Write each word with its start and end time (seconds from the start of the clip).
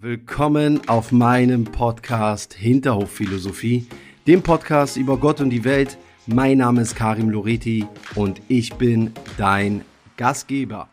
Willkommen 0.00 0.88
auf 0.88 1.10
meinem 1.10 1.64
Podcast 1.64 2.54
Hinterhofphilosophie, 2.54 3.88
dem 4.28 4.44
Podcast 4.44 4.96
über 4.96 5.16
Gott 5.16 5.40
und 5.40 5.50
die 5.50 5.64
Welt. 5.64 5.98
Mein 6.26 6.58
Name 6.58 6.82
ist 6.82 6.94
Karim 6.94 7.30
Loreti 7.30 7.84
und 8.14 8.40
ich 8.46 8.74
bin 8.74 9.12
dein 9.38 9.84
Gastgeber. 10.16 10.88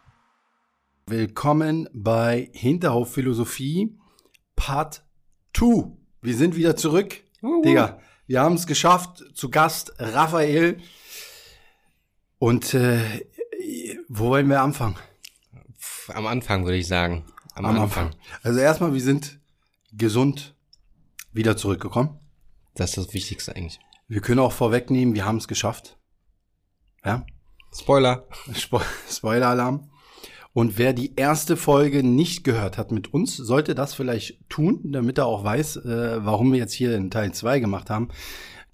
Willkommen 1.06 1.88
bei 1.94 2.50
Hinterhofphilosophie 2.54 3.96
Part 4.56 5.04
2. 5.56 5.92
Wir 6.24 6.36
sind 6.36 6.56
wieder 6.56 6.76
zurück. 6.76 7.22
Uh. 7.44 7.62
Digga, 7.62 8.00
wir 8.26 8.42
haben 8.42 8.56
es 8.56 8.66
geschafft. 8.66 9.24
Zu 9.36 9.52
Gast 9.52 9.94
Raphael. 10.00 10.78
Und 12.40 12.74
äh, 12.74 13.02
wo 14.08 14.30
wollen 14.30 14.50
wir 14.50 14.62
anfangen? 14.62 14.96
Am 16.08 16.26
Anfang 16.26 16.66
würde 16.66 16.78
ich 16.78 16.88
sagen. 16.88 17.24
Am, 17.56 17.66
Am 17.66 17.80
Anfang. 17.80 18.08
Anfang. 18.08 18.22
Also 18.44 18.60
erstmal, 18.60 18.94
wir 18.94 19.02
sind 19.02 19.40
gesund 19.94 20.56
wieder 21.32 21.58
zurückgekommen. 21.58 22.20
Das 22.76 22.92
ist 22.92 22.98
das 22.98 23.14
Wichtigste 23.14 23.56
eigentlich. 23.56 23.80
Wir 24.08 24.22
können 24.22 24.40
auch 24.40 24.52
vorwegnehmen, 24.52 25.16
wir 25.16 25.26
haben 25.26 25.38
es 25.38 25.48
geschafft. 25.48 25.98
Ja. 27.04 27.26
Spoiler. 27.74 28.28
Spo 28.54 28.82
Spoiler-Alarm. 29.10 29.90
Und 30.54 30.78
wer 30.78 30.94
die 30.94 31.16
erste 31.16 31.58
Folge 31.58 32.04
nicht 32.04 32.44
gehört 32.44 32.78
hat 32.78 32.92
mit 32.92 33.14
uns, 33.14 33.36
sollte 33.36 33.76
das 33.76 33.94
vielleicht 33.94 34.50
tun, 34.50 34.80
damit 34.92 35.18
er 35.18 35.26
auch 35.26 35.44
weiß, 35.44 35.78
äh, 35.78 36.26
warum 36.26 36.54
wir 36.54 36.60
jetzt 36.60 36.74
hier 36.74 36.96
in 36.96 37.12
Teil 37.12 37.34
2 37.34 37.60
gemacht 37.60 37.90
haben. 37.90 38.10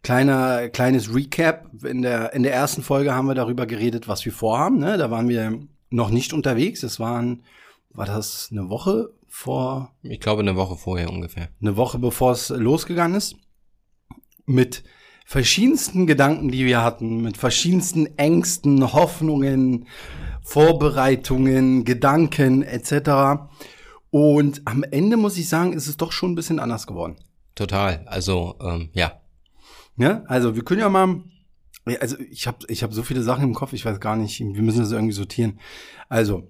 Kleiner, 0.04 0.70
kleines 0.70 1.14
Recap. 1.14 1.84
In 1.84 2.02
der, 2.02 2.34
in 2.34 2.44
der 2.44 2.54
ersten 2.54 2.84
Folge 2.84 3.14
haben 3.14 3.28
wir 3.28 3.36
darüber 3.36 3.66
geredet, 3.66 4.08
was 4.08 4.26
wir 4.26 4.32
vorhaben. 4.32 4.78
Ne? 4.80 4.98
Da 4.98 5.10
waren 5.10 5.30
wir 5.30 5.60
noch 5.90 6.10
nicht 6.10 6.34
unterwegs. 6.34 6.84
Es 6.84 7.00
waren 7.00 7.44
war 7.94 8.06
das 8.06 8.50
eine 8.52 8.70
Woche 8.70 9.14
vor? 9.28 9.94
Ich 10.04 10.20
glaube 10.20 10.42
eine 10.42 10.56
Woche 10.56 10.76
vorher 10.76 11.10
ungefähr. 11.10 11.50
Eine 11.62 11.78
Woche 11.78 12.00
bevor 12.00 12.32
es 12.32 12.50
losgegangen 12.50 13.18
ist. 13.18 13.36
Mit 14.46 14.84
verschiedensten 15.26 16.08
Gedanken, 16.08 16.50
die 16.50 16.66
wir 16.66 16.84
hatten, 16.84 17.22
mit 17.22 17.38
verschiedensten 17.38 18.18
Ängsten, 18.18 18.94
Hoffnungen, 18.94 19.88
Vorbereitungen, 20.44 21.86
Gedanken 21.86 22.64
etc. 22.64 23.48
Und 24.10 24.62
am 24.66 24.84
Ende 24.84 25.18
muss 25.18 25.38
ich 25.38 25.48
sagen, 25.48 25.74
ist 25.74 25.88
es 25.88 25.98
doch 25.98 26.12
schon 26.12 26.32
ein 26.32 26.36
bisschen 26.36 26.60
anders 26.60 26.88
geworden. 26.88 27.16
Total. 27.56 28.04
Also 28.08 28.56
ähm, 28.62 28.90
ja. 28.94 29.22
Ja, 29.98 30.24
also 30.28 30.56
wir 30.56 30.64
können 30.64 30.82
ja 30.82 30.90
mal. 30.90 31.24
Also 32.00 32.18
ich 32.20 32.46
habe 32.48 32.60
ich 32.68 32.84
hab 32.84 32.94
so 32.94 33.04
viele 33.04 33.24
Sachen 33.24 33.44
im 33.44 33.54
Kopf, 33.54 33.74
ich 33.74 33.86
weiß 33.86 34.00
gar 34.00 34.16
nicht. 34.16 34.40
Wir 34.40 34.62
müssen 34.62 34.82
das 34.82 34.92
irgendwie 34.92 35.14
sortieren. 35.14 35.60
Also 36.10 36.50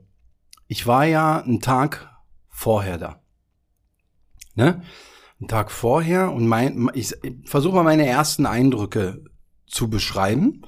ich 0.72 0.88
war 0.88 1.04
ja 1.04 1.42
einen 1.42 1.60
Tag 1.60 2.10
vorher 2.48 2.98
da. 2.98 3.20
Ne? 4.56 4.82
Einen 5.38 5.50
Tag 5.50 5.70
vorher 5.70 6.32
und 6.32 6.48
mein, 6.48 6.90
ich, 6.94 7.14
ich 7.24 7.34
versuche 7.44 7.76
mal 7.76 7.84
meine 7.84 8.08
ersten 8.08 8.46
Eindrücke 8.46 9.26
zu 9.68 9.90
beschreiben. 9.90 10.62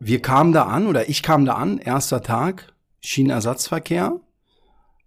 Wir 0.00 0.20
kamen 0.20 0.52
da 0.52 0.64
an, 0.64 0.88
oder 0.88 1.08
ich 1.08 1.22
kam 1.22 1.44
da 1.44 1.54
an, 1.54 1.78
erster 1.78 2.24
Tag, 2.24 2.74
Schienenersatzverkehr 2.98 4.18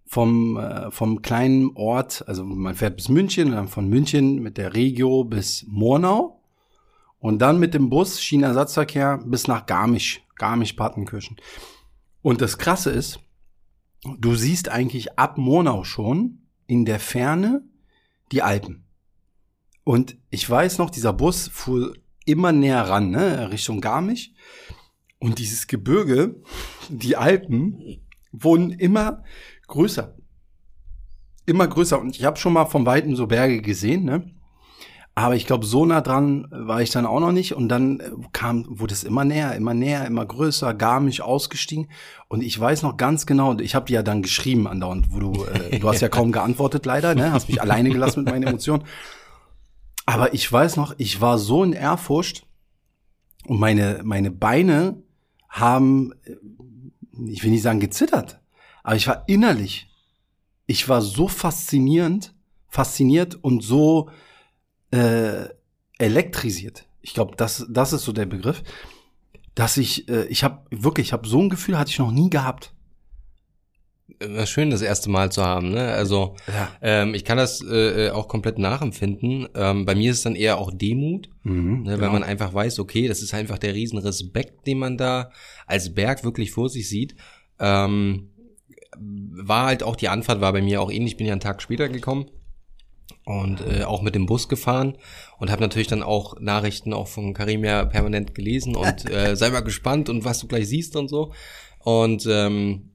vom, 0.06 0.56
äh, 0.56 0.90
vom 0.90 1.22
kleinen 1.22 1.76
Ort, 1.76 2.24
also 2.30 2.46
man 2.46 2.76
fährt 2.76 2.96
bis 2.96 3.10
München 3.10 3.50
und 3.50 3.56
dann 3.56 3.68
von 3.68 3.90
München 3.90 4.42
mit 4.42 4.58
der 4.58 4.74
Regio 4.74 5.26
bis 5.26 5.66
Murnau 5.68 6.42
und 7.20 7.40
dann 7.40 7.60
mit 7.60 7.74
dem 7.74 7.90
Bus 7.90 8.22
Schienenersatzverkehr 8.22 9.20
bis 9.26 9.50
nach 9.50 9.66
Garmisch, 9.66 10.22
Garmisch-Partenkirchen. 10.38 11.36
Und 12.22 12.40
das 12.40 12.58
Krasse 12.58 12.92
ist, 12.92 13.20
du 14.20 14.36
siehst 14.36 14.70
eigentlich 14.70 15.18
ab 15.18 15.38
Monau 15.38 15.84
schon 15.84 16.40
in 16.68 16.86
der 16.86 17.00
Ferne 17.00 17.64
die 18.32 18.42
Alpen. 18.42 18.86
Und 19.84 20.18
ich 20.30 20.50
weiß 20.50 20.78
noch, 20.78 20.90
dieser 20.90 21.14
Bus 21.14 21.48
fuhr 21.48 21.96
immer 22.26 22.52
näher 22.52 22.82
ran, 22.82 23.12
ne, 23.12 23.52
Richtung 23.52 23.82
Garmisch. 23.82 24.32
Und 25.20 25.40
dieses 25.40 25.68
Gebirge, 25.68 26.42
die 26.90 27.16
Alpen, 27.16 28.02
wurden 28.32 28.72
immer 28.72 29.24
größer. 29.68 30.16
Immer 31.46 31.68
größer. 31.68 32.00
Und 32.00 32.16
ich 32.16 32.26
habe 32.26 32.38
schon 32.38 32.54
mal 32.54 32.66
vom 32.66 32.86
Weiten 32.86 33.16
so 33.16 33.28
Berge 33.28 33.62
gesehen, 33.62 34.04
ne? 34.04 34.35
Aber 35.18 35.38
ich 35.38 35.46
glaube, 35.46 35.66
so 35.66 35.86
nah 35.86 36.02
dran 36.02 36.46
war 36.52 36.82
ich 36.82 36.90
dann 36.90 37.06
auch 37.06 37.22
noch 37.22 37.32
nicht. 37.32 37.56
Und 37.56 37.70
dann 37.70 38.02
äh, 38.02 38.12
kam, 38.34 38.66
wurde 38.68 38.94
es 38.94 39.06
immer 39.06 39.24
näher, 39.24 39.56
immer 39.56 39.74
näher, 39.74 40.06
immer 40.06 40.26
größer, 40.26 40.74
gar 40.74 41.00
mich 41.00 41.22
ausgestiegen. 41.22 41.90
Und 42.28 42.44
ich 42.44 42.60
weiß 42.60 42.82
noch 42.82 42.98
ganz 42.98 43.26
genau, 43.26 43.58
ich 43.58 43.76
habe 43.76 43.86
dir 43.86 43.94
ja 43.94 44.04
dann 44.04 44.22
geschrieben 44.22 44.68
andauernd, 44.68 45.08
wo 45.12 45.20
du, 45.20 45.46
äh, 45.46 45.80
du 45.80 45.88
hast 45.88 46.02
ja 46.02 46.10
kaum 46.10 46.34
geantwortet 46.34 46.86
leider, 46.86 47.16
ne? 47.16 47.32
Hast 47.32 47.48
mich 47.48 47.62
alleine 47.62 47.92
gelassen 47.92 48.26
mit 48.26 48.34
meinen 48.34 48.44
Emotionen. 48.46 48.84
Aber 50.06 50.34
ich 50.34 50.52
weiß 50.52 50.76
noch, 50.76 50.94
ich 50.98 51.22
war 51.22 51.40
so 51.40 51.64
in 51.64 51.72
Ehrfurcht 51.72 52.46
und 53.48 53.60
meine, 53.60 54.02
meine 54.04 54.32
Beine 54.32 55.02
haben, 55.48 56.12
äh, 56.26 56.36
ich 57.30 57.42
will 57.42 57.52
nicht 57.52 57.64
sagen 57.64 57.80
gezittert, 57.80 58.42
aber 58.84 58.98
ich 58.98 59.08
war 59.08 59.24
innerlich, 59.28 59.88
ich 60.68 60.90
war 60.90 61.02
so 61.02 61.30
faszinierend, 61.30 62.36
fasziniert 62.68 63.36
und 63.36 63.64
so, 63.64 64.10
äh, 64.92 65.50
elektrisiert. 65.98 66.86
Ich 67.02 67.14
glaube, 67.14 67.36
das, 67.38 67.66
das 67.70 67.94
ist 67.94 68.04
so 68.04 68.12
der 68.12 68.26
Begriff, 68.26 68.64
dass 69.54 69.78
ich, 69.78 70.10
äh, 70.10 70.26
ich 70.26 70.44
habe 70.44 70.66
wirklich, 70.72 71.08
ich 71.08 71.14
habe 71.14 71.28
so 71.28 71.42
ein 71.42 71.50
Gefühl, 71.50 71.78
hatte 71.78 71.92
ich 71.92 72.00
noch 72.00 72.12
nie 72.12 72.30
gehabt. 72.30 72.74
War 74.20 74.46
schön, 74.46 74.70
das 74.70 74.82
erste 74.82 75.10
Mal 75.10 75.32
zu 75.32 75.44
haben. 75.44 75.72
Ne? 75.72 75.92
Also 75.92 76.36
ja. 76.48 76.70
ähm, 76.82 77.16
ich 77.16 77.26
kann 77.26 77.38
das 77.38 77.62
äh, 77.64 78.12
auch 78.12 78.28
komplett 78.28 78.60
nachempfinden. 78.60 79.48
Ähm, 79.56 79.86
bei 79.86 79.96
mir 79.96 80.12
ist 80.12 80.18
es 80.18 80.24
dann 80.24 80.36
eher 80.36 80.58
auch 80.58 80.72
Demut, 80.74 81.30
mhm, 81.44 81.84
ne, 81.84 81.92
genau. 81.92 82.02
weil 82.02 82.12
man 82.12 82.24
einfach 82.24 82.54
weiß, 82.54 82.80
okay, 82.80 83.08
das 83.08 83.22
ist 83.22 83.34
einfach 83.34 83.58
der 83.58 83.74
Riesenrespekt, 83.74 84.68
den 84.68 84.80
man 84.80 84.98
da 84.98 85.32
als 85.66 85.94
Berg 85.94 86.24
wirklich 86.24 86.52
vor 86.52 86.70
sich 86.70 86.88
sieht. 86.88 87.16
Ähm, 87.60 88.30
war 88.98 89.66
halt 89.66 89.84
auch 89.84 89.96
die 89.96 90.08
Anfahrt 90.08 90.40
war 90.40 90.54
bei 90.54 90.62
mir 90.62 90.82
auch 90.82 90.92
ähnlich. 90.92 91.14
Ich 91.14 91.18
bin 91.18 91.28
ja 91.28 91.34
einen 91.34 91.42
Tag 91.42 91.62
später 91.62 91.90
gekommen 91.90 92.30
und 93.26 93.62
äh, 93.62 93.84
auch 93.84 94.02
mit 94.02 94.16
dem 94.16 94.28
Bus 94.28 94.48
gefahren 94.48 94.98
und 95.40 95.50
habe 95.52 95.62
natürlich 95.62 95.88
dann 95.88 96.04
auch 96.04 96.40
Nachrichten 96.40 96.94
auch 96.94 97.08
von 97.08 97.34
Karim 97.34 97.64
ja 97.64 97.86
permanent 97.86 98.36
gelesen 98.36 98.76
und 98.76 99.10
äh, 99.12 99.36
sei 99.36 99.50
mal 99.50 99.62
gespannt 99.62 100.10
und 100.10 100.24
was 100.26 100.40
du 100.40 100.48
gleich 100.48 100.68
siehst 100.68 100.96
und 100.96 101.10
so. 101.10 101.34
Und 101.80 102.26
ähm, 102.30 102.92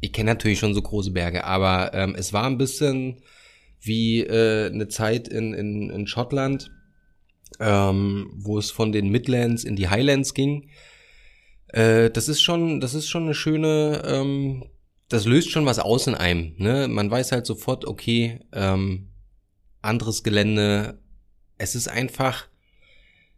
ich 0.00 0.12
kenne 0.12 0.30
natürlich 0.30 0.60
schon 0.60 0.74
so 0.74 0.82
große 0.82 1.10
Berge, 1.10 1.44
aber 1.44 1.92
ähm, 1.92 2.14
es 2.16 2.32
war 2.32 2.44
ein 2.44 2.58
bisschen 2.58 3.20
wie 3.80 4.20
äh, 4.20 4.66
eine 4.66 4.88
Zeit 4.88 5.28
in, 5.28 5.54
in, 5.54 5.90
in 5.90 6.06
Schottland, 6.06 6.70
ähm, 7.60 8.30
wo 8.36 8.58
es 8.58 8.70
von 8.70 8.92
den 8.92 9.08
Midlands 9.08 9.64
in 9.64 9.76
die 9.76 9.88
Highlands 9.88 10.34
ging. 10.34 10.70
Äh, 11.68 12.10
das 12.10 12.28
ist 12.28 12.42
schon, 12.42 12.80
das 12.80 12.94
ist 12.94 13.08
schon 13.08 13.24
eine 13.24 13.34
schöne, 13.34 14.02
ähm, 14.04 14.64
das 15.08 15.26
löst 15.26 15.50
schon 15.50 15.66
was 15.66 15.78
aus 15.78 16.06
in 16.06 16.14
einem. 16.14 16.54
Ne? 16.58 16.86
Man 16.88 17.10
weiß 17.10 17.32
halt 17.32 17.46
sofort, 17.46 17.86
okay, 17.86 18.40
ähm, 18.52 19.08
anderes 19.82 20.22
Gelände. 20.22 20.98
Es 21.56 21.74
ist 21.74 21.88
einfach, 21.88 22.46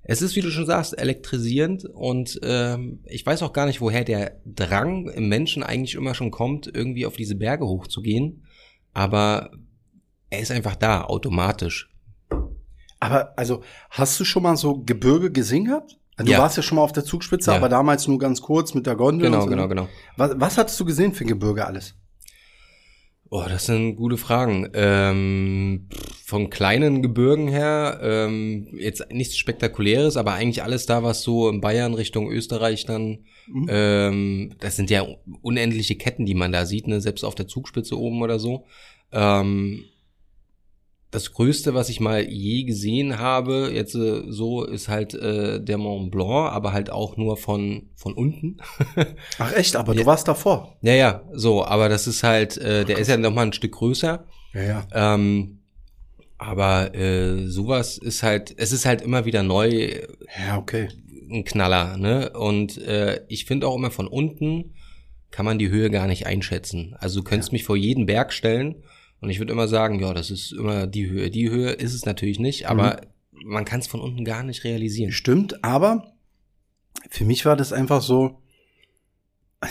es 0.02 0.22
ist, 0.22 0.36
wie 0.36 0.40
du 0.40 0.50
schon 0.50 0.66
sagst, 0.66 0.98
elektrisierend 0.98 1.84
und 1.84 2.38
ähm, 2.42 3.00
ich 3.04 3.24
weiß 3.24 3.42
auch 3.42 3.52
gar 3.52 3.66
nicht, 3.66 3.80
woher 3.80 4.04
der 4.04 4.40
Drang 4.44 5.08
im 5.08 5.28
Menschen 5.28 5.62
eigentlich 5.62 5.94
immer 5.94 6.14
schon 6.14 6.30
kommt, 6.30 6.66
irgendwie 6.66 7.06
auf 7.06 7.16
diese 7.16 7.34
Berge 7.34 7.66
hochzugehen. 7.66 8.44
Aber 8.92 9.50
er 10.30 10.40
ist 10.40 10.50
einfach 10.50 10.76
da, 10.76 11.04
automatisch. 11.04 11.92
Aber 12.98 13.38
also, 13.38 13.62
hast 13.88 14.20
du 14.20 14.24
schon 14.24 14.42
mal 14.42 14.56
so 14.56 14.82
Gebirge 14.82 15.32
gesehen 15.32 15.64
gehabt? 15.64 15.98
Du 16.18 16.30
ja. 16.30 16.38
warst 16.38 16.56
ja 16.56 16.62
schon 16.62 16.76
mal 16.76 16.82
auf 16.82 16.92
der 16.92 17.04
Zugspitze, 17.04 17.50
ja. 17.50 17.56
aber 17.56 17.70
damals 17.70 18.06
nur 18.06 18.18
ganz 18.18 18.42
kurz 18.42 18.74
mit 18.74 18.86
der 18.86 18.94
Gondel. 18.94 19.30
Genau, 19.30 19.42
so. 19.42 19.46
genau, 19.46 19.68
genau. 19.68 19.88
Was, 20.16 20.32
was 20.36 20.58
hattest 20.58 20.78
du 20.78 20.84
gesehen 20.84 21.14
für 21.14 21.24
Gebirge 21.24 21.66
alles? 21.66 21.94
Oh, 23.32 23.44
das 23.48 23.66
sind 23.66 23.94
gute 23.94 24.16
Fragen. 24.16 24.68
Ähm, 24.74 25.88
von 26.24 26.50
kleinen 26.50 27.00
Gebirgen 27.00 27.46
her, 27.46 28.00
ähm, 28.02 28.76
jetzt 28.76 29.06
nichts 29.12 29.36
Spektakuläres, 29.36 30.16
aber 30.16 30.32
eigentlich 30.32 30.64
alles 30.64 30.86
da, 30.86 31.04
was 31.04 31.22
so 31.22 31.48
in 31.48 31.60
Bayern 31.60 31.94
Richtung 31.94 32.28
Österreich 32.28 32.86
dann, 32.86 33.24
mhm. 33.46 33.66
ähm, 33.68 34.54
das 34.58 34.74
sind 34.74 34.90
ja 34.90 35.06
unendliche 35.42 35.94
Ketten, 35.94 36.26
die 36.26 36.34
man 36.34 36.50
da 36.50 36.66
sieht, 36.66 36.88
ne? 36.88 37.00
selbst 37.00 37.22
auf 37.22 37.36
der 37.36 37.46
Zugspitze 37.46 37.96
oben 37.96 38.20
oder 38.20 38.40
so. 38.40 38.66
Ähm, 39.12 39.84
das 41.10 41.32
Größte, 41.32 41.74
was 41.74 41.88
ich 41.88 41.98
mal 41.98 42.28
je 42.28 42.62
gesehen 42.62 43.18
habe, 43.18 43.70
jetzt 43.72 43.94
äh, 43.94 44.22
so, 44.28 44.64
ist 44.64 44.88
halt 44.88 45.14
äh, 45.14 45.60
der 45.60 45.76
Mont 45.76 46.10
Blanc, 46.12 46.52
aber 46.52 46.72
halt 46.72 46.90
auch 46.90 47.16
nur 47.16 47.36
von 47.36 47.88
von 47.96 48.14
unten. 48.14 48.58
Ach 49.38 49.52
echt, 49.52 49.74
aber 49.74 49.94
du 49.94 50.06
warst 50.06 50.28
davor. 50.28 50.76
Ja, 50.82 50.94
ja, 50.94 51.22
so, 51.32 51.64
aber 51.64 51.88
das 51.88 52.06
ist 52.06 52.22
halt, 52.22 52.56
äh, 52.58 52.84
der 52.84 52.96
Ach, 52.96 53.00
ist 53.00 53.08
ja 53.08 53.16
noch 53.16 53.34
mal 53.34 53.46
ein 53.46 53.52
Stück 53.52 53.72
größer. 53.72 54.24
Ja, 54.54 54.62
ja. 54.62 54.88
Ähm, 54.92 55.58
aber 56.38 56.94
äh, 56.94 57.46
sowas 57.48 57.98
ist 57.98 58.22
halt, 58.22 58.54
es 58.56 58.72
ist 58.72 58.86
halt 58.86 59.02
immer 59.02 59.24
wieder 59.24 59.42
neu. 59.42 59.90
Ja, 60.46 60.58
okay. 60.58 60.88
Ein 61.30 61.44
Knaller, 61.44 61.96
ne? 61.96 62.30
Und 62.30 62.78
äh, 62.78 63.22
ich 63.28 63.44
finde 63.44 63.66
auch 63.66 63.76
immer 63.76 63.90
von 63.90 64.06
unten 64.06 64.74
kann 65.30 65.44
man 65.44 65.58
die 65.58 65.68
Höhe 65.68 65.90
gar 65.90 66.06
nicht 66.06 66.26
einschätzen. 66.26 66.96
Also 66.98 67.20
du 67.20 67.24
könntest 67.24 67.50
ja. 67.50 67.54
mich 67.54 67.64
vor 67.64 67.76
jeden 67.76 68.06
Berg 68.06 68.32
stellen 68.32 68.76
Und 69.20 69.30
ich 69.30 69.38
würde 69.38 69.52
immer 69.52 69.68
sagen, 69.68 70.00
ja, 70.00 70.14
das 70.14 70.30
ist 70.30 70.52
immer 70.52 70.86
die 70.86 71.08
Höhe. 71.08 71.30
Die 71.30 71.50
Höhe 71.50 71.70
ist 71.70 71.94
es 71.94 72.06
natürlich 72.06 72.38
nicht, 72.38 72.68
aber 72.68 73.02
mhm. 73.32 73.50
man 73.50 73.64
kann 73.64 73.80
es 73.80 73.86
von 73.86 74.00
unten 74.00 74.24
gar 74.24 74.42
nicht 74.42 74.64
realisieren. 74.64 75.12
Stimmt, 75.12 75.62
aber 75.62 76.12
für 77.10 77.24
mich 77.24 77.44
war 77.44 77.56
das 77.56 77.72
einfach 77.72 78.02
so, 78.02 78.40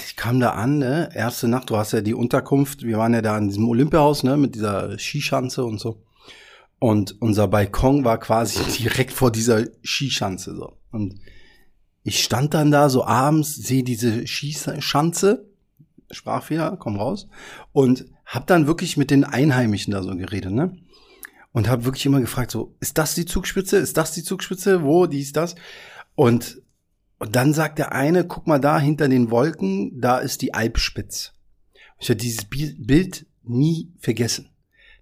ich 0.05 0.15
kam 0.15 0.39
da 0.39 0.51
an, 0.51 0.77
ne, 0.77 1.09
erste 1.13 1.47
Nacht, 1.47 1.69
du 1.69 1.77
hast 1.77 1.93
ja 1.93 2.01
die 2.01 2.13
Unterkunft, 2.13 2.83
wir 2.83 2.97
waren 2.97 3.13
ja 3.13 3.21
da 3.21 3.37
in 3.37 3.47
diesem 3.47 3.67
Olympiahaus, 3.67 4.23
ne, 4.23 4.37
mit 4.37 4.55
dieser 4.55 4.97
Skischanze 4.99 5.65
und 5.65 5.79
so. 5.79 6.03
Und 6.77 7.21
unser 7.21 7.47
Balkon 7.47 8.05
war 8.05 8.19
quasi 8.19 8.59
direkt 8.77 9.11
vor 9.11 9.31
dieser 9.31 9.65
Skischanze, 9.83 10.55
so. 10.55 10.77
Und 10.91 11.19
ich 12.03 12.23
stand 12.23 12.53
dann 12.53 12.71
da 12.71 12.89
so 12.89 13.03
abends, 13.03 13.55
sehe 13.55 13.83
diese 13.83 14.25
Skischanze, 14.25 15.45
Sprachfehler, 16.11 16.77
komm 16.77 16.97
raus, 16.97 17.27
und 17.71 18.05
hab 18.29 18.47
dann 18.47 18.67
wirklich 18.67 18.97
mit 18.97 19.11
den 19.11 19.23
Einheimischen 19.23 19.91
da 19.91 20.03
so 20.03 20.15
geredet, 20.15 20.51
ne? 20.51 20.77
Und 21.51 21.67
hab 21.67 21.83
wirklich 21.83 22.05
immer 22.05 22.21
gefragt, 22.21 22.51
so, 22.51 22.75
ist 22.79 22.97
das 22.97 23.15
die 23.15 23.25
Zugspitze? 23.25 23.77
Ist 23.77 23.97
das 23.97 24.11
die 24.11 24.23
Zugspitze? 24.23 24.83
Wo? 24.83 25.07
Dies, 25.07 25.31
das? 25.31 25.55
Und 26.15 26.61
und 27.19 27.35
dann 27.35 27.53
sagt 27.53 27.79
der 27.79 27.91
eine, 27.91 28.25
guck 28.25 28.47
mal 28.47 28.59
da 28.59 28.79
hinter 28.79 29.09
den 29.09 29.29
Wolken, 29.29 29.99
da 29.99 30.17
ist 30.17 30.41
die 30.41 30.53
Alpspitz. 30.53 31.33
Ich 31.99 32.09
habe 32.09 32.17
dieses 32.17 32.45
Bild 32.45 33.25
nie 33.43 33.91
vergessen. 33.99 34.49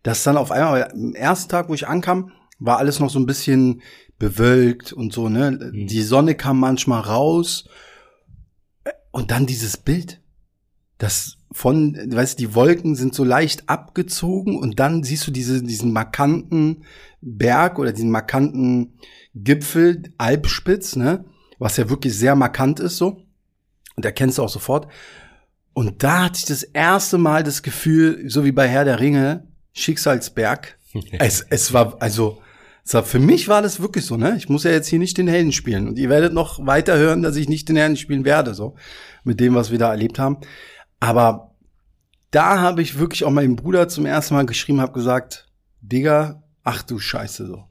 Das 0.01 0.23
dann 0.23 0.35
auf 0.35 0.51
einmal, 0.51 0.91
am 0.91 1.13
ersten 1.13 1.49
Tag, 1.49 1.69
wo 1.69 1.75
ich 1.75 1.87
ankam, 1.87 2.31
war 2.57 2.79
alles 2.79 2.99
noch 2.99 3.11
so 3.11 3.19
ein 3.19 3.27
bisschen 3.27 3.83
bewölkt 4.17 4.93
und 4.93 5.13
so, 5.13 5.29
ne? 5.29 5.51
Mhm. 5.51 5.85
Die 5.85 6.01
Sonne 6.01 6.33
kam 6.33 6.59
manchmal 6.59 7.01
raus. 7.01 7.69
Und 9.11 9.29
dann 9.29 9.45
dieses 9.45 9.77
Bild. 9.77 10.19
Das 10.97 11.36
von, 11.57 11.95
weißt 11.95 12.37
du, 12.37 12.45
die 12.45 12.53
Wolken 12.53 12.95
sind 12.95 13.15
so 13.15 13.23
leicht 13.23 13.67
abgezogen 13.67 14.59
und 14.59 14.79
dann 14.79 15.03
siehst 15.03 15.25
du 15.25 15.31
diese, 15.31 15.63
diesen 15.63 15.91
markanten 15.91 16.83
Berg 17.19 17.79
oder 17.79 17.91
diesen 17.91 18.11
markanten 18.11 18.99
Gipfel, 19.33 20.03
Alpspitz, 20.19 20.95
ne? 20.95 21.25
was 21.57 21.77
ja 21.77 21.89
wirklich 21.89 22.15
sehr 22.15 22.35
markant 22.35 22.79
ist 22.79 22.97
so. 22.97 23.23
Und 23.95 24.05
erkennst 24.05 24.37
du 24.37 24.43
auch 24.43 24.49
sofort. 24.49 24.87
Und 25.73 26.03
da 26.03 26.25
hatte 26.25 26.37
ich 26.37 26.45
das 26.45 26.61
erste 26.61 27.17
Mal 27.17 27.41
das 27.41 27.63
Gefühl, 27.63 28.29
so 28.29 28.45
wie 28.45 28.51
bei 28.51 28.67
Herr 28.67 28.85
der 28.85 28.99
Ringe, 28.99 29.47
Schicksalsberg. 29.73 30.77
es, 31.17 31.43
es 31.49 31.73
war, 31.73 31.99
also, 31.99 32.39
es 32.85 32.93
war, 32.93 33.03
für 33.03 33.19
mich 33.19 33.47
war 33.47 33.63
das 33.63 33.79
wirklich 33.79 34.05
so, 34.05 34.15
ne? 34.15 34.35
Ich 34.37 34.47
muss 34.47 34.63
ja 34.63 34.69
jetzt 34.69 34.89
hier 34.89 34.99
nicht 34.99 35.17
den 35.17 35.27
Helden 35.27 35.51
spielen. 35.51 35.87
Und 35.87 35.97
ihr 35.97 36.09
werdet 36.09 36.33
noch 36.33 36.63
weiter 36.67 36.97
hören, 36.97 37.23
dass 37.23 37.35
ich 37.35 37.49
nicht 37.49 37.67
den 37.67 37.77
Helden 37.77 37.97
spielen 37.97 38.25
werde, 38.25 38.53
so. 38.53 38.75
Mit 39.23 39.39
dem, 39.39 39.55
was 39.55 39.71
wir 39.71 39.79
da 39.79 39.89
erlebt 39.89 40.19
haben. 40.19 40.37
Aber 40.99 41.46
da 42.31 42.59
habe 42.59 42.81
ich 42.81 42.99
wirklich 42.99 43.23
auch 43.23 43.31
meinem 43.31 43.55
Bruder 43.55 43.87
zum 43.87 44.05
ersten 44.05 44.33
Mal 44.33 44.45
geschrieben, 44.45 44.81
habe 44.81 44.93
gesagt, 44.93 45.47
Digga, 45.81 46.43
ach 46.63 46.83
du 46.83 46.99
Scheiße, 46.99 47.47
so. 47.47 47.63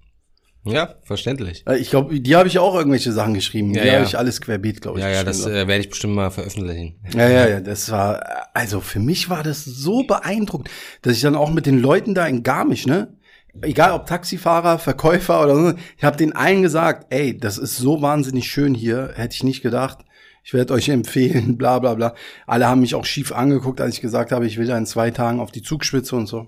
Ja, 0.66 0.96
verständlich. 1.02 1.64
Äh, 1.68 1.78
ich 1.78 1.90
glaube, 1.90 2.20
die 2.20 2.34
habe 2.34 2.48
ich 2.48 2.58
auch 2.58 2.74
irgendwelche 2.74 3.12
Sachen 3.12 3.34
geschrieben. 3.34 3.72
Ja, 3.72 3.82
die 3.82 3.88
ja. 3.88 3.94
habe 3.94 4.04
ich 4.04 4.18
alles 4.18 4.40
querbeet, 4.40 4.80
glaube 4.80 4.98
ich. 4.98 5.04
Ja, 5.04 5.10
ja, 5.10 5.22
das 5.22 5.46
äh, 5.46 5.68
werde 5.68 5.78
ich 5.78 5.90
bestimmt 5.90 6.14
mal 6.14 6.30
veröffentlichen. 6.30 6.98
Ja, 7.14 7.28
ja, 7.28 7.48
ja, 7.48 7.60
das 7.60 7.90
war, 7.90 8.48
also 8.52 8.80
für 8.80 8.98
mich 8.98 9.30
war 9.30 9.42
das 9.44 9.64
so 9.64 10.02
beeindruckend, 10.02 10.68
dass 11.02 11.14
ich 11.14 11.22
dann 11.22 11.36
auch 11.36 11.50
mit 11.50 11.66
den 11.66 11.78
Leuten 11.78 12.14
da 12.14 12.26
in 12.26 12.42
Garmisch, 12.42 12.86
ne, 12.86 13.16
egal 13.62 13.92
ob 13.92 14.06
Taxifahrer, 14.06 14.78
Verkäufer 14.78 15.42
oder 15.42 15.54
so, 15.54 15.74
ich 15.96 16.04
habe 16.04 16.16
den 16.16 16.34
allen 16.34 16.62
gesagt, 16.62 17.06
ey, 17.10 17.36
das 17.38 17.58
ist 17.58 17.76
so 17.76 18.02
wahnsinnig 18.02 18.50
schön 18.50 18.74
hier, 18.74 19.12
hätte 19.14 19.34
ich 19.34 19.44
nicht 19.44 19.62
gedacht. 19.62 19.98
Ich 20.46 20.54
werde 20.54 20.74
euch 20.74 20.88
empfehlen, 21.00 21.58
bla 21.58 21.80
bla 21.80 21.94
bla. 21.94 22.14
Alle 22.46 22.68
haben 22.68 22.80
mich 22.80 22.94
auch 22.94 23.04
schief 23.04 23.32
angeguckt, 23.32 23.80
als 23.80 23.96
ich 23.96 24.00
gesagt 24.00 24.30
habe, 24.30 24.46
ich 24.46 24.58
will 24.58 24.66
da 24.66 24.78
in 24.78 24.86
zwei 24.86 25.10
Tagen 25.10 25.40
auf 25.40 25.50
die 25.50 25.62
Zugspitze 25.62 26.14
und 26.14 26.28
so. 26.28 26.46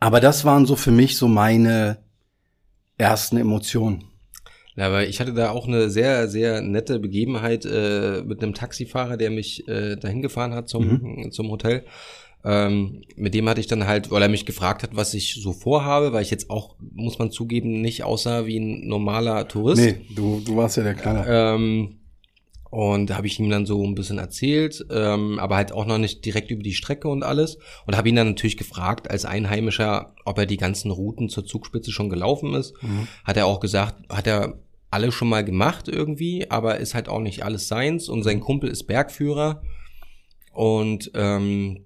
Aber 0.00 0.20
das 0.20 0.44
waren 0.44 0.64
so 0.66 0.74
für 0.74 0.90
mich 0.90 1.16
so 1.16 1.28
meine 1.28 1.98
ersten 2.96 3.36
Emotionen. 3.36 4.04
Ja, 4.74 4.86
aber 4.86 5.06
ich 5.06 5.20
hatte 5.20 5.34
da 5.34 5.50
auch 5.50 5.66
eine 5.66 5.90
sehr, 5.90 6.28
sehr 6.28 6.60
nette 6.62 6.98
Begebenheit 6.98 7.64
äh, 7.66 8.22
mit 8.24 8.42
einem 8.42 8.54
Taxifahrer, 8.54 9.16
der 9.16 9.30
mich 9.30 9.66
äh, 9.68 9.96
dahin 9.96 10.22
gefahren 10.22 10.54
hat 10.54 10.68
zum, 10.68 10.86
mhm. 10.86 11.32
zum 11.32 11.50
Hotel. 11.50 11.84
Ähm, 12.44 13.02
mit 13.16 13.34
dem 13.34 13.48
hatte 13.48 13.60
ich 13.60 13.66
dann 13.66 13.86
halt, 13.86 14.10
weil 14.10 14.22
er 14.22 14.28
mich 14.28 14.46
gefragt 14.46 14.82
hat, 14.82 14.90
was 14.94 15.14
ich 15.14 15.40
so 15.42 15.52
vorhabe, 15.52 16.12
weil 16.12 16.22
ich 16.22 16.30
jetzt 16.30 16.48
auch, 16.48 16.76
muss 16.94 17.18
man 17.18 17.30
zugeben, 17.30 17.80
nicht 17.80 18.04
aussah 18.04 18.46
wie 18.46 18.58
ein 18.58 18.86
normaler 18.86 19.48
Tourist. 19.48 19.82
Nee, 19.82 20.00
du, 20.14 20.40
du 20.44 20.56
warst 20.56 20.76
ja 20.76 20.84
der 20.84 20.94
Kleine. 20.94 21.24
Ähm, 21.26 21.96
und 22.70 23.10
da 23.10 23.16
habe 23.16 23.26
ich 23.26 23.38
ihm 23.38 23.48
dann 23.48 23.66
so 23.66 23.84
ein 23.84 23.94
bisschen 23.94 24.18
erzählt, 24.18 24.84
ähm, 24.90 25.38
aber 25.38 25.56
halt 25.56 25.72
auch 25.72 25.86
noch 25.86 25.98
nicht 25.98 26.24
direkt 26.24 26.50
über 26.50 26.62
die 26.62 26.74
Strecke 26.74 27.08
und 27.08 27.22
alles. 27.22 27.58
Und 27.86 27.96
habe 27.96 28.08
ihn 28.08 28.16
dann 28.16 28.28
natürlich 28.28 28.56
gefragt, 28.56 29.10
als 29.10 29.24
Einheimischer, 29.24 30.14
ob 30.24 30.38
er 30.38 30.46
die 30.46 30.56
ganzen 30.56 30.90
Routen 30.90 31.28
zur 31.28 31.44
Zugspitze 31.44 31.92
schon 31.92 32.10
gelaufen 32.10 32.54
ist. 32.54 32.74
Mhm. 32.82 33.06
Hat 33.24 33.36
er 33.36 33.46
auch 33.46 33.60
gesagt, 33.60 34.02
hat 34.08 34.26
er 34.26 34.58
alle 34.90 35.12
schon 35.12 35.28
mal 35.28 35.44
gemacht 35.44 35.88
irgendwie, 35.88 36.50
aber 36.50 36.78
ist 36.78 36.94
halt 36.94 37.08
auch 37.08 37.20
nicht 37.20 37.44
alles 37.44 37.68
seins. 37.68 38.08
Und 38.08 38.22
sein 38.22 38.40
Kumpel 38.40 38.70
ist 38.70 38.84
Bergführer 38.84 39.62
und 40.52 41.10
ähm, 41.14 41.84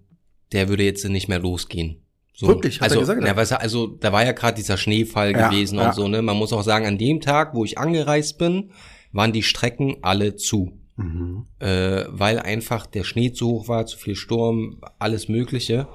der 0.52 0.68
würde 0.68 0.84
jetzt 0.84 1.06
nicht 1.08 1.28
mehr 1.28 1.40
losgehen. 1.40 2.02
So. 2.32 2.48
Wirklich? 2.48 2.80
Hat 2.80 2.84
also, 2.84 3.00
er 3.00 3.00
gesagt? 3.00 3.26
Ja, 3.26 3.36
weißt 3.36 3.52
du, 3.52 3.60
also 3.60 3.86
da 3.86 4.12
war 4.12 4.24
ja 4.24 4.32
gerade 4.32 4.56
dieser 4.56 4.78
Schneefall 4.78 5.32
ja, 5.32 5.48
gewesen 5.48 5.78
ja. 5.78 5.88
und 5.88 5.94
so. 5.94 6.08
Ne, 6.08 6.22
man 6.22 6.36
muss 6.36 6.52
auch 6.52 6.62
sagen, 6.62 6.86
an 6.86 6.96
dem 6.96 7.20
Tag, 7.20 7.54
wo 7.54 7.64
ich 7.64 7.76
angereist 7.76 8.38
bin, 8.38 8.70
waren 9.12 9.32
die 9.32 9.42
Strecken 9.42 9.96
alle 10.02 10.36
zu. 10.36 10.78
Mhm. 10.96 11.46
Äh, 11.58 12.04
weil 12.08 12.38
einfach 12.38 12.86
der 12.86 13.04
Schnee 13.04 13.32
zu 13.32 13.48
hoch 13.48 13.68
war, 13.68 13.86
zu 13.86 13.96
viel 13.98 14.14
Sturm, 14.14 14.80
alles 14.98 15.28
Mögliche. 15.28 15.88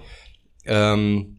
Ähm, 0.66 1.38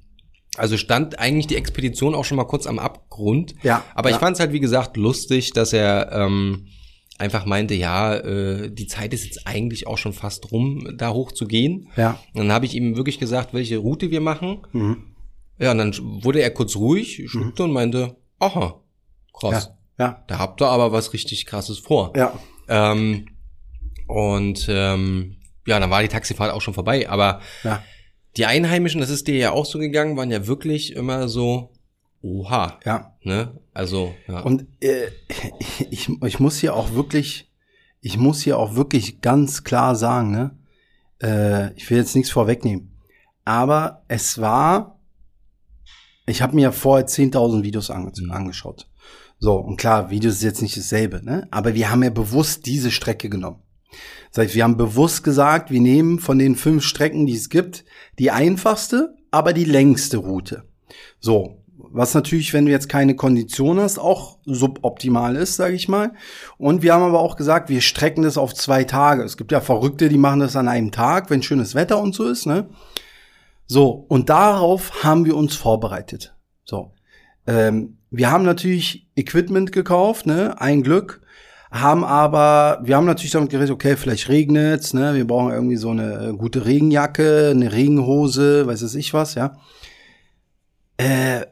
also 0.56 0.76
stand 0.76 1.18
eigentlich 1.18 1.46
die 1.46 1.56
Expedition 1.56 2.14
auch 2.14 2.24
schon 2.24 2.36
mal 2.36 2.44
kurz 2.44 2.66
am 2.66 2.78
Abgrund. 2.78 3.54
Ja. 3.62 3.84
Aber 3.94 4.10
ja. 4.10 4.16
ich 4.16 4.20
fand 4.20 4.36
es 4.36 4.40
halt, 4.40 4.52
wie 4.52 4.60
gesagt, 4.60 4.96
lustig, 4.96 5.52
dass 5.52 5.72
er 5.72 6.12
ähm, 6.12 6.68
einfach 7.18 7.44
meinte, 7.44 7.74
ja, 7.74 8.14
äh, 8.14 8.70
die 8.70 8.86
Zeit 8.86 9.12
ist 9.12 9.24
jetzt 9.24 9.46
eigentlich 9.46 9.86
auch 9.86 9.98
schon 9.98 10.12
fast 10.12 10.50
rum, 10.52 10.94
da 10.96 11.12
hoch 11.12 11.32
zu 11.32 11.46
gehen. 11.46 11.88
Ja. 11.96 12.18
Und 12.34 12.42
dann 12.42 12.52
habe 12.52 12.66
ich 12.66 12.74
ihm 12.74 12.96
wirklich 12.96 13.18
gesagt, 13.18 13.54
welche 13.54 13.78
Route 13.78 14.10
wir 14.10 14.20
machen. 14.20 14.62
Mhm. 14.72 15.14
Ja, 15.58 15.72
und 15.72 15.78
dann 15.78 15.94
wurde 16.22 16.40
er 16.40 16.50
kurz 16.50 16.76
ruhig, 16.76 17.22
schluckte 17.26 17.62
mhm. 17.62 17.68
und 17.68 17.74
meinte, 17.74 18.16
aha, 18.38 18.82
krass. 19.32 19.66
Ja. 19.66 19.75
Ja. 19.98 20.22
Da 20.26 20.38
habt 20.38 20.60
ihr 20.60 20.68
aber 20.68 20.92
was 20.92 21.12
richtig 21.12 21.46
krasses 21.46 21.78
vor. 21.78 22.12
Ja. 22.16 22.38
Ähm, 22.68 23.26
und 24.06 24.66
ähm, 24.68 25.36
ja, 25.66 25.80
dann 25.80 25.90
war 25.90 26.02
die 26.02 26.08
Taxifahrt 26.08 26.52
auch 26.52 26.60
schon 26.60 26.74
vorbei. 26.74 27.08
Aber 27.08 27.40
ja. 27.64 27.82
die 28.36 28.46
Einheimischen, 28.46 29.00
das 29.00 29.10
ist 29.10 29.26
dir 29.26 29.36
ja 29.36 29.50
auch 29.52 29.66
so 29.66 29.78
gegangen, 29.78 30.16
waren 30.16 30.30
ja 30.30 30.46
wirklich 30.46 30.94
immer 30.94 31.28
so, 31.28 31.72
oha. 32.22 32.78
Ja. 32.84 33.14
Ne? 33.22 33.58
Also, 33.72 34.14
ja. 34.28 34.40
Und 34.40 34.66
äh, 34.80 35.08
ich, 35.90 36.08
ich 36.22 36.40
muss 36.40 36.58
hier 36.58 36.74
auch 36.74 36.92
wirklich, 36.92 37.50
ich 38.00 38.16
muss 38.16 38.42
hier 38.42 38.58
auch 38.58 38.74
wirklich 38.74 39.20
ganz 39.20 39.64
klar 39.64 39.96
sagen, 39.96 40.30
ne? 40.30 40.56
Äh, 41.22 41.72
ich 41.74 41.90
will 41.90 41.98
jetzt 41.98 42.14
nichts 42.14 42.30
vorwegnehmen. 42.30 42.92
Aber 43.44 44.02
es 44.08 44.40
war, 44.40 45.00
ich 46.26 46.42
habe 46.42 46.54
mir 46.54 46.72
vorher 46.72 47.06
10.000 47.06 47.62
Videos 47.62 47.90
ange 47.90 48.12
mhm. 48.18 48.30
angeschaut. 48.30 48.86
So, 49.38 49.56
und 49.56 49.76
klar, 49.76 50.10
Videos 50.10 50.36
ist 50.36 50.42
jetzt 50.42 50.62
nicht 50.62 50.76
dasselbe, 50.76 51.24
ne? 51.24 51.46
Aber 51.50 51.74
wir 51.74 51.90
haben 51.90 52.02
ja 52.02 52.10
bewusst 52.10 52.66
diese 52.66 52.90
Strecke 52.90 53.28
genommen. 53.28 53.62
Das 54.32 54.44
heißt, 54.44 54.54
wir 54.54 54.64
haben 54.64 54.76
bewusst 54.76 55.24
gesagt, 55.24 55.70
wir 55.70 55.80
nehmen 55.80 56.18
von 56.18 56.38
den 56.38 56.56
fünf 56.56 56.84
Strecken, 56.84 57.26
die 57.26 57.36
es 57.36 57.48
gibt, 57.48 57.84
die 58.18 58.30
einfachste, 58.30 59.14
aber 59.30 59.52
die 59.52 59.64
längste 59.64 60.18
Route. 60.18 60.64
So, 61.20 61.62
was 61.76 62.14
natürlich, 62.14 62.52
wenn 62.52 62.66
du 62.66 62.72
jetzt 62.72 62.88
keine 62.88 63.14
Kondition 63.14 63.78
hast, 63.78 63.98
auch 63.98 64.38
suboptimal 64.44 65.36
ist, 65.36 65.56
sage 65.56 65.74
ich 65.74 65.88
mal. 65.88 66.12
Und 66.58 66.82
wir 66.82 66.94
haben 66.94 67.02
aber 67.02 67.20
auch 67.20 67.36
gesagt, 67.36 67.68
wir 67.68 67.80
strecken 67.80 68.22
das 68.22 68.38
auf 68.38 68.54
zwei 68.54 68.84
Tage. 68.84 69.22
Es 69.22 69.36
gibt 69.36 69.52
ja 69.52 69.60
Verrückte, 69.60 70.08
die 70.08 70.18
machen 70.18 70.40
das 70.40 70.56
an 70.56 70.68
einem 70.68 70.92
Tag, 70.92 71.30
wenn 71.30 71.42
schönes 71.42 71.74
Wetter 71.74 72.00
und 72.00 72.14
so 72.14 72.24
ist, 72.28 72.46
ne? 72.46 72.68
So, 73.66 74.06
und 74.08 74.28
darauf 74.28 75.02
haben 75.02 75.24
wir 75.24 75.36
uns 75.36 75.56
vorbereitet. 75.56 76.36
So. 76.64 76.92
Ähm, 77.46 77.95
wir 78.10 78.30
haben 78.30 78.44
natürlich 78.44 79.06
Equipment 79.16 79.72
gekauft, 79.72 80.26
ne? 80.26 80.60
Ein 80.60 80.82
Glück 80.82 81.20
haben 81.70 82.04
aber, 82.04 82.80
wir 82.82 82.96
haben 82.96 83.06
natürlich 83.06 83.32
damit 83.32 83.50
geredet, 83.50 83.70
okay, 83.70 83.96
vielleicht 83.96 84.28
regnet's, 84.28 84.94
ne, 84.94 85.14
wir 85.14 85.26
brauchen 85.26 85.52
irgendwie 85.52 85.76
so 85.76 85.90
eine 85.90 86.34
gute 86.36 86.64
Regenjacke, 86.64 87.50
eine 87.50 87.72
Regenhose, 87.72 88.66
weiß 88.66 88.82
es 88.82 88.94
ich 88.94 89.12
was, 89.14 89.34
ja. 89.34 89.56
Äh, 90.96 91.42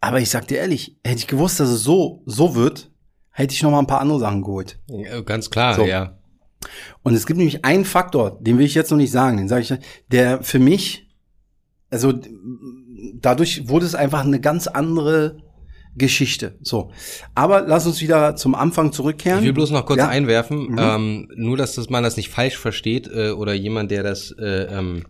aber 0.00 0.20
ich 0.20 0.30
sag 0.30 0.48
dir 0.48 0.58
ehrlich, 0.58 0.96
hätte 1.04 1.18
ich 1.18 1.26
gewusst, 1.26 1.60
dass 1.60 1.68
es 1.68 1.82
so, 1.82 2.22
so 2.26 2.54
wird, 2.54 2.90
hätte 3.30 3.54
ich 3.54 3.62
noch 3.62 3.70
mal 3.70 3.78
ein 3.78 3.86
paar 3.86 4.00
andere 4.00 4.18
Sachen 4.18 4.42
geholt. 4.42 4.78
Ja, 4.88 5.20
ganz 5.20 5.50
klar, 5.50 5.74
so. 5.74 5.84
ja. 5.84 6.18
Und 7.02 7.14
es 7.14 7.26
gibt 7.26 7.38
nämlich 7.38 7.64
einen 7.64 7.84
Faktor, 7.84 8.38
den 8.40 8.58
will 8.58 8.66
ich 8.66 8.74
jetzt 8.74 8.90
noch 8.90 8.98
nicht 8.98 9.12
sagen, 9.12 9.36
den 9.36 9.48
sage 9.48 9.62
ich, 9.62 9.74
der 10.08 10.42
für 10.42 10.58
mich, 10.58 11.08
also 11.90 12.14
dadurch 13.14 13.68
wurde 13.68 13.86
es 13.86 13.94
einfach 13.94 14.24
eine 14.24 14.40
ganz 14.40 14.66
andere 14.66 15.43
Geschichte. 15.96 16.58
So. 16.62 16.90
Aber 17.34 17.62
lass 17.62 17.86
uns 17.86 18.00
wieder 18.00 18.36
zum 18.36 18.54
Anfang 18.54 18.92
zurückkehren. 18.92 19.40
Ich 19.40 19.46
will 19.46 19.52
bloß 19.52 19.70
noch 19.70 19.86
kurz 19.86 19.98
ja. 19.98 20.08
einwerfen, 20.08 20.72
mhm. 20.72 20.78
ähm, 20.78 21.28
nur 21.36 21.56
dass 21.56 21.74
das, 21.74 21.90
man 21.90 22.02
das 22.02 22.16
nicht 22.16 22.30
falsch 22.30 22.58
versteht 22.58 23.08
äh, 23.08 23.30
oder 23.30 23.54
jemand, 23.54 23.90
der 23.90 24.02
das 24.02 24.34
äh, 24.38 24.64
ähm, 24.64 25.04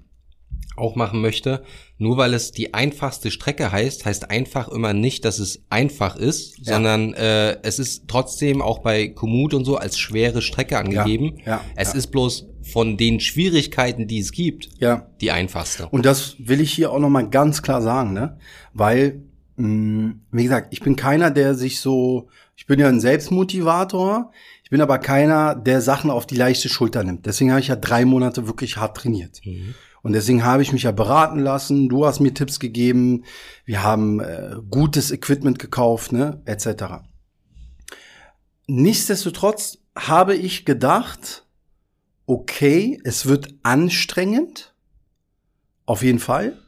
auch 0.76 0.96
machen 0.96 1.20
möchte. 1.20 1.62
Nur 1.98 2.16
weil 2.16 2.34
es 2.34 2.50
die 2.50 2.74
einfachste 2.74 3.30
Strecke 3.30 3.70
heißt, 3.70 4.04
heißt 4.04 4.30
einfach 4.30 4.68
immer 4.68 4.92
nicht, 4.92 5.24
dass 5.24 5.38
es 5.38 5.62
einfach 5.70 6.16
ist, 6.16 6.58
ja. 6.58 6.74
sondern 6.74 7.14
äh, 7.14 7.58
es 7.62 7.78
ist 7.78 8.08
trotzdem 8.08 8.60
auch 8.60 8.80
bei 8.80 9.08
Komoot 9.08 9.54
und 9.54 9.64
so 9.64 9.76
als 9.76 9.98
schwere 9.98 10.42
Strecke 10.42 10.78
angegeben. 10.78 11.38
Ja, 11.44 11.52
ja, 11.52 11.60
es 11.76 11.92
ja. 11.92 11.98
ist 11.98 12.08
bloß 12.08 12.48
von 12.62 12.96
den 12.96 13.20
Schwierigkeiten, 13.20 14.08
die 14.08 14.18
es 14.18 14.32
gibt, 14.32 14.70
ja. 14.78 15.06
die 15.20 15.30
einfachste. 15.30 15.88
Und 15.88 16.04
das 16.04 16.36
will 16.38 16.60
ich 16.60 16.72
hier 16.72 16.90
auch 16.90 16.98
noch 16.98 17.10
mal 17.10 17.28
ganz 17.28 17.62
klar 17.62 17.82
sagen, 17.82 18.12
ne? 18.12 18.38
Weil 18.72 19.22
wie 19.56 20.42
gesagt, 20.42 20.68
ich 20.73 20.80
bin 20.80 20.96
keiner, 20.96 21.30
der 21.30 21.54
sich 21.54 21.80
so, 21.80 22.28
ich 22.56 22.66
bin 22.66 22.80
ja 22.80 22.88
ein 22.88 23.00
Selbstmotivator. 23.00 24.32
Ich 24.64 24.70
bin 24.70 24.80
aber 24.80 24.99
keiner, 24.99 25.54
der 25.54 25.80
Sachen 25.80 26.11
auf 26.11 26.26
die 26.26 26.37
leichte 26.37 26.68
Schulter 26.68 27.04
nimmt. 27.04 27.26
Deswegen 27.26 27.50
habe 27.50 27.61
ich 27.61 27.68
ja 27.68 27.76
drei 27.76 28.04
Monate 28.04 28.46
wirklich 28.46 28.76
hart 28.76 28.96
trainiert. 28.96 29.40
Mhm. 29.44 29.75
Und 30.02 30.12
deswegen 30.12 30.44
habe 30.44 30.62
ich 30.62 30.73
mich 30.73 30.82
ja 30.82 30.92
beraten 30.92 31.38
lassen. 31.38 31.88
Du 31.88 32.04
hast 32.04 32.20
mir 32.20 32.34
Tipps 32.34 32.61
gegeben. 32.61 33.25
Wir 33.64 33.82
haben 33.82 34.20
äh, 34.20 34.56
gutes 34.70 35.11
Equipment 35.11 35.58
gekauft, 35.58 36.12
ne, 36.12 36.42
etc. 36.44 37.04
Nichtsdestotrotz 38.66 39.78
habe 39.96 40.34
ich 40.34 40.64
gedacht, 40.64 41.46
okay, 42.26 43.00
es 43.04 43.26
wird 43.26 43.54
anstrengend. 43.62 44.75
Auf 45.87 46.02
jeden 46.02 46.18
Fall. 46.18 46.58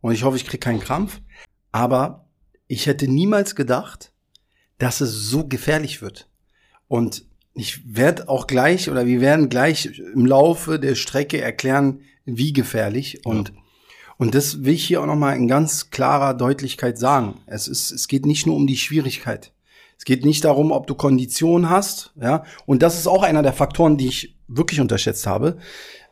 Und 0.00 0.12
ich 0.12 0.24
hoffe, 0.24 0.36
ich 0.36 0.46
kriege 0.46 0.58
keinen 0.58 0.80
Krampf. 0.80 1.20
Aber 1.72 2.25
ich 2.68 2.86
hätte 2.86 3.08
niemals 3.08 3.54
gedacht, 3.54 4.12
dass 4.78 5.00
es 5.00 5.12
so 5.12 5.46
gefährlich 5.46 6.02
wird. 6.02 6.28
Und 6.88 7.24
ich 7.54 7.96
werde 7.96 8.28
auch 8.28 8.46
gleich 8.46 8.90
oder 8.90 9.06
wir 9.06 9.20
werden 9.20 9.48
gleich 9.48 9.98
im 10.14 10.26
Laufe 10.26 10.78
der 10.78 10.94
Strecke 10.94 11.40
erklären, 11.40 12.00
wie 12.24 12.52
gefährlich. 12.52 13.24
Und, 13.24 13.48
ja. 13.48 13.54
und 14.18 14.34
das 14.34 14.64
will 14.64 14.74
ich 14.74 14.84
hier 14.84 15.00
auch 15.00 15.06
nochmal 15.06 15.36
in 15.36 15.48
ganz 15.48 15.90
klarer 15.90 16.34
Deutlichkeit 16.34 16.98
sagen. 16.98 17.40
Es 17.46 17.66
ist, 17.66 17.90
es 17.90 18.08
geht 18.08 18.26
nicht 18.26 18.46
nur 18.46 18.56
um 18.56 18.66
die 18.66 18.76
Schwierigkeit. 18.76 19.52
Es 19.98 20.04
geht 20.04 20.26
nicht 20.26 20.44
darum, 20.44 20.72
ob 20.72 20.86
du 20.86 20.94
Konditionen 20.94 21.70
hast, 21.70 22.12
ja. 22.20 22.44
Und 22.66 22.82
das 22.82 22.98
ist 22.98 23.06
auch 23.06 23.22
einer 23.22 23.42
der 23.42 23.54
Faktoren, 23.54 23.96
die 23.96 24.08
ich 24.08 24.36
wirklich 24.46 24.80
unterschätzt 24.80 25.26
habe, 25.26 25.56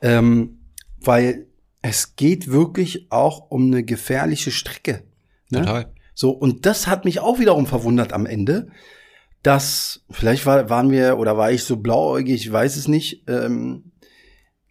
ähm, 0.01 0.61
weil 1.01 1.49
es 1.83 2.17
geht 2.17 2.51
wirklich 2.51 3.13
auch 3.13 3.51
um 3.51 3.67
eine 3.67 3.85
gefährliche 3.85 4.51
Strecke. 4.51 5.03
Ne? 5.51 5.61
Total. 5.61 5.94
So 6.15 6.31
und 6.31 6.67
das 6.67 6.87
hat 6.87 7.05
mich 7.05 7.21
auch 7.21 7.39
wiederum 7.39 7.67
verwundert 7.67 8.13
am 8.13 8.27
Ende, 8.27 8.69
dass 9.43 10.05
vielleicht 10.11 10.47
war, 10.47 10.71
waren 10.71 10.91
wir 10.91 11.19
oder 11.19 11.37
war 11.37 11.53
ich 11.53 11.65
so 11.65 11.77
blauäugig, 11.77 12.47
ich 12.47 12.53
weiß 12.53 12.77
es 12.77 12.89
nicht, 12.89 13.25
ähm, 13.29 13.93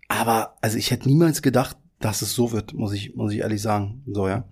aber 0.07 0.55
also 0.61 0.77
ich 0.77 0.91
hätte 0.91 1.07
niemals 1.07 1.41
gedacht, 1.41 1.77
dass 1.99 2.21
es 2.21 2.33
so 2.33 2.51
wird, 2.51 2.73
muss 2.73 2.93
ich, 2.93 3.15
muss 3.15 3.33
ich 3.33 3.39
ehrlich 3.39 3.61
sagen. 3.61 4.03
So, 4.11 4.27
ja. 4.27 4.45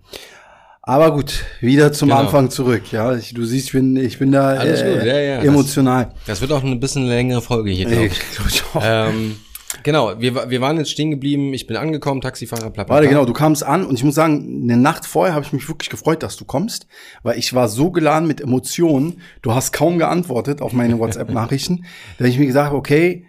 Aber 0.84 1.12
gut, 1.12 1.44
wieder 1.60 1.92
zum 1.92 2.08
genau. 2.08 2.22
Anfang 2.22 2.50
zurück. 2.50 2.90
Ja, 2.90 3.14
ich, 3.14 3.34
du 3.34 3.44
siehst, 3.44 3.66
ich 3.66 3.72
bin, 3.72 3.96
ich 3.96 4.18
bin 4.18 4.32
da 4.32 4.60
äh, 4.62 5.06
ja, 5.06 5.20
ja. 5.20 5.42
emotional. 5.42 6.06
Das, 6.06 6.26
das, 6.26 6.40
wird 6.40 6.52
auch 6.52 6.64
ein 6.64 6.80
bisschen 6.80 7.02
eine 7.02 7.12
längere 7.12 7.40
Folge 7.40 7.70
hier, 7.70 7.86
glaube 7.86 8.06
ich. 8.06 8.20
ich 8.48 8.62
ähm, 8.80 9.36
genau, 9.82 10.20
wir, 10.20 10.50
wir 10.50 10.60
waren 10.60 10.76
jetzt 10.76 10.90
stehen 10.90 11.10
geblieben. 11.10 11.54
Ich 11.54 11.66
bin 11.66 11.76
angekommen, 11.76 12.20
Taxifahrer, 12.20 12.70
bla, 12.70 12.84
bla, 12.84 12.94
Warte, 12.94 13.08
genau, 13.08 13.24
du 13.24 13.32
kamst 13.32 13.64
an 13.64 13.84
und 13.84 13.94
ich 13.94 14.04
muss 14.04 14.14
sagen, 14.14 14.62
eine 14.64 14.76
Nacht 14.76 15.06
vorher 15.06 15.34
habe 15.34 15.44
ich 15.44 15.52
mich 15.52 15.68
wirklich 15.68 15.90
gefreut, 15.90 16.22
dass 16.22 16.36
du 16.36 16.44
kommst, 16.44 16.86
weil 17.22 17.38
ich 17.38 17.54
war 17.54 17.68
so 17.68 17.90
geladen 17.90 18.28
mit 18.28 18.40
Emotionen. 18.40 19.20
Du 19.42 19.54
hast 19.54 19.72
kaum 19.72 19.98
geantwortet 19.98 20.62
auf 20.62 20.72
meine 20.72 20.98
WhatsApp-Nachrichten, 20.98 21.84
dass 22.18 22.28
ich 22.28 22.38
mir 22.38 22.46
gesagt 22.46 22.68
habe, 22.68 22.76
okay, 22.76 23.26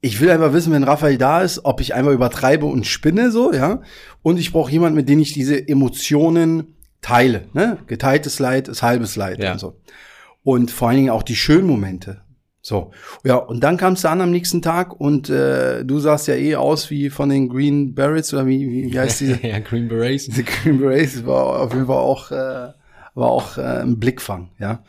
ich 0.00 0.20
will 0.20 0.30
einfach 0.30 0.52
wissen, 0.52 0.72
wenn 0.72 0.82
Raphael 0.82 1.16
da 1.16 1.42
ist, 1.42 1.64
ob 1.64 1.80
ich 1.80 1.94
einfach 1.94 2.10
übertreibe 2.10 2.66
und 2.66 2.86
spinne 2.86 3.30
so, 3.30 3.52
ja. 3.52 3.82
Und 4.20 4.38
ich 4.38 4.52
brauche 4.52 4.70
jemanden, 4.70 4.96
mit 4.96 5.08
dem 5.08 5.20
ich 5.20 5.32
diese 5.32 5.68
Emotionen 5.68 6.74
teile. 7.02 7.48
Ne? 7.52 7.78
Geteiltes 7.86 8.38
Leid 8.40 8.68
ist 8.68 8.82
halbes 8.82 9.14
Leid 9.14 9.42
ja. 9.42 9.52
und 9.52 9.58
so. 9.58 9.80
Und 10.42 10.70
vor 10.70 10.88
allen 10.88 10.96
Dingen 10.96 11.10
auch 11.10 11.22
die 11.22 11.36
schönen 11.36 11.66
Momente. 11.68 12.22
So, 12.64 12.92
ja, 13.24 13.36
und 13.36 13.60
dann 13.60 13.76
kamst 13.76 14.04
du 14.04 14.08
an 14.08 14.20
am 14.20 14.30
nächsten 14.30 14.62
Tag 14.62 14.98
und 14.98 15.28
äh, 15.28 15.84
du 15.84 15.98
sahst 15.98 16.28
ja 16.28 16.34
eh 16.34 16.54
aus 16.54 16.90
wie 16.90 17.10
von 17.10 17.28
den 17.28 17.48
Green 17.48 17.92
Berets 17.94 18.32
oder 18.32 18.46
wie, 18.46 18.70
wie, 18.70 18.92
wie 18.92 18.98
heißt 18.98 19.20
diese? 19.20 19.46
ja, 19.46 19.58
Green 19.58 19.88
Berets. 19.88 20.28
Die 20.28 20.44
Green 20.62 20.78
Berets 20.78 21.26
war 21.26 21.60
auf 21.60 21.74
jeden 21.74 21.86
Fall 21.86 21.96
auch, 21.96 22.30
äh, 22.30 22.72
war 23.14 23.30
auch 23.30 23.58
äh, 23.58 23.82
ein 23.82 23.98
Blickfang, 23.98 24.50
ja. 24.58 24.84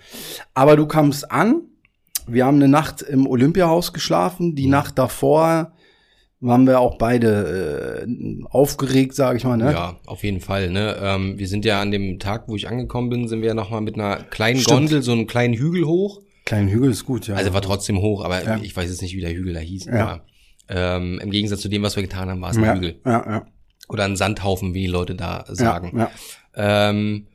Aber 0.54 0.76
du 0.76 0.86
kamst 0.86 1.32
an 1.32 1.64
wir 2.28 2.46
haben 2.46 2.56
eine 2.56 2.68
Nacht 2.68 3.02
im 3.02 3.28
Olympiahaus 3.28 3.94
geschlafen. 3.94 4.56
Die 4.56 4.66
mhm. 4.66 4.72
Nacht 4.72 4.98
davor 4.98 5.74
waren 6.40 6.68
wir 6.68 6.80
auch 6.80 6.98
beide 6.98 8.06
äh, 8.06 8.44
aufgeregt, 8.50 9.16
sage 9.16 9.38
ich 9.38 9.46
mal. 9.46 9.58
Ne? 9.58 9.72
Ja, 9.72 10.00
auf 10.06 10.24
jeden 10.24 10.42
Fall. 10.42 10.70
Ne? 10.70 10.98
Ähm, 11.02 11.40
wir 11.40 11.48
sind 11.48 11.64
ja 11.64 11.82
an 11.82 11.92
dem 11.92 12.20
Tag, 12.20 12.48
wo 12.48 12.56
ich 12.56 12.68
angekommen 12.68 13.10
bin, 13.10 13.28
sind 13.28 13.42
wir 13.42 13.50
ja 13.50 13.54
noch 13.54 13.70
mal 13.70 13.82
mit 13.82 13.96
einer 13.96 14.18
kleinen 14.24 14.60
Stimmt. 14.60 14.80
Gondel 14.80 15.04
so 15.04 15.14
einen 15.14 15.28
kleinen 15.28 15.54
Hügel 15.54 15.86
hoch. 15.86 16.22
Kleinen 16.46 16.70
Hügel 16.70 16.92
ist 16.92 17.06
gut, 17.06 17.28
ja. 17.28 17.36
Also 17.36 17.54
war 17.54 17.62
trotzdem 17.62 18.00
hoch, 18.00 18.24
aber 18.24 18.44
ja. 18.44 18.58
ich 18.58 18.76
weiß 18.76 18.90
jetzt 18.90 19.02
nicht, 19.02 19.16
wie 19.16 19.22
der 19.22 19.34
Hügel 19.34 19.54
da 19.54 19.60
hieß. 19.60 19.86
Ja. 19.86 19.94
Aber, 19.94 20.26
ähm, 20.70 21.20
Im 21.22 21.32
Gegensatz 21.32 21.62
zu 21.62 21.70
dem, 21.70 21.84
was 21.84 21.96
wir 21.96 22.04
getan 22.04 22.30
haben, 22.30 22.42
war 22.42 22.52
es 22.52 22.58
ein 22.58 22.64
ja, 22.64 22.74
Hügel. 22.76 23.00
Ja, 23.06 23.12
ja. 23.26 23.48
Oder 23.90 24.06
ein 24.06 24.16
Sandhaufen, 24.16 24.74
wie 24.74 24.82
die 24.82 24.88
Leute 24.88 25.16
da 25.16 25.46
sagen. 25.48 25.98
Ja, 25.98 26.12
ja. 26.56 26.90
Ähm, 26.90 27.28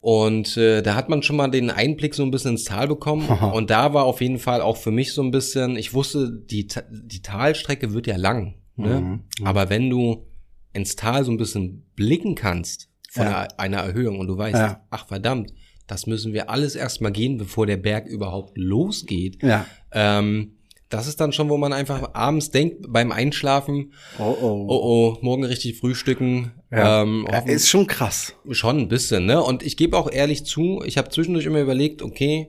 und 0.00 0.56
äh, 0.56 0.82
da 0.82 0.96
hat 0.96 1.08
man 1.08 1.22
schon 1.22 1.36
mal 1.36 1.48
den 1.48 1.70
Einblick 1.70 2.14
so 2.14 2.24
ein 2.24 2.32
bisschen 2.32 2.52
ins 2.52 2.64
Tal 2.64 2.88
bekommen. 2.88 3.28
Und 3.28 3.70
da 3.70 3.94
war 3.94 4.04
auf 4.04 4.20
jeden 4.20 4.38
Fall 4.38 4.60
auch 4.60 4.76
für 4.76 4.90
mich 4.90 5.12
so 5.12 5.22
ein 5.22 5.30
bisschen, 5.30 5.76
ich 5.76 5.94
wusste, 5.94 6.30
die, 6.32 6.66
die 6.90 7.22
Talstrecke 7.22 7.92
wird 7.92 8.08
ja 8.08 8.16
lang. 8.16 8.54
Ne? 8.74 9.00
Mhm. 9.00 9.10
mhm. 9.38 9.46
Aber 9.46 9.70
wenn 9.70 9.88
du 9.88 10.26
ins 10.72 10.96
Tal 10.96 11.24
so 11.24 11.30
ein 11.30 11.36
bisschen 11.36 11.86
blicken 11.94 12.34
kannst 12.34 12.88
von 13.10 13.26
ja. 13.26 13.42
einer, 13.42 13.60
einer, 13.60 13.78
Erhöhung 13.78 14.18
und 14.18 14.26
du 14.26 14.36
weißt, 14.36 14.58
ja. 14.58 14.84
ach 14.90 15.06
verdammt, 15.06 15.52
das 15.92 16.06
müssen 16.06 16.32
wir 16.32 16.48
alles 16.48 16.74
erstmal 16.74 17.12
gehen, 17.12 17.36
bevor 17.36 17.66
der 17.66 17.76
Berg 17.76 18.06
überhaupt 18.06 18.56
losgeht. 18.56 19.42
Ja. 19.42 19.66
Ähm, 19.92 20.52
das 20.88 21.06
ist 21.06 21.20
dann 21.20 21.32
schon, 21.32 21.50
wo 21.50 21.58
man 21.58 21.74
einfach 21.74 22.14
abends 22.14 22.50
denkt 22.50 22.86
beim 22.88 23.12
Einschlafen, 23.12 23.92
oh 24.18 24.34
oh, 24.40 24.66
oh, 24.68 24.80
oh 24.82 25.18
morgen 25.20 25.44
richtig 25.44 25.78
frühstücken. 25.78 26.52
Ja. 26.70 27.02
Ähm, 27.02 27.26
ja, 27.30 27.40
ist 27.40 27.68
schon 27.68 27.86
krass. 27.86 28.34
Schon 28.52 28.78
ein 28.78 28.88
bisschen, 28.88 29.26
ne? 29.26 29.42
Und 29.42 29.62
ich 29.62 29.76
gebe 29.76 29.98
auch 29.98 30.10
ehrlich 30.10 30.46
zu, 30.46 30.82
ich 30.86 30.96
habe 30.96 31.10
zwischendurch 31.10 31.44
immer 31.44 31.60
überlegt, 31.60 32.00
okay, 32.00 32.48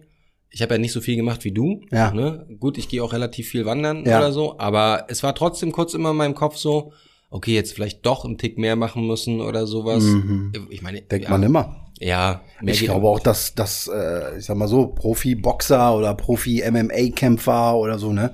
ich 0.50 0.62
habe 0.62 0.76
ja 0.76 0.78
nicht 0.78 0.94
so 0.94 1.02
viel 1.02 1.18
gemacht 1.18 1.44
wie 1.44 1.52
du. 1.52 1.82
Ja. 1.92 2.14
Ne? 2.14 2.48
Gut, 2.62 2.78
ich 2.78 2.88
gehe 2.88 3.04
auch 3.04 3.12
relativ 3.12 3.50
viel 3.50 3.66
wandern 3.66 4.06
ja. 4.06 4.20
oder 4.20 4.32
so, 4.32 4.58
aber 4.58 5.08
es 5.10 5.22
war 5.22 5.36
trotzdem 5.36 5.74
kurz 5.74 5.94
immer 5.94 6.12
in 6.12 6.18
meinem 6.18 6.36
Kopf 6.36 6.56
so, 6.56 6.94
okay, 7.30 7.54
jetzt 7.54 7.74
vielleicht 7.74 8.06
doch 8.06 8.24
einen 8.24 8.38
Tick 8.38 8.58
mehr 8.58 8.78
machen 8.78 9.06
müssen 9.06 9.42
oder 9.42 9.68
sowas. 9.68 10.04
Mhm. 10.04 10.54
Ich 10.70 10.82
meine, 10.82 11.02
denkt 11.02 11.26
ja, 11.26 11.30
man 11.30 11.44
immer. 11.44 11.92
Ja, 12.04 12.42
ich 12.62 12.82
glaube 12.82 13.08
auch, 13.08 13.20
dass, 13.20 13.56
dass 13.56 13.88
äh, 13.88 14.38
ich 14.38 14.46
sag 14.46 14.58
mal 14.58 14.68
so, 14.68 14.88
Profi-Boxer 14.88 15.96
oder 15.96 16.14
Profi-MMA-Kämpfer 16.16 17.76
oder 17.78 17.98
so, 17.98 18.12
ne? 18.12 18.34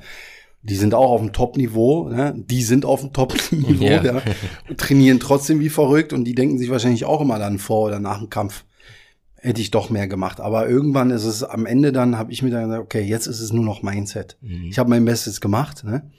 Die 0.62 0.76
sind 0.76 0.94
auch 0.94 1.12
auf 1.12 1.22
dem 1.22 1.32
Top-Niveau, 1.32 2.10
ne? 2.10 2.34
Die 2.36 2.64
sind 2.64 2.84
auf 2.84 3.02
dem 3.02 3.14
Top-Niveau, 3.14 3.84
yeah. 3.84 4.04
ja. 4.04 4.22
trainieren 4.76 5.20
trotzdem 5.20 5.60
wie 5.60 5.70
verrückt 5.70 6.14
und 6.14 6.26
die 6.26 6.36
denken 6.36 6.58
sich 6.58 6.70
wahrscheinlich 6.70 7.06
auch 7.06 7.22
immer 7.22 7.38
dann 7.38 7.60
vor 7.60 7.88
oder 7.88 8.00
nach 8.00 8.18
dem 8.18 8.30
Kampf, 8.30 8.66
hätte 9.36 9.62
ich 9.62 9.72
doch 9.72 9.90
mehr 9.90 10.08
gemacht. 10.08 10.42
Aber 10.42 10.68
irgendwann 10.68 11.12
ist 11.12 11.26
es 11.26 11.44
am 11.44 11.66
Ende 11.66 11.92
dann, 11.92 12.18
habe 12.18 12.32
ich 12.32 12.42
mir 12.42 12.50
dann 12.50 12.64
gesagt, 12.64 12.84
okay, 12.84 13.02
jetzt 13.02 13.28
ist 13.28 13.40
es 13.40 13.54
nur 13.54 13.64
noch 13.64 13.84
Mindset. 13.84 14.38
Mhm. 14.42 14.66
Ich 14.70 14.80
habe 14.80 14.90
mein 14.90 15.06
Bestes 15.06 15.42
gemacht, 15.42 15.84
ne? 15.84 16.10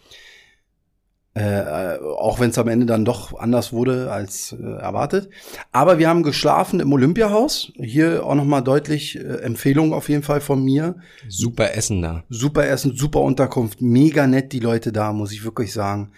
Äh, 1.33 1.99
auch 2.19 2.41
wenn 2.41 2.51
es 2.51 2.59
am 2.59 2.67
Ende 2.67 2.87
dann 2.87 3.05
doch 3.05 3.39
anders 3.39 3.73
wurde 3.73 4.11
als 4.11 4.53
äh, 4.53 4.65
erwartet. 4.65 5.31
Aber 5.71 6.01
wir 6.01 6.09
haben 6.09 6.25
geschlafen 6.25 6.81
im 6.81 6.93
Olympiahaus. 6.93 7.73
Hier 7.77 8.27
auch 8.27 8.35
nochmal 8.35 8.65
deutlich 8.65 9.17
äh, 9.17 9.37
Empfehlung 9.43 9.95
auf 9.95 10.09
jeden 10.09 10.25
Fall 10.25 10.41
von 10.41 10.65
mir. 10.65 10.97
Super 11.29 11.75
Essen 11.77 12.03
da. 12.03 12.25
Super 12.31 12.67
Essen, 12.67 12.97
super 12.97 13.21
Unterkunft. 13.21 13.81
Mega 13.81 14.27
nett 14.27 14.53
die 14.53 14.59
Leute 14.59 14.91
da, 14.91 15.13
muss 15.13 15.31
ich 15.31 15.45
wirklich 15.45 15.73
sagen. 15.73 16.11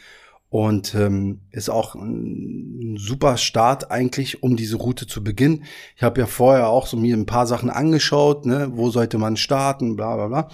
Und 0.49 0.95
ähm, 0.95 1.41
ist 1.51 1.69
auch 1.69 1.95
ein 1.95 2.97
super 2.99 3.37
Start 3.37 3.91
eigentlich, 3.91 4.43
um 4.43 4.57
diese 4.57 4.77
Route 4.77 5.07
zu 5.07 5.23
beginnen. 5.23 5.65
Ich 5.95 6.03
habe 6.03 6.21
ja 6.21 6.27
vorher 6.27 6.69
auch 6.69 6.87
so 6.87 6.97
mir 6.97 7.17
ein 7.17 7.27
paar 7.27 7.47
Sachen 7.47 7.69
angeschaut, 7.69 8.47
ne? 8.47 8.71
wo 8.73 8.89
sollte 8.89 9.19
man 9.19 9.37
starten, 9.37 9.95
bla 9.95 10.17
bla 10.17 10.29
bla. 10.29 10.49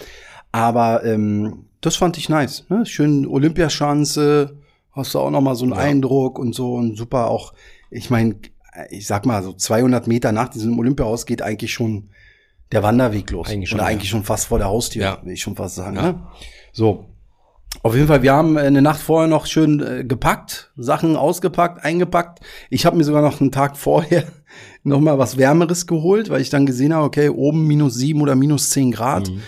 Aber 0.50 1.04
ähm, 1.04 1.67
das 1.80 1.97
fand 1.97 2.18
ich 2.18 2.28
nice. 2.28 2.64
Ne? 2.68 2.85
Schön 2.87 3.26
Olympiaschanze, 3.26 4.56
hast 4.92 5.14
du 5.14 5.20
auch 5.20 5.30
noch 5.30 5.40
mal 5.40 5.54
so 5.54 5.64
einen 5.64 5.75
ja. 5.75 5.78
Eindruck 5.78 6.38
und 6.38 6.54
so 6.54 6.75
und 6.75 6.97
super 6.97 7.28
auch. 7.28 7.52
Ich 7.90 8.11
meine, 8.11 8.37
ich 8.90 9.06
sag 9.06 9.26
mal 9.26 9.42
so 9.42 9.52
200 9.52 10.06
Meter 10.06 10.32
nach 10.32 10.49
diesem 10.49 10.78
Olympiahaus 10.78 11.26
geht 11.26 11.42
eigentlich 11.42 11.73
schon 11.73 12.11
der 12.73 12.82
Wanderweg 12.82 13.30
los. 13.30 13.49
Eigentlich 13.49 13.70
schon, 13.70 13.78
Oder 13.78 13.88
eigentlich 13.88 14.11
schon 14.11 14.25
fast 14.25 14.47
vor 14.47 14.58
der 14.58 14.68
Haustür, 14.68 15.02
ja. 15.02 15.18
will 15.25 15.32
ich 15.32 15.40
schon 15.40 15.56
fast 15.56 15.76
sagen. 15.76 15.97
Ja. 15.97 16.02
Ne? 16.02 16.23
So. 16.73 17.06
Auf 17.82 17.94
jeden 17.94 18.08
Fall, 18.08 18.23
wir 18.23 18.32
haben 18.32 18.56
äh, 18.56 18.62
eine 18.62 18.82
Nacht 18.82 19.00
vorher 19.00 19.28
noch 19.28 19.47
schön 19.47 19.80
äh, 19.80 20.04
gepackt, 20.04 20.73
Sachen 20.76 21.16
ausgepackt, 21.16 21.85
eingepackt. 21.85 22.40
Ich 22.70 22.87
habe 22.87 22.97
mir 22.97 23.04
sogar 23.04 23.23
noch 23.23 23.40
einen 23.40 23.52
Tag 23.52 23.76
vorher 23.76 24.25
noch 24.82 25.00
mal 25.00 25.18
was 25.18 25.37
Wärmeres 25.37 25.87
geholt, 25.87 26.28
weil 26.28 26.40
ich 26.40 26.50
dann 26.50 26.66
gesehen 26.66 26.92
habe, 26.92 27.04
okay, 27.04 27.28
oben 27.28 27.66
minus 27.66 27.94
sieben 27.94 28.20
oder 28.20 28.35
minus 28.35 28.70
zehn 28.70 28.90
Grad. 28.90 29.28
Mhm 29.28 29.42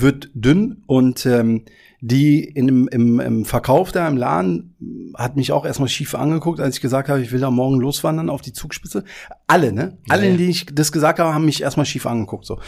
wird 0.00 0.30
dünn 0.34 0.82
und 0.86 1.26
ähm, 1.26 1.64
die 2.00 2.44
in, 2.44 2.88
im, 2.88 3.20
im, 3.20 3.44
Verkauf 3.44 3.92
da 3.92 4.06
im 4.06 4.16
Laden 4.16 5.12
hat 5.16 5.36
mich 5.36 5.52
auch 5.52 5.64
erstmal 5.64 5.88
schief 5.88 6.14
angeguckt, 6.14 6.60
als 6.60 6.76
ich 6.76 6.82
gesagt 6.82 7.08
habe, 7.08 7.22
ich 7.22 7.32
will 7.32 7.40
da 7.40 7.50
morgen 7.50 7.80
loswandern 7.80 8.28
auf 8.28 8.42
die 8.42 8.52
Zugspitze. 8.52 9.04
Alle, 9.46 9.72
ne? 9.72 9.98
Alle, 10.08 10.30
ja, 10.30 10.36
die 10.36 10.50
ich 10.50 10.66
das 10.72 10.92
gesagt 10.92 11.18
habe, 11.18 11.34
haben 11.34 11.46
mich 11.46 11.62
erstmal 11.62 11.86
schief 11.86 12.06
angeguckt. 12.06 12.44
So. 12.44 12.60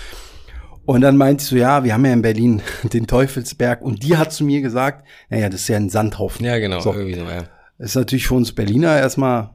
Und 0.86 1.02
dann 1.02 1.18
meinte 1.18 1.42
ich 1.42 1.48
so, 1.48 1.56
ja, 1.56 1.84
wir 1.84 1.92
haben 1.92 2.04
ja 2.06 2.12
in 2.14 2.22
Berlin 2.22 2.62
den 2.92 3.06
Teufelsberg. 3.06 3.82
Und 3.82 4.02
die 4.02 4.16
hat 4.16 4.32
zu 4.32 4.44
mir 4.44 4.62
gesagt, 4.62 5.06
naja, 5.28 5.50
das 5.50 5.62
ist 5.62 5.68
ja 5.68 5.76
ein 5.76 5.90
Sandhaufen. 5.90 6.46
Ja, 6.46 6.58
genau. 6.58 6.80
So. 6.80 6.94
Irgendwie 6.94 7.18
so, 7.18 7.24
ja. 7.26 7.44
Ist 7.78 7.94
natürlich 7.94 8.26
für 8.26 8.34
uns 8.34 8.52
Berliner 8.52 8.96
erstmal 8.96 9.50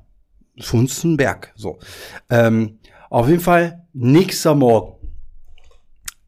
für 0.60 0.78
uns 0.78 1.04
ein 1.04 1.18
Berg. 1.18 1.52
So. 1.56 1.80
Ähm, 2.30 2.78
auf 3.10 3.28
jeden 3.28 3.42
Fall, 3.42 3.86
nächster 3.94 4.54
Morgen. 4.56 4.96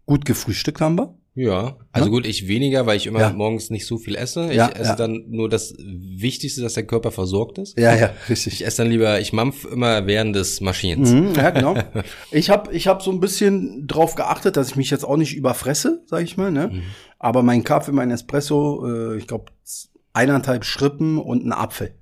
Gut 0.05 0.25
gefrühstückt 0.25 0.81
haben 0.81 0.97
wir. 0.97 1.15
Ja, 1.37 1.75
also 1.91 2.07
ja? 2.07 2.11
gut, 2.11 2.25
ich 2.25 2.47
weniger, 2.47 2.85
weil 2.85 2.95
ich 2.95 3.07
immer 3.07 3.19
ja. 3.19 3.33
morgens 3.33 3.69
nicht 3.69 3.85
so 3.85 3.97
viel 3.97 4.15
esse. 4.15 4.49
Ich 4.49 4.55
ja, 4.55 4.69
esse 4.69 4.95
dann 4.95 5.25
nur 5.27 5.49
das 5.49 5.73
Wichtigste, 5.77 6.61
dass 6.61 6.75
der 6.75 6.87
Körper 6.87 7.11
versorgt 7.11 7.57
ist. 7.57 7.77
Ja, 7.77 7.93
ja, 7.93 8.13
richtig. 8.29 8.53
Ich 8.53 8.65
esse 8.65 8.83
dann 8.83 8.89
lieber, 8.89 9.19
ich 9.19 9.33
mampf 9.33 9.65
immer 9.65 10.07
während 10.07 10.33
des 10.33 10.61
Maschinens. 10.61 11.11
Mhm, 11.11 11.33
ja, 11.35 11.49
genau. 11.49 11.75
ich 12.31 12.49
habe 12.49 12.73
ich 12.73 12.87
hab 12.87 13.01
so 13.01 13.11
ein 13.11 13.19
bisschen 13.19 13.85
drauf 13.85 14.15
geachtet, 14.15 14.55
dass 14.55 14.69
ich 14.69 14.75
mich 14.77 14.89
jetzt 14.89 15.03
auch 15.03 15.17
nicht 15.17 15.35
überfresse, 15.35 16.03
sag 16.05 16.23
ich 16.23 16.37
mal. 16.37 16.51
Ne? 16.51 16.69
Mhm. 16.69 16.83
Aber 17.19 17.43
mein 17.43 17.65
Kaffee, 17.65 17.91
mein 17.91 18.11
Espresso, 18.11 18.87
äh, 18.87 19.17
ich 19.17 19.27
glaube 19.27 19.51
eineinhalb 20.13 20.63
Schrippen 20.63 21.17
und 21.17 21.45
ein 21.45 21.51
Apfel 21.51 21.95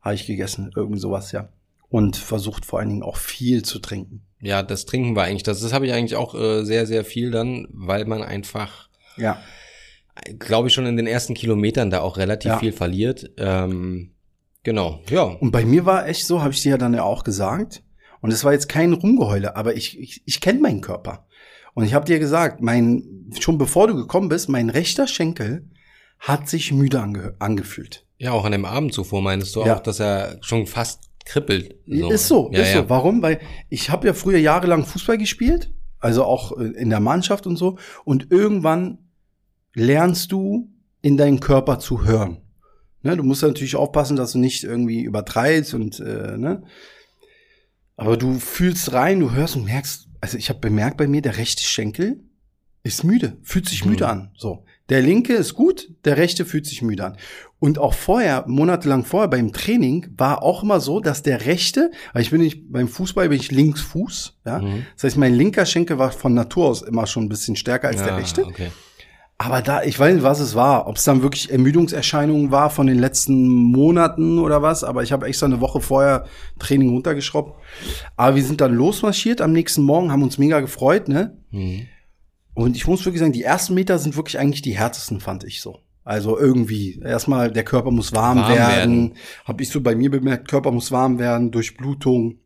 habe 0.00 0.14
ich 0.16 0.26
gegessen, 0.26 0.72
irgend 0.74 1.00
sowas, 1.00 1.30
ja. 1.30 1.50
Und 1.88 2.16
versucht 2.16 2.64
vor 2.64 2.78
allen 2.80 2.88
Dingen 2.88 3.02
auch 3.02 3.16
viel 3.16 3.62
zu 3.62 3.78
trinken. 3.78 4.26
Ja, 4.40 4.62
das 4.62 4.86
Trinken 4.86 5.16
war 5.16 5.24
eigentlich, 5.24 5.42
das, 5.42 5.60
das 5.60 5.72
habe 5.72 5.86
ich 5.86 5.92
eigentlich 5.92 6.16
auch 6.16 6.34
äh, 6.34 6.64
sehr, 6.64 6.86
sehr 6.86 7.04
viel 7.04 7.30
dann, 7.30 7.66
weil 7.70 8.06
man 8.06 8.22
einfach, 8.22 8.88
ja, 9.16 9.38
glaube 10.38 10.68
ich, 10.68 10.74
schon 10.74 10.86
in 10.86 10.96
den 10.96 11.06
ersten 11.06 11.34
Kilometern 11.34 11.90
da 11.90 12.00
auch 12.00 12.16
relativ 12.16 12.50
ja. 12.50 12.58
viel 12.58 12.72
verliert. 12.72 13.30
Ähm, 13.36 14.12
genau, 14.62 15.00
ja. 15.10 15.22
Und 15.22 15.50
bei 15.50 15.64
mir 15.64 15.84
war 15.84 16.08
echt 16.08 16.26
so, 16.26 16.42
habe 16.42 16.52
ich 16.52 16.62
dir 16.62 16.70
ja 16.70 16.78
dann 16.78 16.94
ja 16.94 17.02
auch 17.02 17.24
gesagt, 17.24 17.82
und 18.20 18.32
es 18.32 18.44
war 18.44 18.52
jetzt 18.52 18.68
kein 18.68 18.92
Rumgeheule, 18.92 19.56
aber 19.56 19.76
ich, 19.76 19.98
ich, 19.98 20.22
ich 20.24 20.40
kenne 20.40 20.60
meinen 20.60 20.80
Körper. 20.80 21.26
Und 21.74 21.84
ich 21.84 21.94
habe 21.94 22.04
dir 22.04 22.18
gesagt, 22.18 22.60
mein, 22.60 23.30
schon 23.38 23.58
bevor 23.58 23.86
du 23.86 23.94
gekommen 23.94 24.28
bist, 24.28 24.48
mein 24.48 24.70
rechter 24.70 25.06
Schenkel 25.06 25.68
hat 26.18 26.48
sich 26.48 26.72
müde 26.72 27.00
ange, 27.00 27.34
angefühlt. 27.38 28.04
Ja, 28.18 28.32
auch 28.32 28.44
an 28.44 28.52
dem 28.52 28.66
Abend 28.66 28.92
zuvor 28.92 29.22
meinst 29.22 29.56
du 29.56 29.64
ja. 29.64 29.76
auch, 29.76 29.80
dass 29.80 30.00
er 30.00 30.36
schon 30.42 30.66
fast 30.66 31.09
kribbelt. 31.24 31.76
So. 31.86 32.10
Ist 32.10 32.28
so, 32.28 32.50
ja, 32.52 32.60
ist 32.60 32.74
ja. 32.74 32.82
so. 32.82 32.88
Warum? 32.88 33.22
Weil 33.22 33.40
ich 33.68 33.90
habe 33.90 34.06
ja 34.06 34.14
früher 34.14 34.38
jahrelang 34.38 34.84
Fußball 34.84 35.18
gespielt, 35.18 35.72
also 35.98 36.24
auch 36.24 36.52
in 36.52 36.90
der 36.90 37.00
Mannschaft 37.00 37.46
und 37.46 37.56
so. 37.56 37.78
Und 38.04 38.30
irgendwann 38.30 38.98
lernst 39.74 40.32
du 40.32 40.70
in 41.02 41.16
deinen 41.16 41.40
Körper 41.40 41.78
zu 41.78 42.04
hören. 42.04 42.42
Ne, 43.02 43.16
du 43.16 43.22
musst 43.22 43.42
natürlich 43.42 43.76
aufpassen, 43.76 44.16
dass 44.16 44.32
du 44.32 44.38
nicht 44.38 44.62
irgendwie 44.62 45.02
übertreibst 45.02 45.72
und 45.72 46.00
äh, 46.00 46.36
ne. 46.36 46.62
Aber 47.96 48.16
du 48.16 48.38
fühlst 48.38 48.92
rein, 48.92 49.20
du 49.20 49.32
hörst 49.32 49.56
und 49.56 49.64
merkst, 49.64 50.08
also 50.20 50.36
ich 50.36 50.48
habe 50.48 50.60
bemerkt 50.60 50.96
bei 50.96 51.06
mir, 51.06 51.22
der 51.22 51.38
rechte 51.38 51.62
Schenkel 51.62 52.24
ist 52.82 53.04
müde, 53.04 53.38
fühlt 53.42 53.68
sich 53.68 53.84
müde 53.84 54.04
mhm. 54.04 54.10
an. 54.10 54.30
So. 54.36 54.64
Der 54.90 55.00
linke 55.00 55.32
ist 55.34 55.54
gut, 55.54 55.88
der 56.04 56.16
rechte 56.16 56.44
fühlt 56.44 56.66
sich 56.66 56.82
müde 56.82 57.04
an. 57.04 57.16
Und 57.60 57.78
auch 57.78 57.94
vorher, 57.94 58.44
monatelang 58.48 59.04
vorher 59.04 59.28
beim 59.28 59.52
Training, 59.52 60.08
war 60.16 60.42
auch 60.42 60.62
immer 60.62 60.80
so, 60.80 60.98
dass 61.00 61.22
der 61.22 61.46
rechte, 61.46 61.90
weil 62.12 62.22
ich 62.22 62.30
bin 62.30 62.40
nicht, 62.40 62.72
beim 62.72 62.88
Fußball 62.88 63.28
bin 63.28 63.38
ich 63.38 63.50
Linksfuß, 63.50 64.38
ja. 64.46 64.58
Mhm. 64.58 64.86
Das 64.94 65.04
heißt, 65.04 65.16
mein 65.16 65.34
linker 65.34 65.64
Schenkel 65.64 65.98
war 65.98 66.10
von 66.10 66.34
Natur 66.34 66.66
aus 66.66 66.82
immer 66.82 67.06
schon 67.06 67.24
ein 67.24 67.28
bisschen 67.28 67.56
stärker 67.56 67.88
als 67.88 68.00
ja, 68.00 68.06
der 68.06 68.16
rechte. 68.16 68.44
Okay. 68.44 68.70
Aber 69.38 69.62
da, 69.62 69.82
ich 69.84 69.98
weiß 69.98 70.14
nicht, 70.14 70.22
was 70.22 70.38
es 70.38 70.54
war, 70.54 70.86
ob 70.86 70.96
es 70.96 71.04
dann 71.04 71.22
wirklich 71.22 71.50
Ermüdungserscheinungen 71.50 72.50
war 72.50 72.68
von 72.68 72.86
den 72.86 72.98
letzten 72.98 73.48
Monaten 73.48 74.38
oder 74.38 74.60
was, 74.60 74.84
aber 74.84 75.02
ich 75.02 75.12
habe 75.12 75.26
extra 75.26 75.46
eine 75.46 75.62
Woche 75.62 75.80
vorher 75.80 76.26
Training 76.58 76.90
runtergeschraubt. 76.90 77.58
Aber 78.16 78.36
wir 78.36 78.44
sind 78.44 78.60
dann 78.60 78.74
losmarschiert 78.74 79.40
am 79.40 79.52
nächsten 79.52 79.82
Morgen, 79.82 80.12
haben 80.12 80.22
uns 80.22 80.36
mega 80.36 80.60
gefreut, 80.60 81.08
ne? 81.08 81.38
Mhm. 81.52 81.86
Und 82.54 82.76
ich 82.76 82.86
muss 82.86 83.04
wirklich 83.04 83.20
sagen, 83.20 83.32
die 83.32 83.42
ersten 83.42 83.74
Meter 83.74 83.98
sind 83.98 84.16
wirklich 84.16 84.38
eigentlich 84.38 84.62
die 84.62 84.76
härtesten, 84.76 85.20
fand 85.20 85.44
ich 85.44 85.60
so. 85.60 85.78
Also 86.04 86.38
irgendwie, 86.38 86.98
erstmal, 87.00 87.52
der 87.52 87.64
Körper 87.64 87.90
muss 87.90 88.12
warm, 88.12 88.38
warm 88.38 88.48
werden. 88.52 89.02
werden. 89.10 89.14
Habe 89.44 89.62
ich 89.62 89.68
so 89.68 89.80
bei 89.80 89.94
mir 89.94 90.10
bemerkt, 90.10 90.48
Körper 90.48 90.72
muss 90.72 90.90
warm 90.90 91.18
werden, 91.18 91.50
Durchblutung. 91.50 92.38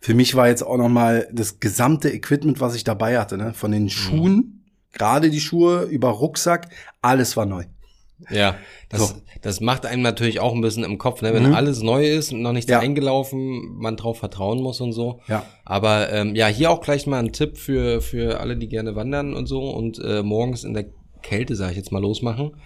Für 0.00 0.14
mich 0.14 0.34
war 0.34 0.48
jetzt 0.48 0.62
auch 0.62 0.78
noch 0.78 0.88
mal 0.88 1.28
das 1.32 1.60
gesamte 1.60 2.10
Equipment, 2.10 2.60
was 2.60 2.74
ich 2.74 2.84
dabei 2.84 3.18
hatte, 3.18 3.36
ne? 3.36 3.52
von 3.54 3.70
den 3.70 3.84
mhm. 3.84 3.90
Schuhen, 3.90 4.34
mhm. 4.34 4.62
gerade 4.92 5.30
die 5.30 5.40
Schuhe, 5.40 5.82
über 5.84 6.08
Rucksack, 6.08 6.68
alles 7.02 7.36
war 7.36 7.46
neu. 7.46 7.64
Ja, 8.30 8.56
das, 8.88 9.08
so. 9.08 9.14
das 9.42 9.60
macht 9.60 9.86
einem 9.86 10.02
natürlich 10.02 10.40
auch 10.40 10.54
ein 10.54 10.60
bisschen 10.60 10.84
im 10.84 10.98
Kopf, 10.98 11.22
ne? 11.22 11.32
wenn 11.34 11.48
mhm. 11.48 11.54
alles 11.54 11.82
neu 11.82 12.06
ist 12.06 12.32
und 12.32 12.42
noch 12.42 12.52
nichts 12.52 12.70
ja. 12.70 12.80
eingelaufen, 12.80 13.76
man 13.78 13.96
drauf 13.96 14.18
vertrauen 14.18 14.60
muss 14.60 14.80
und 14.80 14.92
so. 14.92 15.20
Ja. 15.28 15.44
Aber 15.64 16.12
ähm, 16.12 16.34
ja, 16.34 16.46
hier 16.46 16.70
auch 16.70 16.80
gleich 16.80 17.06
mal 17.06 17.18
ein 17.18 17.32
Tipp 17.32 17.58
für, 17.58 18.00
für 18.00 18.40
alle, 18.40 18.56
die 18.56 18.68
gerne 18.68 18.96
wandern 18.96 19.34
und 19.34 19.46
so 19.46 19.70
und 19.70 19.98
äh, 19.98 20.22
morgens 20.22 20.64
in 20.64 20.74
der 20.74 20.86
Kälte, 21.22 21.54
sage 21.56 21.72
ich 21.72 21.76
jetzt 21.76 21.92
mal, 21.92 22.02
losmachen. 22.02 22.56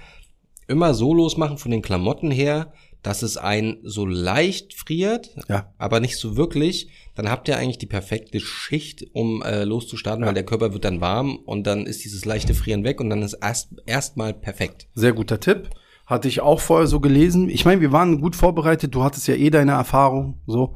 Immer 0.69 0.95
so 0.95 1.12
losmachen 1.12 1.59
von 1.59 1.71
den 1.71 1.83
Klamotten 1.83 2.31
her, 2.31 2.73
dass 3.03 3.23
es 3.23 3.37
ein 3.37 3.79
so 3.83 4.07
leicht 4.07 4.75
friert, 4.75 5.35
ja. 5.49 5.73
aber 5.79 6.01
nicht 6.01 6.19
so 6.19 6.37
wirklich. 6.37 6.88
Dann 7.15 7.29
habt 7.29 7.49
ihr 7.49 7.59
eigentlich 7.59 7.79
die 7.79 7.87
perfekte 7.87 8.41
Schicht, 8.41 9.07
um 9.12 9.43
äh, 9.43 9.65
loszustarten, 9.65 10.23
ja. 10.23 10.29
weil 10.29 10.35
der 10.35 10.47
Körper 10.47 10.73
wird 10.73 10.85
dann 10.85 11.01
warm 11.01 11.37
und 11.37 11.67
dann 11.67 11.87
ist 11.87 12.05
dieses 12.05 12.25
leichte 12.25 12.55
Frieren 12.55 12.85
weg 12.85 13.01
und 13.01 13.11
dann 13.11 13.23
ist 13.23 13.35
erst 13.35 13.71
erstmal 13.87 14.33
perfekt. 14.33 14.87
Sehr 14.95 15.12
guter 15.12 15.41
Tipp. 15.41 15.71
Hatte 16.07 16.29
ich 16.29 16.41
auch 16.41 16.61
vorher 16.61 16.87
so 16.87 17.01
gelesen. 17.01 17.49
Ich 17.49 17.65
meine, 17.65 17.81
wir 17.81 17.93
waren 17.93 18.21
gut 18.21 18.37
vorbereitet. 18.37 18.95
Du 18.95 19.03
hattest 19.03 19.29
ja 19.29 19.35
eh 19.35 19.51
deine 19.51 19.73
Erfahrung 19.73 20.41
so. 20.47 20.75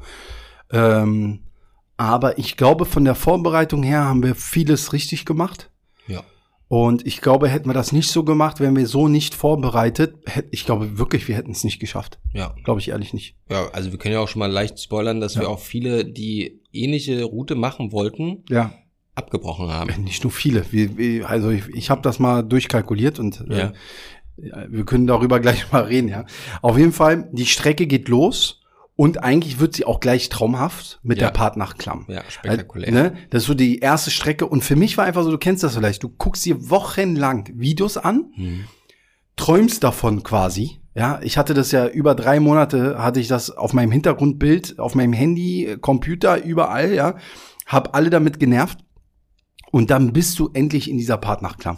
Ähm, 0.71 1.41
aber 1.97 2.37
ich 2.37 2.57
glaube, 2.57 2.85
von 2.85 3.05
der 3.05 3.15
Vorbereitung 3.15 3.83
her 3.83 4.05
haben 4.05 4.23
wir 4.23 4.35
vieles 4.35 4.93
richtig 4.93 5.25
gemacht. 5.25 5.69
Und 6.69 7.07
ich 7.07 7.21
glaube, 7.21 7.47
hätten 7.47 7.69
wir 7.69 7.73
das 7.73 7.93
nicht 7.93 8.09
so 8.09 8.23
gemacht, 8.23 8.59
wären 8.59 8.75
wir 8.75 8.87
so 8.87 9.07
nicht 9.07 9.33
vorbereitet, 9.33 10.15
hätte, 10.25 10.49
ich 10.51 10.65
glaube 10.65 10.97
wirklich, 10.97 11.27
wir 11.27 11.35
hätten 11.35 11.51
es 11.51 11.63
nicht 11.63 11.79
geschafft. 11.79 12.19
Ja. 12.33 12.55
Glaube 12.65 12.81
ich 12.81 12.89
ehrlich 12.89 13.13
nicht. 13.13 13.35
Ja, 13.49 13.69
also 13.71 13.91
wir 13.91 13.99
können 13.99 14.13
ja 14.13 14.19
auch 14.19 14.27
schon 14.27 14.39
mal 14.39 14.51
leicht 14.51 14.79
spoilern, 14.79 15.21
dass 15.21 15.35
ja. 15.35 15.41
wir 15.41 15.49
auch 15.49 15.59
viele, 15.59 16.03
die 16.03 16.61
ähnliche 16.73 17.23
Route 17.23 17.55
machen 17.55 17.93
wollten, 17.93 18.43
ja. 18.49 18.73
abgebrochen 19.15 19.69
haben. 19.69 20.03
Nicht 20.03 20.23
nur 20.23 20.31
viele. 20.31 20.65
Wir, 20.71 20.97
wir, 20.97 21.29
also 21.29 21.51
ich, 21.51 21.69
ich 21.69 21.89
habe 21.89 22.01
das 22.01 22.19
mal 22.19 22.41
durchkalkuliert 22.43 23.17
und 23.17 23.45
äh, 23.49 23.57
ja. 23.57 23.73
äh, 24.37 24.67
wir 24.69 24.83
können 24.83 25.07
darüber 25.07 25.39
gleich 25.41 25.71
mal 25.71 25.83
reden, 25.83 26.09
ja. 26.09 26.25
Auf 26.61 26.77
jeden 26.77 26.91
Fall, 26.91 27.29
die 27.31 27.45
Strecke 27.45 27.87
geht 27.87 28.09
los 28.09 28.56
und 28.97 29.23
eigentlich 29.23 29.59
wird 29.59 29.75
sie 29.75 29.85
auch 29.85 29.99
gleich 29.99 30.27
traumhaft 30.27 30.99
mit 31.03 31.19
ja. 31.19 31.27
der 31.27 31.31
Partnachklamm. 31.31 32.05
Ja, 32.07 32.23
spektakulär. 32.27 32.91
ne? 32.91 33.15
Das 33.29 33.43
ist 33.43 33.47
so 33.47 33.53
die 33.53 33.77
erste 33.77 34.09
Strecke. 34.09 34.47
Und 34.47 34.63
für 34.63 34.75
mich 34.75 34.97
war 34.97 35.05
einfach 35.05 35.23
so, 35.23 35.29
du 35.29 35.37
kennst 35.37 35.63
das 35.63 35.75
vielleicht, 35.75 36.01
du 36.01 36.09
guckst 36.09 36.43
dir 36.45 36.71
wochenlang 36.71 37.47
Videos 37.53 37.97
an, 37.97 38.31
hm. 38.33 38.65
träumst 39.35 39.83
davon 39.83 40.23
quasi. 40.23 40.81
Ja, 40.95 41.19
ich 41.21 41.37
hatte 41.37 41.53
das 41.53 41.71
ja 41.71 41.87
über 41.87 42.15
drei 42.15 42.39
Monate, 42.39 42.97
hatte 42.97 43.19
ich 43.19 43.27
das 43.27 43.51
auf 43.51 43.71
meinem 43.71 43.91
Hintergrundbild, 43.91 44.79
auf 44.79 44.95
meinem 44.95 45.13
Handy, 45.13 45.77
Computer, 45.79 46.43
überall, 46.43 46.91
ja. 46.91 47.17
Hab 47.67 47.95
alle 47.95 48.09
damit 48.09 48.39
genervt. 48.39 48.79
Und 49.69 49.91
dann 49.91 50.11
bist 50.11 50.39
du 50.39 50.49
endlich 50.53 50.89
in 50.89 50.97
dieser 50.97 51.17
Partnachklamm. 51.17 51.77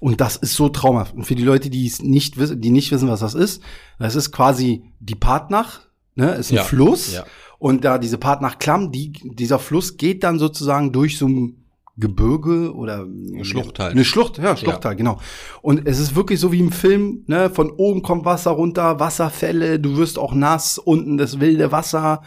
Und 0.00 0.20
das 0.20 0.34
ist 0.34 0.54
so 0.54 0.68
traumhaft. 0.68 1.14
Und 1.14 1.26
für 1.26 1.36
die 1.36 1.44
Leute, 1.44 1.70
die 1.70 1.86
es 1.86 2.02
nicht 2.02 2.38
wissen, 2.38 2.60
die 2.60 2.70
nicht 2.70 2.90
wissen, 2.90 3.08
was 3.08 3.20
das 3.20 3.34
ist, 3.34 3.62
das 4.00 4.16
ist 4.16 4.32
quasi 4.32 4.90
die 4.98 5.14
Partnach, 5.14 5.86
ne, 6.16 6.32
ist 6.32 6.50
ein 6.50 6.56
ja. 6.56 6.64
Fluss. 6.64 7.14
Ja. 7.14 7.24
Und 7.58 7.84
da 7.84 7.98
diese 7.98 8.18
Part 8.18 8.42
nach 8.42 8.58
Klamm, 8.58 8.92
die, 8.92 9.12
dieser 9.12 9.58
Fluss 9.58 9.96
geht 9.96 10.24
dann 10.24 10.38
sozusagen 10.38 10.92
durch 10.92 11.16
so 11.16 11.26
ein 11.26 11.66
Gebirge 11.98 12.74
oder 12.74 13.06
eine 13.06 13.44
Schlucht 13.44 13.78
halt. 13.78 13.92
Eine 13.92 14.04
Schlucht, 14.04 14.36
ja, 14.38 14.56
Schlucht 14.56 14.84
ja. 14.84 14.90
halt, 14.90 14.98
genau. 14.98 15.18
Und 15.62 15.86
es 15.86 15.98
ist 15.98 16.14
wirklich 16.14 16.40
so 16.40 16.52
wie 16.52 16.60
im 16.60 16.72
Film, 16.72 17.24
ne, 17.26 17.48
von 17.48 17.70
oben 17.70 18.02
kommt 18.02 18.26
Wasser 18.26 18.50
runter, 18.50 19.00
Wasserfälle, 19.00 19.80
du 19.80 19.96
wirst 19.96 20.18
auch 20.18 20.34
nass, 20.34 20.78
unten 20.78 21.16
das 21.16 21.40
wilde 21.40 21.72
Wasser. 21.72 22.22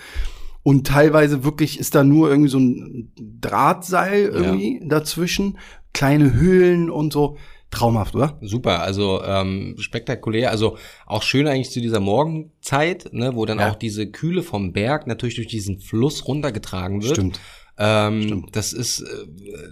Und 0.63 0.87
teilweise 0.87 1.43
wirklich 1.43 1.79
ist 1.79 1.95
da 1.95 2.03
nur 2.03 2.29
irgendwie 2.29 2.49
so 2.49 2.59
ein 2.59 3.11
Drahtseil 3.15 4.23
irgendwie 4.23 4.79
ja. 4.81 4.87
dazwischen, 4.87 5.59
kleine 5.93 6.33
Höhlen 6.33 6.89
und 6.89 7.13
so. 7.13 7.37
Traumhaft, 7.71 8.15
oder? 8.15 8.37
Super, 8.41 8.81
also 8.81 9.23
ähm, 9.23 9.75
spektakulär, 9.77 10.49
also 10.49 10.77
auch 11.05 11.21
schön 11.21 11.47
eigentlich 11.47 11.69
zu 11.69 11.81
dieser 11.81 11.99
Morgenzeit, 11.99 13.13
ne, 13.13 13.35
wo 13.35 13.45
dann 13.45 13.59
ja. 13.59 13.69
auch 13.69 13.75
diese 13.75 14.09
Kühle 14.09 14.41
vom 14.41 14.73
Berg 14.73 15.05
natürlich 15.05 15.35
durch 15.35 15.47
diesen 15.47 15.79
Fluss 15.79 16.27
runtergetragen 16.27 17.03
wird. 17.03 17.15
Stimmt. 17.15 17.39
Ähm, 17.77 18.23
Stimmt. 18.23 18.55
Das 18.55 18.73
ist 18.73 19.01
äh, 19.01 19.25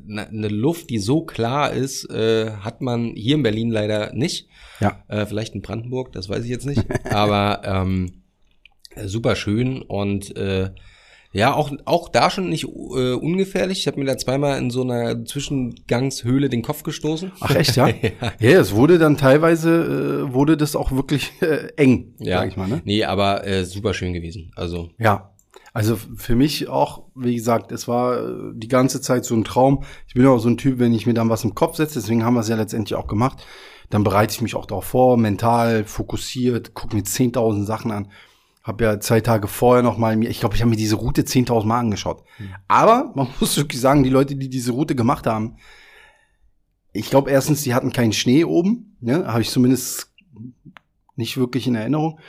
ne, 0.06 0.28
eine 0.28 0.48
Luft, 0.48 0.90
die 0.92 1.00
so 1.00 1.24
klar 1.24 1.74
ist, 1.74 2.10
äh, 2.10 2.52
hat 2.52 2.82
man 2.82 3.14
hier 3.16 3.36
in 3.36 3.44
Berlin 3.44 3.72
leider 3.72 4.14
nicht. 4.14 4.48
Ja. 4.80 5.04
Äh, 5.08 5.26
vielleicht 5.26 5.56
in 5.56 5.62
Brandenburg, 5.62 6.12
das 6.12 6.30
weiß 6.30 6.44
ich 6.44 6.50
jetzt 6.50 6.66
nicht. 6.66 6.86
Aber 7.10 7.62
ähm, 7.66 8.24
super 9.06 9.36
schön 9.36 9.82
und 9.82 10.36
äh, 10.38 10.70
Ja, 11.32 11.54
auch, 11.54 11.72
auch 11.86 12.10
da 12.10 12.30
schon 12.30 12.50
nicht 12.50 12.64
äh, 12.64 13.14
ungefährlich. 13.14 13.80
Ich 13.80 13.88
habe 13.88 14.00
mir 14.00 14.06
da 14.06 14.18
zweimal 14.18 14.58
in 14.58 14.70
so 14.70 14.82
einer 14.82 15.26
Zwischengangshöhle 15.26 16.50
den 16.50 16.62
Kopf 16.62 16.84
gestoßen. 16.84 17.32
Ach 17.42 17.56
echt, 17.56 17.76
ja? 17.76 17.88
ja. 18.02 18.34
ja, 18.40 18.60
es 18.60 18.74
wurde 18.74 18.98
dann 18.98 19.18
teilweise, 19.18 20.26
äh, 20.30 20.34
wurde 20.34 20.58
das 20.58 20.76
auch 20.76 20.92
wirklich 20.92 21.32
äh, 21.42 21.68
eng, 21.76 22.16
ja. 22.20 22.40
sag 22.40 22.50
ich 22.50 22.58
mal. 22.58 22.68
Ne? 22.68 22.82
Nee, 22.86 23.04
aber 23.04 23.46
äh, 23.46 23.66
super 23.66 23.94
schön 23.94 24.14
gewesen. 24.14 24.52
Also 24.56 24.90
Ja, 24.98 25.32
also 25.78 25.96
für 25.96 26.36
mich 26.36 26.68
auch, 26.70 27.04
wie 27.14 27.36
gesagt, 27.36 27.72
es 27.72 27.88
war 27.88 28.18
äh, 28.18 28.52
die 28.56 28.68
ganze 28.68 29.00
Zeit 29.00 29.26
so 29.26 29.36
ein 29.36 29.44
Traum. 29.44 29.84
Ich 30.08 30.16
bin 30.16 30.26
auch 30.26 30.40
so 30.40 30.50
ein 30.50 30.58
Typ, 30.58 30.80
wenn 30.80 30.92
ich 30.92 31.06
mir 31.06 31.14
dann 31.14 31.30
was 31.30 31.44
im 31.44 31.54
Kopf 31.54 31.76
setze, 31.76 32.00
deswegen 32.00 32.24
haben 32.24 32.34
wir 32.34 32.40
es 32.40 32.48
ja 32.48 32.56
letztendlich 32.56 32.96
auch 32.96 33.06
gemacht, 33.06 33.46
dann 33.92 34.04
bereite 34.04 34.34
ich 34.34 34.42
mich 34.42 34.56
auch 34.56 34.66
darauf 34.66 34.86
vor, 34.86 35.18
mental, 35.18 35.84
fokussiert, 35.84 36.74
gucke 36.74 36.96
mir 36.96 37.04
10.000 37.04 37.64
Sachen 37.64 37.92
an. 37.92 38.08
Hab 38.68 38.82
ja 38.82 39.00
zwei 39.00 39.22
Tage 39.22 39.48
vorher 39.48 39.82
noch 39.82 39.98
mal 39.98 40.18
mir, 40.18 40.30
ich 40.30 40.42
glaube, 40.42 40.56
ich 40.56 40.62
habe 40.62 40.70
mir 40.70 40.76
diese 40.76 40.96
Route 40.96 41.22
10.000 41.22 41.66
Mal 41.66 41.80
angeschaut. 41.80 42.24
Mhm. 42.38 42.50
Aber 42.68 43.14
man 43.16 43.30
muss 43.40 43.56
wirklich 43.56 43.80
sagen, 43.80 44.04
die 44.04 44.10
Leute, 44.10 44.36
die 44.36 44.50
diese 44.50 44.74
Route 44.74 44.94
gemacht 44.94 45.26
haben, 45.26 45.56
ich 46.92 47.10
glaube 47.10 47.32
erstens, 47.32 47.62
die 47.64 47.74
hatten 47.74 47.94
keinen 47.94 48.12
Schnee 48.12 48.44
oben, 48.44 48.98
ne, 49.00 49.26
habe 49.28 49.42
ich 49.42 49.50
zumindest 49.50 50.12
nicht 51.16 51.38
wirklich 51.38 51.66
in 51.66 51.76
Erinnerung. 51.76 52.20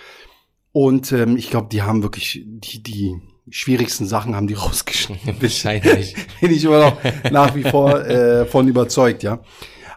Und 0.72 1.10
ähm, 1.10 1.36
ich 1.36 1.50
glaube, 1.50 1.68
die 1.72 1.82
haben 1.82 2.02
wirklich 2.02 2.44
die 2.44 2.82
die 2.82 3.20
schwierigsten 3.50 4.06
Sachen 4.06 4.36
haben 4.36 4.46
die 4.46 4.54
rausgeschnitten. 4.54 5.42
Wahrscheinlich. 5.42 6.14
Bin 6.40 6.52
ich 6.52 6.64
immer 6.64 6.90
noch 6.90 7.30
nach 7.30 7.54
wie 7.56 7.64
vor 7.64 8.00
äh, 8.04 8.46
von 8.46 8.68
überzeugt, 8.68 9.24
ja. 9.24 9.40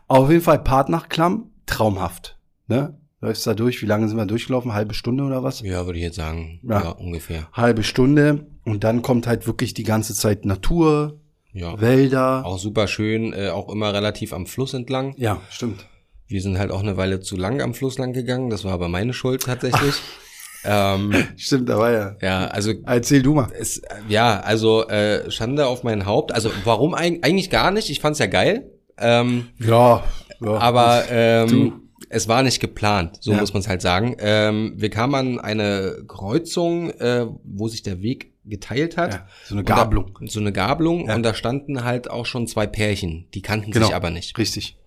Auf 0.07 0.29
jeden 0.31 0.41
Fall 0.41 0.59
Part 0.59 0.89
nach 0.89 1.07
Klamm, 1.07 1.51
traumhaft. 1.65 2.37
Ne? 2.67 2.97
Läufst 3.23 3.45
da 3.45 3.53
durch, 3.53 3.83
wie 3.83 3.85
lange 3.85 4.07
sind 4.07 4.17
wir 4.17 4.25
durchgelaufen? 4.25 4.73
Halbe 4.73 4.95
Stunde 4.95 5.23
oder 5.23 5.43
was? 5.43 5.61
Ja, 5.61 5.85
würde 5.85 5.99
ich 5.99 6.03
jetzt 6.03 6.15
sagen. 6.15 6.59
Ja, 6.63 6.81
ja 6.81 6.89
ungefähr. 6.89 7.47
Halbe 7.53 7.83
Stunde. 7.83 8.47
Und 8.65 8.83
dann 8.83 9.03
kommt 9.03 9.27
halt 9.27 9.45
wirklich 9.45 9.75
die 9.75 9.83
ganze 9.83 10.15
Zeit 10.15 10.43
Natur, 10.43 11.19
ja. 11.53 11.79
Wälder. 11.79 12.43
Auch 12.45 12.57
super 12.57 12.87
schön, 12.87 13.33
äh, 13.33 13.49
auch 13.49 13.69
immer 13.69 13.93
relativ 13.93 14.33
am 14.33 14.47
Fluss 14.47 14.73
entlang. 14.73 15.13
Ja, 15.17 15.39
stimmt. 15.51 15.85
Wir 16.25 16.41
sind 16.41 16.57
halt 16.57 16.71
auch 16.71 16.81
eine 16.81 16.97
Weile 16.97 17.19
zu 17.19 17.35
lang 17.35 17.61
am 17.61 17.75
Fluss 17.75 17.99
lang 17.99 18.13
gegangen. 18.13 18.49
Das 18.49 18.63
war 18.63 18.73
aber 18.73 18.87
meine 18.87 19.13
Schuld 19.13 19.43
tatsächlich. 19.43 19.95
ähm, 20.63 21.13
Stimmt, 21.35 21.69
da 21.69 21.77
war 21.77 21.91
ja. 21.91 22.15
Ja, 22.21 22.47
also. 22.47 22.73
Erzähl 22.85 23.21
du 23.21 23.35
mal. 23.35 23.49
Es, 23.59 23.81
ja, 24.07 24.39
also 24.39 24.87
äh, 24.87 25.29
Schande 25.29 25.67
auf 25.67 25.83
mein 25.83 26.07
Haupt. 26.07 26.33
Also 26.33 26.49
warum 26.63 26.95
eigentlich 26.95 27.49
gar 27.51 27.69
nicht? 27.69 27.89
Ich 27.89 27.99
fand's 27.99 28.17
ja 28.17 28.27
geil. 28.27 28.71
Ähm, 28.97 29.49
ja, 29.59 30.03
ja. 30.39 30.57
Aber 30.57 31.03
ähm, 31.11 31.49
du 31.49 31.81
es 32.11 32.27
war 32.27 32.43
nicht 32.43 32.59
geplant, 32.59 33.17
so 33.21 33.31
ja. 33.31 33.39
muss 33.39 33.53
man 33.53 33.61
es 33.61 33.67
halt 33.67 33.81
sagen. 33.81 34.17
Ähm, 34.19 34.73
wir 34.75 34.89
kamen 34.89 35.15
an 35.15 35.39
eine 35.39 36.03
Kreuzung, 36.07 36.91
äh, 36.91 37.25
wo 37.43 37.69
sich 37.69 37.83
der 37.83 38.01
Weg 38.01 38.33
geteilt 38.43 38.97
hat. 38.97 39.13
Ja, 39.13 39.27
so 39.45 39.55
eine 39.55 39.63
Gabelung. 39.63 40.17
Da, 40.19 40.27
so 40.27 40.39
eine 40.39 40.51
Gabelung 40.51 41.07
ja. 41.07 41.15
und 41.15 41.23
da 41.23 41.33
standen 41.33 41.83
halt 41.83 42.09
auch 42.09 42.25
schon 42.25 42.47
zwei 42.47 42.67
Pärchen, 42.67 43.27
die 43.33 43.41
kannten 43.41 43.71
genau, 43.71 43.87
sich 43.87 43.95
aber 43.95 44.09
nicht. 44.09 44.37
Richtig. 44.37 44.77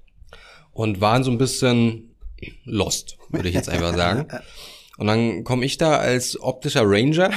Und 0.72 1.00
waren 1.00 1.24
so 1.24 1.30
ein 1.30 1.38
bisschen 1.38 2.14
lost, 2.64 3.16
würde 3.30 3.48
ich 3.48 3.54
jetzt 3.54 3.70
einfach 3.70 3.94
sagen. 3.96 4.26
Und 4.98 5.06
dann 5.06 5.44
komme 5.44 5.64
ich 5.64 5.78
da 5.78 5.96
als 5.96 6.40
optischer 6.40 6.82
Ranger. 6.84 7.30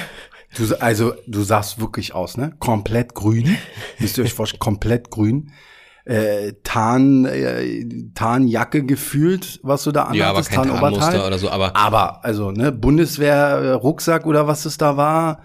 Du, 0.55 0.75
also 0.79 1.13
du 1.27 1.43
sahst 1.43 1.79
wirklich 1.79 2.13
aus, 2.13 2.35
ne? 2.35 2.53
Komplett 2.59 3.13
grün. 3.13 3.57
Müsst 3.99 4.17
ihr 4.17 4.25
euch 4.25 4.33
vorstellen, 4.33 4.59
komplett 4.59 5.11
grün 5.11 5.51
äh, 6.07 6.53
Tarn, 6.63 7.25
äh, 7.25 7.85
Tarnjacke 8.15 8.85
gefühlt, 8.85 9.59
was 9.61 9.83
du 9.83 9.91
da 9.91 10.03
anhattest, 10.03 10.51
ja, 10.53 10.59
aber 10.61 10.69
kein 10.69 10.79
Tarnmuster 10.79 11.27
oder 11.27 11.37
so, 11.37 11.49
aber 11.49 11.75
aber 11.75 12.23
also 12.23 12.51
ne 12.51 12.71
Bundeswehr 12.71 13.73
Rucksack 13.75 14.25
oder 14.25 14.47
was 14.47 14.65
es 14.65 14.77
da 14.77 14.95
war, 14.95 15.41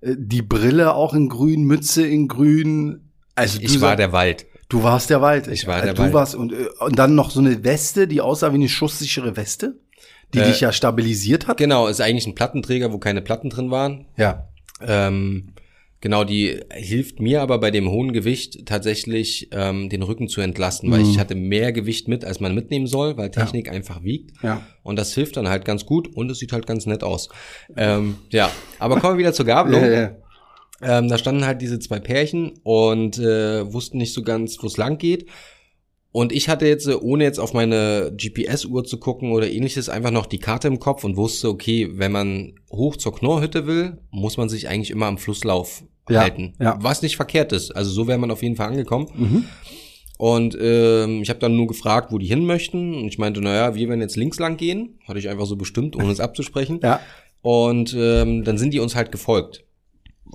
äh, 0.00 0.16
die 0.18 0.42
Brille 0.42 0.94
auch 0.94 1.14
in 1.14 1.28
grün, 1.28 1.62
Mütze 1.62 2.04
in 2.04 2.26
grün. 2.26 3.12
Also 3.36 3.60
ich 3.60 3.80
war 3.80 3.94
der 3.94 4.12
Wald. 4.12 4.46
Du 4.68 4.82
warst 4.82 5.10
der 5.10 5.20
Wald. 5.20 5.46
Ich 5.46 5.66
war 5.68 5.74
also 5.76 5.86
der 5.86 5.94
du 5.94 6.02
Wald. 6.02 6.12
Warst, 6.12 6.34
und, 6.34 6.52
äh, 6.52 6.66
und 6.80 6.98
dann 6.98 7.14
noch 7.14 7.30
so 7.30 7.38
eine 7.38 7.62
Weste, 7.62 8.08
die 8.08 8.20
aussah 8.20 8.50
wie 8.50 8.56
eine 8.56 8.68
schusssichere 8.68 9.36
Weste, 9.36 9.78
die 10.34 10.40
äh, 10.40 10.44
dich 10.46 10.60
ja 10.60 10.72
stabilisiert 10.72 11.46
hat. 11.46 11.58
Genau, 11.58 11.86
ist 11.86 12.00
eigentlich 12.00 12.26
ein 12.26 12.34
Plattenträger, 12.34 12.92
wo 12.92 12.98
keine 12.98 13.22
Platten 13.22 13.48
drin 13.48 13.70
waren. 13.70 14.06
Ja. 14.16 14.48
Ähm, 14.80 15.52
Genau, 16.02 16.24
die 16.24 16.58
hilft 16.72 17.20
mir 17.20 17.42
aber 17.42 17.58
bei 17.58 17.70
dem 17.70 17.90
hohen 17.90 18.12
Gewicht 18.12 18.64
tatsächlich 18.64 19.48
ähm, 19.52 19.90
den 19.90 20.02
Rücken 20.02 20.28
zu 20.28 20.40
entlasten, 20.40 20.90
weil 20.90 21.00
mhm. 21.00 21.10
ich 21.10 21.18
hatte 21.18 21.34
mehr 21.34 21.72
Gewicht 21.72 22.08
mit, 22.08 22.24
als 22.24 22.40
man 22.40 22.54
mitnehmen 22.54 22.86
soll, 22.86 23.18
weil 23.18 23.30
Technik 23.30 23.66
ja. 23.66 23.72
einfach 23.72 24.02
wiegt. 24.02 24.32
Ja. 24.42 24.62
Und 24.82 24.98
das 24.98 25.14
hilft 25.14 25.36
dann 25.36 25.48
halt 25.48 25.66
ganz 25.66 25.84
gut 25.84 26.08
und 26.08 26.30
es 26.30 26.38
sieht 26.38 26.52
halt 26.52 26.66
ganz 26.66 26.86
nett 26.86 27.04
aus. 27.04 27.28
Ähm, 27.76 28.16
ja, 28.30 28.50
aber 28.78 28.98
kommen 28.98 29.14
wir 29.14 29.18
wieder 29.18 29.32
zur 29.34 29.46
Gabelung. 29.46 29.80
Ja, 29.90 29.90
ja. 29.90 30.16
Ähm, 30.82 31.08
da 31.08 31.18
standen 31.18 31.44
halt 31.44 31.60
diese 31.60 31.78
zwei 31.78 31.98
Pärchen 31.98 32.52
und 32.62 33.18
äh, 33.18 33.70
wussten 33.70 33.98
nicht 33.98 34.14
so 34.14 34.22
ganz, 34.22 34.56
wo 34.62 34.66
es 34.66 34.78
lang 34.78 34.96
geht. 34.96 35.26
Und 36.12 36.32
ich 36.32 36.48
hatte 36.48 36.66
jetzt, 36.66 36.88
ohne 36.88 37.22
jetzt 37.22 37.38
auf 37.38 37.54
meine 37.54 38.12
GPS-Uhr 38.16 38.84
zu 38.84 38.98
gucken 38.98 39.30
oder 39.30 39.48
ähnliches, 39.48 39.88
einfach 39.88 40.10
noch 40.10 40.26
die 40.26 40.38
Karte 40.38 40.66
im 40.66 40.80
Kopf 40.80 41.04
und 41.04 41.16
wusste, 41.16 41.48
okay, 41.48 41.88
wenn 41.92 42.10
man 42.10 42.54
hoch 42.70 42.96
zur 42.96 43.14
Knorrhütte 43.14 43.66
will, 43.66 43.98
muss 44.10 44.36
man 44.36 44.48
sich 44.48 44.68
eigentlich 44.68 44.90
immer 44.90 45.06
am 45.06 45.18
Flusslauf 45.18 45.84
ja, 46.08 46.20
halten. 46.20 46.54
Ja. 46.58 46.78
Was 46.80 47.02
nicht 47.02 47.16
verkehrt 47.16 47.52
ist. 47.52 47.70
Also 47.70 47.90
so 47.90 48.08
wäre 48.08 48.18
man 48.18 48.32
auf 48.32 48.42
jeden 48.42 48.56
Fall 48.56 48.68
angekommen. 48.68 49.06
Mhm. 49.14 49.44
Und 50.18 50.58
ähm, 50.60 51.22
ich 51.22 51.30
habe 51.30 51.38
dann 51.38 51.56
nur 51.56 51.66
gefragt, 51.66 52.12
wo 52.12 52.18
die 52.18 52.26
hin 52.26 52.44
möchten. 52.44 52.94
Und 52.94 53.06
ich 53.06 53.18
meinte, 53.18 53.40
naja, 53.40 53.74
wir 53.76 53.88
werden 53.88 54.00
jetzt 54.00 54.16
links 54.16 54.38
lang 54.38 54.56
gehen. 54.56 54.98
Hatte 55.06 55.18
ich 55.18 55.28
einfach 55.28 55.46
so 55.46 55.56
bestimmt, 55.56 55.96
ohne 55.96 56.10
es 56.10 56.20
abzusprechen. 56.20 56.80
Ja. 56.82 57.00
Und 57.40 57.94
ähm, 57.96 58.44
dann 58.44 58.58
sind 58.58 58.74
die 58.74 58.80
uns 58.80 58.96
halt 58.96 59.12
gefolgt. 59.12 59.64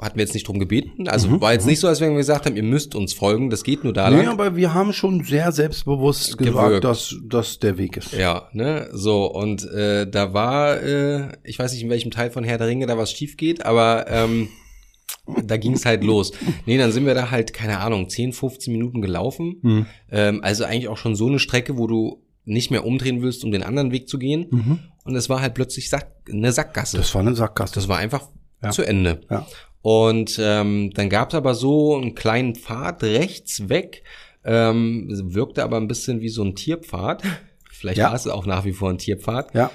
Hatten 0.02 0.18
wir 0.18 0.24
jetzt 0.24 0.34
nicht 0.34 0.48
drum 0.48 0.60
gebeten. 0.60 1.08
Also 1.08 1.30
mhm. 1.30 1.42
war 1.42 1.54
jetzt 1.54 1.66
nicht 1.66 1.80
so, 1.80 1.88
als 1.88 2.02
wenn 2.02 2.12
wir 2.12 2.18
gesagt 2.18 2.46
haben, 2.46 2.56
ihr 2.56 2.64
müsst 2.64 2.96
uns 2.96 3.14
folgen. 3.14 3.50
Das 3.50 3.64
geht 3.64 3.84
nur 3.84 3.94
da 3.94 4.10
lang. 4.10 4.22
Nee, 4.22 4.28
aber 4.28 4.56
wir 4.56 4.74
haben 4.74 4.94
schon 4.94 5.24
sehr 5.24 5.52
selbstbewusst 5.52 6.38
gesagt, 6.38 6.84
dass 6.84 7.16
das 7.24 7.60
der 7.60 7.78
Weg 7.78 7.98
ist. 7.98 8.14
Ja, 8.14 8.50
ne, 8.54 8.90
so. 8.92 9.32
Und 9.32 9.64
äh, 9.72 10.10
da 10.10 10.34
war, 10.34 10.82
äh, 10.82 11.30
ich 11.44 11.60
weiß 11.60 11.74
nicht, 11.74 11.84
in 11.84 11.90
welchem 11.90 12.12
Teil 12.12 12.32
von 12.32 12.44
Herr 12.44 12.58
der 12.58 12.68
Ringe 12.68 12.86
da 12.88 12.98
was 12.98 13.12
schief 13.12 13.38
geht, 13.38 13.66
aber 13.66 14.06
ähm, 14.10 14.50
da 15.44 15.58
ging 15.58 15.74
es 15.74 15.86
halt 15.86 16.04
los. 16.04 16.32
Nee, 16.66 16.78
dann 16.78 16.92
sind 16.92 17.06
wir 17.06 17.14
da 17.14 17.32
halt, 17.32 17.54
keine 17.54 17.80
Ahnung, 17.80 18.10
10, 18.10 18.34
15 18.34 18.72
Minuten 18.72 19.02
gelaufen. 19.02 19.60
Mhm. 19.62 19.86
Ähm, 20.12 20.40
also 20.44 20.66
eigentlich 20.66 20.88
auch 20.88 20.98
schon 20.98 21.16
so 21.16 21.28
eine 21.28 21.40
Strecke, 21.40 21.78
wo 21.78 21.88
du 21.88 22.22
nicht 22.46 22.72
mehr 22.72 22.86
umdrehen 22.86 23.22
willst, 23.22 23.44
um 23.44 23.52
den 23.52 23.64
anderen 23.64 23.92
Weg 23.92 24.08
zu 24.08 24.20
gehen. 24.20 24.48
Mhm. 24.50 24.80
Und 25.04 25.16
es 25.16 25.30
war 25.30 25.42
halt 25.42 25.54
plötzlich 25.54 25.90
Sack, 25.90 26.12
eine 26.32 26.52
Sackgasse. 26.52 26.98
Das 26.98 27.14
war 27.14 27.22
eine 27.22 27.36
Sackgasse. 27.36 27.76
Das 27.76 27.88
war 27.88 27.98
einfach 27.98 28.30
ja. 28.64 28.72
zu 28.72 28.84
Ende. 28.84 29.22
Ja. 29.30 29.46
Und 29.86 30.40
ähm, 30.42 30.90
dann 30.96 31.10
gab 31.10 31.30
es 31.30 31.36
aber 31.36 31.54
so 31.54 31.96
einen 31.96 32.16
kleinen 32.16 32.56
Pfad 32.56 33.04
rechts 33.04 33.70
weg, 33.70 34.02
ähm, 34.44 35.08
wirkte 35.34 35.64
aber 35.64 35.78
ein 35.78 35.88
bisschen 35.88 36.22
wie 36.22 36.30
so 36.30 36.44
ein 36.44 36.56
Tierpfad. 36.56 37.22
Vielleicht 37.70 38.00
ja. 38.00 38.08
war 38.08 38.16
es 38.16 38.28
auch 38.28 38.48
nach 38.48 38.66
wie 38.66 38.74
vor 38.74 38.90
ein 38.90 38.98
Tierpfad. 38.98 39.54
Ja. 39.54 39.70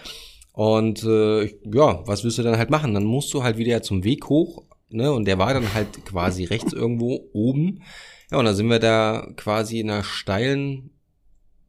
Und 0.53 1.05
äh, 1.05 1.45
ja, 1.45 2.07
was 2.07 2.25
willst 2.25 2.39
du 2.39 2.43
dann 2.43 2.59
halt 2.59 2.71
machen? 2.71 2.93
Dann 2.95 3.05
musst 3.05 3.33
du 3.35 3.45
halt 3.45 3.57
wieder 3.57 3.83
zum 3.83 4.03
Weg 4.03 4.29
hoch 4.29 4.65
ne? 4.91 5.13
Und 5.13 5.25
der 5.27 5.39
war 5.39 5.55
dann 5.55 5.73
halt 5.75 6.05
quasi 6.05 6.45
rechts 6.45 6.73
irgendwo 6.73 7.29
oben. 7.33 7.83
Ja, 8.31 8.39
und 8.39 8.45
dann 8.45 8.55
sind 8.55 8.69
wir 8.69 8.79
da 8.79 9.29
quasi 9.37 9.81
in 9.81 9.91
einer 9.91 10.05
steilen 10.05 10.91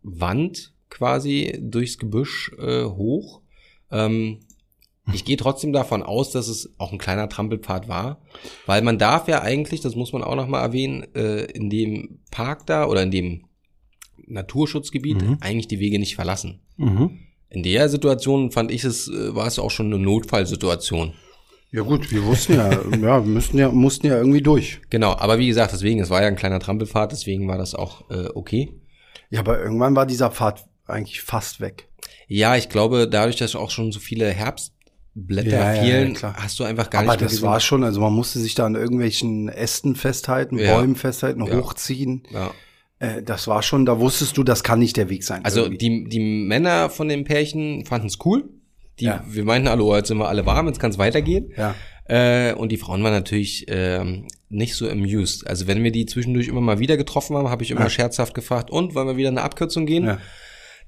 Wand 0.04 0.74
quasi 0.90 1.60
durchs 1.62 1.98
Gebüsch 1.98 2.52
äh, 2.60 2.84
hoch. 2.84 3.42
Ähm, 3.92 4.40
ich 5.14 5.26
gehe 5.26 5.38
trotzdem 5.38 5.74
davon 5.74 6.04
aus, 6.04 6.32
dass 6.32 6.48
es 6.48 6.74
auch 6.78 6.92
ein 6.92 6.98
kleiner 6.98 7.28
Trampelpfad 7.28 7.88
war, 7.88 8.22
weil 8.66 8.82
man 8.82 9.00
darf 9.00 9.28
ja 9.28 9.42
eigentlich, 9.42 9.82
das 9.82 9.96
muss 9.96 10.14
man 10.14 10.24
auch 10.24 10.36
noch 10.36 10.48
mal 10.48 10.62
erwähnen, 10.62 11.04
äh, 11.16 11.46
in 11.46 11.70
dem 11.70 12.20
Park 12.30 12.66
da 12.68 12.86
oder 12.86 13.02
in 13.04 13.12
dem 13.12 13.46
Naturschutzgebiet 14.28 15.22
mhm. 15.22 15.38
eigentlich 15.42 15.68
die 15.68 15.80
Wege 15.80 16.00
nicht 16.00 16.16
verlassen. 16.16 16.62
Mhm. 16.78 17.20
In 17.50 17.64
der 17.64 17.90
Situation 17.90 18.52
fand 18.52 18.72
ich 18.72 18.84
es, 18.84 19.08
äh, 19.08 19.36
war 19.36 19.48
es 19.48 19.60
auch 19.60 19.72
schon 19.72 19.88
eine 19.88 20.00
Notfallsituation. 20.00 21.14
Ja 21.72 21.82
gut, 21.82 22.12
wir 22.12 22.24
wussten 22.26 22.54
ja, 22.54 22.72
ja, 23.02 23.26
wir 23.26 23.34
müssten 23.34 23.58
ja, 23.58 23.70
mussten 23.70 24.08
ja 24.08 24.18
irgendwie 24.18 24.42
durch. 24.42 24.82
Genau, 24.90 25.14
aber 25.14 25.40
wie 25.40 25.48
gesagt, 25.48 25.74
deswegen, 25.74 26.00
es 26.00 26.10
war 26.10 26.22
ja 26.22 26.28
ein 26.28 26.36
kleiner 26.36 26.60
Trampelpfad, 26.60 27.12
deswegen 27.12 27.48
war 27.48 27.58
das 27.58 27.76
auch 27.76 28.10
äh, 28.12 28.28
okay. 28.36 28.74
Ja, 29.30 29.40
aber 29.40 29.62
irgendwann 29.62 29.96
war 29.96 30.06
dieser 30.06 30.30
Pfad 30.32 30.66
eigentlich 30.86 31.22
fast 31.22 31.60
weg. 31.60 31.88
Ja, 32.28 32.56
ich 32.56 32.70
glaube, 32.70 33.08
dadurch, 33.10 33.38
dass 33.38 33.56
auch 33.56 33.72
schon 33.72 33.92
so 33.92 34.00
viele 34.00 34.30
Herbstblätter 35.16 35.76
ja, 35.76 35.82
fielen, 35.82 36.14
ja, 36.16 36.20
ja, 36.22 36.36
hast 36.38 36.60
du 36.60 36.64
einfach 36.64 36.90
gar 36.90 37.02
aber 37.02 37.12
nicht 37.12 37.18
Aber 37.18 37.24
das 37.24 37.32
gesehen. 37.34 37.50
war 37.50 37.60
schon, 37.60 37.84
also 37.84 38.00
man 38.02 38.14
musste 38.14 38.40
sich 38.40 38.56
da 38.56 38.66
an 38.66 38.76
irgendwelchen 38.76 39.50
Ästen 39.50 39.96
festhalten, 39.96 40.58
Bäumen 40.58 40.96
festhalten, 40.96 41.44
hochziehen. 41.44 42.24
Ja. 42.32 42.52
Äh, 43.00 43.24
das 43.24 43.48
war 43.48 43.62
schon, 43.64 43.86
da 43.86 44.00
wusstest 44.00 44.38
du, 44.38 44.44
das 44.44 44.64
kann 44.64 44.80
nicht 44.80 44.98
der 44.98 45.10
Weg 45.10 45.24
sein. 45.24 45.44
Also 45.44 45.68
die, 45.68 46.08
die 46.08 46.20
Männer 46.20 46.90
von 46.90 47.08
den 47.08 47.24
Pärchen 47.24 47.86
fanden 47.86 48.08
es 48.08 48.18
cool. 48.26 48.50
Die, 49.00 49.06
ja. 49.06 49.24
Wir 49.28 49.44
meinten 49.44 49.68
alle, 49.68 49.84
oh, 49.84 49.96
jetzt 49.96 50.10
sind 50.10 50.18
wir 50.18 50.28
alle 50.28 50.46
warm, 50.46 50.68
jetzt 50.68 50.80
kann 50.80 50.92
es 50.92 50.98
weitergehen. 50.98 51.52
Ja. 51.58 51.76
Äh, 52.06 52.54
und 52.54 52.72
die 52.72 52.78
Frauen 52.78 53.04
waren 53.04 53.14
natürlich 53.14 53.66
ähm, 53.70 54.28
nicht 54.50 54.76
so 54.76 54.90
amused. 54.90 55.48
Also 55.48 55.68
wenn 55.68 55.84
wir 55.84 55.92
die 55.92 56.06
zwischendurch 56.06 56.48
immer 56.48 56.62
mal 56.62 56.80
wieder 56.80 56.98
getroffen 56.98 57.36
haben, 57.38 57.50
habe 57.50 57.64
ich 57.64 57.72
immer 57.72 57.82
ja. 57.82 57.90
scherzhaft 57.90 58.34
gefragt, 58.34 58.70
und 58.70 58.96
wollen 58.96 59.08
wir 59.08 59.18
wieder 59.18 59.30
eine 59.30 59.42
Abkürzung 59.42 59.86
gehen? 59.86 60.06
Ja. 60.06 60.20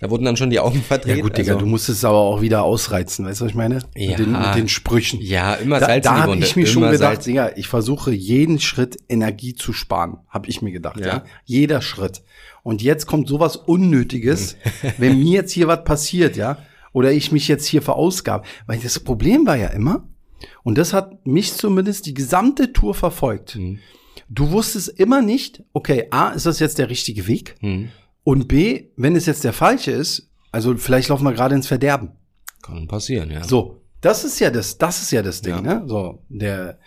Da 0.03 0.09
wurden 0.09 0.25
dann 0.25 0.37
schon 0.37 0.49
die 0.49 0.59
Augen 0.59 0.81
verdreht. 0.87 1.17
Ja 1.17 1.23
gut, 1.23 1.37
Digga, 1.37 1.53
also, 1.53 1.65
du 1.65 1.69
musst 1.69 1.87
es 1.89 2.03
aber 2.03 2.17
auch 2.17 2.41
wieder 2.41 2.63
ausreizen, 2.63 3.25
weißt 3.25 3.39
du, 3.41 3.45
was 3.45 3.51
ich 3.51 3.55
meine? 3.55 3.79
Ja. 3.95 4.09
Mit 4.09 4.19
den, 4.19 4.31
mit 4.33 4.55
den 4.55 4.67
Sprüchen. 4.67 5.21
Ja, 5.21 5.53
immer 5.55 5.79
da, 5.79 5.87
Salz 5.87 6.03
Da 6.03 6.09
in 6.11 6.15
die 6.15 6.21
habe 6.21 6.31
Wunde. 6.33 6.45
ich 6.45 6.55
mir 6.55 6.67
schon 6.67 6.83
gedacht, 6.83 6.99
Salz. 6.99 7.23
Digga, 7.25 7.51
ich 7.55 7.67
versuche 7.67 8.11
jeden 8.11 8.59
Schritt 8.59 8.97
Energie 9.07 9.55
zu 9.55 9.71
sparen, 9.73 10.17
habe 10.27 10.49
ich 10.49 10.61
mir 10.61 10.71
gedacht, 10.71 10.99
ja. 10.99 11.07
Ja. 11.07 11.23
Jeder 11.45 11.81
Schritt. 11.81 12.21
Und 12.63 12.81
jetzt 12.81 13.05
kommt 13.05 13.27
sowas 13.27 13.55
Unnötiges, 13.55 14.57
wenn 14.97 15.19
mir 15.19 15.31
jetzt 15.31 15.51
hier 15.51 15.67
was 15.67 15.83
passiert, 15.83 16.35
ja, 16.35 16.57
oder 16.91 17.11
ich 17.11 17.31
mich 17.31 17.47
jetzt 17.47 17.65
hier 17.65 17.81
verausgabe. 17.81 18.45
Weil 18.67 18.79
das 18.79 18.99
Problem 18.99 19.47
war 19.47 19.55
ja 19.55 19.67
immer, 19.67 20.07
und 20.63 20.77
das 20.77 20.93
hat 20.93 21.25
mich 21.25 21.53
zumindest 21.53 22.05
die 22.05 22.13
gesamte 22.13 22.73
Tour 22.73 22.93
verfolgt. 22.93 23.55
Mhm. 23.55 23.79
Du 24.29 24.51
wusstest 24.51 24.87
immer 24.87 25.21
nicht, 25.21 25.63
okay, 25.73 26.07
A, 26.11 26.29
ist 26.29 26.45
das 26.45 26.59
jetzt 26.59 26.77
der 26.79 26.89
richtige 26.89 27.27
Weg? 27.27 27.55
Hm. 27.59 27.89
Und 28.23 28.47
B, 28.47 28.89
wenn 28.95 29.15
es 29.15 29.25
jetzt 29.25 29.43
der 29.43 29.53
falsche 29.53 29.91
ist, 29.91 30.29
also 30.51 30.75
vielleicht 30.77 31.09
laufen 31.09 31.23
wir 31.25 31.33
gerade 31.33 31.55
ins 31.55 31.67
Verderben. 31.67 32.11
Kann 32.61 32.87
passieren, 32.87 33.29
ja. 33.31 33.43
So, 33.43 33.81
das 34.01 34.23
ist 34.23 34.39
ja 34.39 34.49
das, 34.49 34.77
das 34.77 35.01
ist 35.01 35.11
ja 35.11 35.21
das 35.21 35.41
Ding, 35.41 35.55
Ja. 35.55 35.61
ne? 35.61 35.83
So, 35.87 36.23
der, 36.29 36.79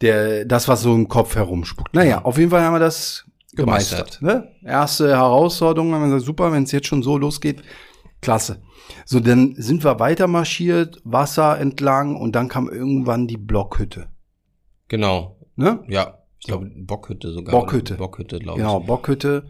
der, 0.00 0.44
das, 0.44 0.66
was 0.66 0.82
so 0.82 0.94
im 0.94 1.08
Kopf 1.08 1.34
herumspuckt. 1.36 1.94
Naja, 1.94 2.22
auf 2.24 2.38
jeden 2.38 2.50
Fall 2.50 2.62
haben 2.62 2.74
wir 2.74 2.80
das 2.80 3.24
gemeistert. 3.54 4.18
Gemeistert. 4.20 4.52
Ne? 4.62 4.68
Erste 4.68 5.08
Herausforderung, 5.10 5.92
haben 5.94 6.02
wir 6.02 6.06
gesagt, 6.08 6.24
super, 6.26 6.52
wenn 6.52 6.64
es 6.64 6.72
jetzt 6.72 6.88
schon 6.88 7.02
so 7.02 7.18
losgeht, 7.18 7.62
klasse. 8.20 8.60
So, 9.04 9.20
dann 9.20 9.54
sind 9.56 9.84
wir 9.84 10.00
weiter 10.00 10.26
marschiert, 10.26 11.00
Wasser 11.04 11.58
entlang 11.58 12.16
und 12.16 12.32
dann 12.34 12.48
kam 12.48 12.68
irgendwann 12.68 13.28
die 13.28 13.36
Blockhütte. 13.36 14.08
Genau. 14.88 15.36
Ne? 15.56 15.84
Ja. 15.88 16.18
Ich 16.40 16.46
glaube, 16.46 16.70
Bockhütte 16.74 17.32
sogar. 17.32 17.52
Bockhütte. 17.52 17.94
Bockhütte, 17.96 18.38
glaube 18.38 18.58
Genau, 18.58 18.80
Bockhütte. 18.80 19.46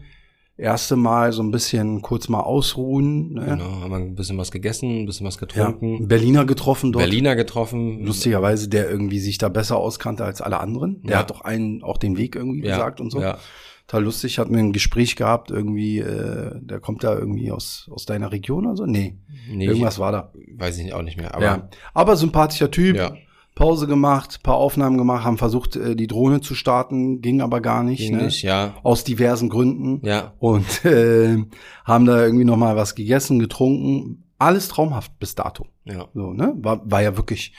Erste 0.57 0.95
Mal 0.95 1.31
so 1.33 1.41
ein 1.41 1.49
bisschen 1.51 2.01
kurz 2.01 2.29
mal 2.29 2.41
ausruhen. 2.41 3.33
Ne? 3.33 3.45
Genau. 3.45 3.81
Haben 3.81 3.89
wir 3.89 3.97
ein 3.97 4.15
bisschen 4.15 4.37
was 4.37 4.51
gegessen, 4.51 5.01
ein 5.01 5.05
bisschen 5.05 5.25
was 5.25 5.35
Ja, 5.35 5.39
getrunken. 5.41 5.95
einen 5.95 6.07
Berliner 6.07 6.45
getroffen 6.45 6.91
dort. 6.91 7.03
Berliner 7.05 7.35
getroffen. 7.35 8.03
Lustigerweise, 8.05 8.69
der 8.69 8.89
irgendwie 8.89 9.19
sich 9.19 9.37
da 9.39 9.49
besser 9.49 9.77
auskannte 9.77 10.23
als 10.23 10.41
alle 10.41 10.59
anderen. 10.59 11.01
Der 11.03 11.11
Ja. 11.13 11.17
hat 11.19 11.31
doch 11.31 11.41
einen 11.41 11.81
auch 11.83 11.97
den 11.97 12.17
Weg 12.17 12.35
irgendwie 12.35 12.63
ja, 12.63 12.75
gesagt 12.75 13.01
und 13.01 13.09
so. 13.11 13.21
Ja. 13.21 13.39
Total 13.87 14.03
lustig, 14.05 14.37
hat 14.39 14.49
mir 14.49 14.59
ein 14.59 14.71
Gespräch 14.71 15.15
gehabt, 15.17 15.51
irgendwie, 15.51 15.99
äh, 15.99 16.51
der 16.61 16.79
kommt 16.79 17.03
da 17.03 17.13
irgendwie 17.17 17.51
aus, 17.51 17.89
aus 17.91 18.05
deiner 18.05 18.31
Region 18.31 18.65
oder 18.67 18.77
so? 18.77 18.85
Nee, 18.85 19.17
Nee, 19.51 19.65
irgendwas 19.65 19.99
war 19.99 20.11
da. 20.11 20.31
Weiß 20.55 20.77
ich 20.77 20.93
auch 20.93 21.01
nicht 21.01 21.17
mehr. 21.17 21.33
Aber 21.35 21.43
ja. 21.43 21.69
Aber 21.93 22.15
sympathischer 22.15 22.69
Typ, 22.71 22.95
ja. 22.95 23.13
Pause 23.61 23.85
gemacht, 23.85 24.41
paar 24.41 24.55
Aufnahmen 24.55 24.97
gemacht, 24.97 25.23
haben 25.23 25.37
versucht, 25.37 25.75
äh, 25.75 25.95
die 25.95 26.07
Drohne 26.07 26.41
zu 26.41 26.55
starten, 26.55 27.21
ging 27.21 27.41
aber 27.41 27.61
gar 27.61 27.83
nicht, 27.83 27.99
ging 27.99 28.17
ne? 28.17 28.23
nicht, 28.23 28.41
ja. 28.41 28.75
aus 28.81 29.03
diversen 29.03 29.49
Gründen. 29.49 30.05
Ja. 30.05 30.33
Und 30.39 30.83
äh, 30.85 31.37
haben 31.85 32.05
da 32.05 32.23
irgendwie 32.23 32.45
noch 32.45 32.57
mal 32.57 32.75
was 32.75 32.95
gegessen, 32.95 33.37
getrunken. 33.39 34.23
Alles 34.39 34.67
traumhaft 34.67 35.19
bis 35.19 35.35
dato. 35.35 35.67
Ja. 35.85 36.07
So, 36.15 36.33
ne? 36.33 36.55
War, 36.57 36.81
war 36.89 37.03
ja 37.03 37.15
wirklich 37.17 37.53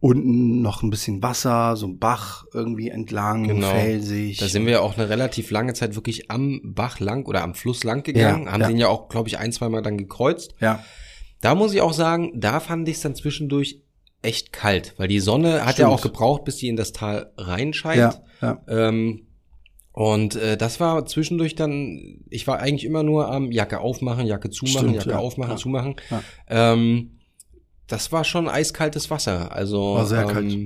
unten 0.00 0.60
noch 0.60 0.82
ein 0.82 0.90
bisschen 0.90 1.22
Wasser, 1.22 1.76
so 1.76 1.86
ein 1.86 1.98
Bach 1.98 2.44
irgendwie 2.52 2.88
entlang, 2.88 3.46
Genau. 3.46 3.70
felsig. 3.70 4.38
Da 4.38 4.46
sind 4.48 4.64
wir 4.64 4.72
ja 4.72 4.80
auch 4.80 4.96
eine 4.96 5.08
relativ 5.08 5.50
lange 5.52 5.74
Zeit 5.74 5.94
wirklich 5.94 6.30
am 6.30 6.60
Bach 6.64 6.98
lang 6.98 7.26
oder 7.26 7.42
am 7.42 7.54
Fluss 7.54 7.84
lang 7.84 8.02
gegangen. 8.02 8.46
Ja, 8.46 8.52
haben 8.52 8.60
ja. 8.62 8.68
den 8.68 8.76
ja 8.76 8.88
auch, 8.88 9.08
glaube 9.08 9.28
ich, 9.28 9.38
ein, 9.38 9.52
zwei 9.52 9.68
Mal 9.68 9.82
dann 9.82 9.98
gekreuzt. 9.98 10.54
ja, 10.60 10.82
Da 11.40 11.54
muss 11.54 11.72
ich 11.74 11.80
auch 11.80 11.92
sagen, 11.92 12.32
da 12.34 12.58
fand 12.58 12.88
ich 12.88 12.96
es 12.96 13.02
dann 13.02 13.14
zwischendurch 13.14 13.82
echt 14.22 14.52
kalt, 14.52 14.94
weil 14.96 15.08
die 15.08 15.20
Sonne 15.20 15.60
hat 15.60 15.78
ja 15.78 15.86
Stimmt. 15.86 15.90
auch 15.90 16.02
gebraucht, 16.02 16.44
bis 16.44 16.56
die 16.56 16.68
in 16.68 16.76
das 16.76 16.92
Tal 16.92 17.32
reinscheint. 17.36 18.20
ja, 18.40 18.60
ja. 18.68 18.88
Ähm, 18.88 19.24
und 19.92 20.36
äh, 20.36 20.56
das 20.56 20.78
war 20.78 21.06
zwischendurch 21.06 21.56
dann, 21.56 22.20
ich 22.30 22.46
war 22.46 22.60
eigentlich 22.60 22.84
immer 22.84 23.02
nur 23.02 23.32
am 23.32 23.50
Jacke 23.50 23.80
aufmachen, 23.80 24.26
Jacke 24.26 24.48
zumachen, 24.50 24.78
Stimmt, 24.78 24.94
Jacke 24.96 25.10
ja, 25.10 25.18
aufmachen, 25.18 25.52
ja, 25.52 25.56
zumachen. 25.56 25.96
ja. 26.10 26.22
Ähm, 26.48 27.18
das 27.88 28.12
war 28.12 28.22
schon 28.22 28.48
eiskaltes 28.48 29.10
Wasser. 29.10 29.50
Also 29.50 29.94
War 29.94 30.06
sehr 30.06 30.22
ähm, 30.22 30.28
kalt. 30.28 30.56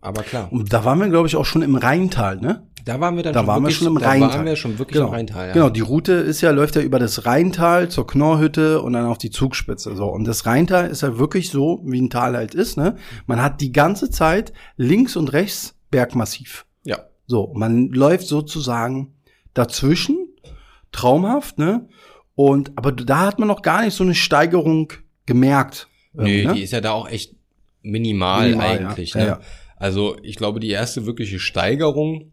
Aber 0.00 0.22
klar, 0.22 0.48
Und 0.52 0.72
da 0.72 0.84
waren 0.84 0.98
wir, 0.98 1.08
glaube 1.08 1.28
ich, 1.28 1.36
auch 1.36 1.44
schon 1.44 1.62
im 1.62 1.76
Rheintal, 1.76 2.36
ne? 2.40 2.66
Da 2.84 3.00
waren 3.00 3.16
wir 3.16 3.22
dann 3.22 3.32
Da 3.32 3.40
schon 3.40 3.46
waren 3.48 3.62
wir 3.62 3.68
wirklich, 3.68 3.76
schon 3.78 3.86
im 3.88 3.98
da 3.98 4.06
Rheintal. 4.08 4.30
waren 4.30 4.44
wir 4.46 4.56
schon 4.56 4.78
wirklich 4.78 4.94
Genau. 4.94 5.06
im 5.08 5.12
Rheintal. 5.14 5.46
Ja. 5.48 5.52
Genau, 5.54 5.70
die 5.70 5.80
Route 5.80 6.12
ist 6.12 6.40
ja, 6.40 6.50
läuft 6.50 6.76
ja 6.76 6.82
über 6.82 6.98
das 6.98 7.24
Rheintal 7.26 7.88
zur 7.88 8.06
Knorrhütte 8.06 8.82
und 8.82 8.92
dann 8.92 9.06
auf 9.06 9.18
die 9.18 9.30
Zugspitze. 9.30 9.96
So. 9.96 10.06
Und 10.06 10.24
das 10.24 10.44
Rheintal 10.46 10.88
ist 10.88 11.02
ja 11.02 11.18
wirklich 11.18 11.50
so, 11.50 11.80
wie 11.84 12.00
ein 12.00 12.10
Tal 12.10 12.36
halt 12.36 12.54
ist, 12.54 12.76
ne? 12.76 12.96
Man 13.26 13.40
hat 13.42 13.60
die 13.60 13.72
ganze 13.72 14.10
Zeit 14.10 14.52
links 14.76 15.16
und 15.16 15.32
rechts 15.32 15.76
Bergmassiv. 15.90 16.66
ja. 16.84 16.98
So, 17.26 17.52
man 17.54 17.88
läuft 17.88 18.26
sozusagen 18.26 19.14
dazwischen, 19.54 20.28
traumhaft, 20.92 21.58
ne? 21.58 21.88
Und, 22.34 22.72
aber 22.76 22.92
da 22.92 23.20
hat 23.20 23.38
man 23.38 23.48
noch 23.48 23.62
gar 23.62 23.82
nicht 23.84 23.94
so 23.94 24.04
eine 24.04 24.14
Steigerung 24.14 24.92
gemerkt. 25.24 25.88
Nee, 26.12 26.40
irgendwie, 26.42 26.46
ne? 26.48 26.54
die 26.54 26.62
ist 26.64 26.72
ja 26.72 26.80
da 26.80 26.90
auch 26.92 27.08
echt 27.08 27.34
minimal, 27.82 28.46
Minimal, 28.48 28.80
ja. 28.80 28.88
eigentlich. 28.88 29.14
Ja, 29.14 29.20
Ne? 29.20 29.26
ja. 29.26 29.40
Also 29.76 30.16
ich 30.22 30.36
glaube, 30.36 30.60
die 30.60 30.68
erste 30.70 31.06
wirkliche 31.06 31.38
Steigerung 31.38 32.32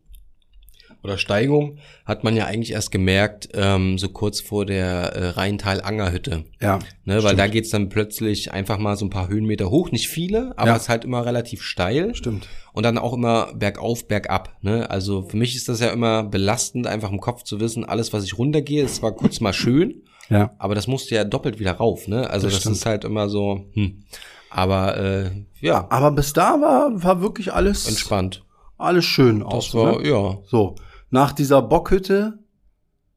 oder 1.04 1.18
Steigung 1.18 1.78
hat 2.06 2.24
man 2.24 2.36
ja 2.36 2.46
eigentlich 2.46 2.72
erst 2.72 2.92
gemerkt, 2.92 3.50
ähm, 3.54 3.98
so 3.98 4.10
kurz 4.10 4.40
vor 4.42 4.66
der 4.66 5.14
äh, 5.16 5.28
Rheintal-Angerhütte. 5.30 6.44
ja. 6.62 6.80
Ne, 7.06 7.16
weil 7.16 7.22
Stimmt. 7.22 7.40
da 7.40 7.48
geht's 7.48 7.70
dann 7.72 7.90
plötzlich 7.90 8.52
einfach 8.52 8.78
mal 8.78 8.96
so 8.96 9.06
ein 9.06 9.10
paar 9.10 9.28
Höhenmeter 9.28 9.70
hoch, 9.72 9.92
nicht 9.92 10.08
viele, 10.10 10.54
aber 10.58 10.70
Ja. 10.70 10.76
es 10.76 10.84
ist 10.84 10.90
halt 10.90 11.04
immer 11.06 11.26
relativ 11.26 11.64
steil 11.64 12.14
Stimmt. 12.16 12.48
und 12.74 12.84
dann 12.84 12.98
auch 13.00 13.14
immer 13.14 13.54
bergauf, 13.56 14.08
bergab. 14.08 14.56
Ne? 14.62 14.90
Also 14.90 15.24
für 15.24 15.38
mich 15.38 15.56
ist 15.56 15.68
das 15.70 15.80
ja 15.80 15.90
immer 15.90 16.24
belastend, 16.24 16.86
einfach 16.88 17.12
im 17.12 17.20
Kopf 17.20 17.44
zu 17.44 17.60
wissen, 17.60 17.84
alles, 17.86 18.14
was 18.14 18.24
ich 18.24 18.38
runtergehe, 18.38 18.84
ist 18.84 18.98
zwar 18.98 19.12
kurz 19.14 19.40
mal 19.40 19.54
schön, 19.54 20.04
Ja. 20.30 20.52
aber 20.60 20.76
das 20.76 20.86
musst 20.88 21.10
du 21.10 21.16
ja 21.16 21.24
doppelt 21.24 21.60
wieder 21.60 21.74
rauf. 21.74 22.08
Ne? 22.08 22.30
Also 22.30 22.48
Das 22.48 22.62
das, 22.62 22.72
ist 22.74 22.86
halt 22.86 23.04
immer 23.04 23.28
so, 23.30 23.66
hm. 23.74 24.04
aber 24.52 24.98
äh, 24.98 25.32
ja, 25.60 25.86
Aber 25.90 26.12
bis 26.12 26.34
da 26.34 26.60
war, 26.62 27.04
war 27.04 27.22
wirklich 27.22 27.54
alles, 27.54 27.88
entspannt. 27.88 28.44
alles 28.78 29.06
schön. 29.06 29.46
Das 29.50 29.74
war, 29.74 30.00
ne? 30.02 30.08
ja, 30.10 30.38
So, 30.48 30.76
nach 31.12 31.32
dieser 31.34 31.62
Bockhütte 31.62 32.40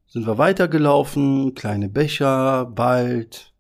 sind 0.07 0.26
wir 0.26 0.37
weitergelaufen, 0.38 1.54
kleine 1.54 1.88
Becher, 1.88 2.66
bald, 2.66 3.52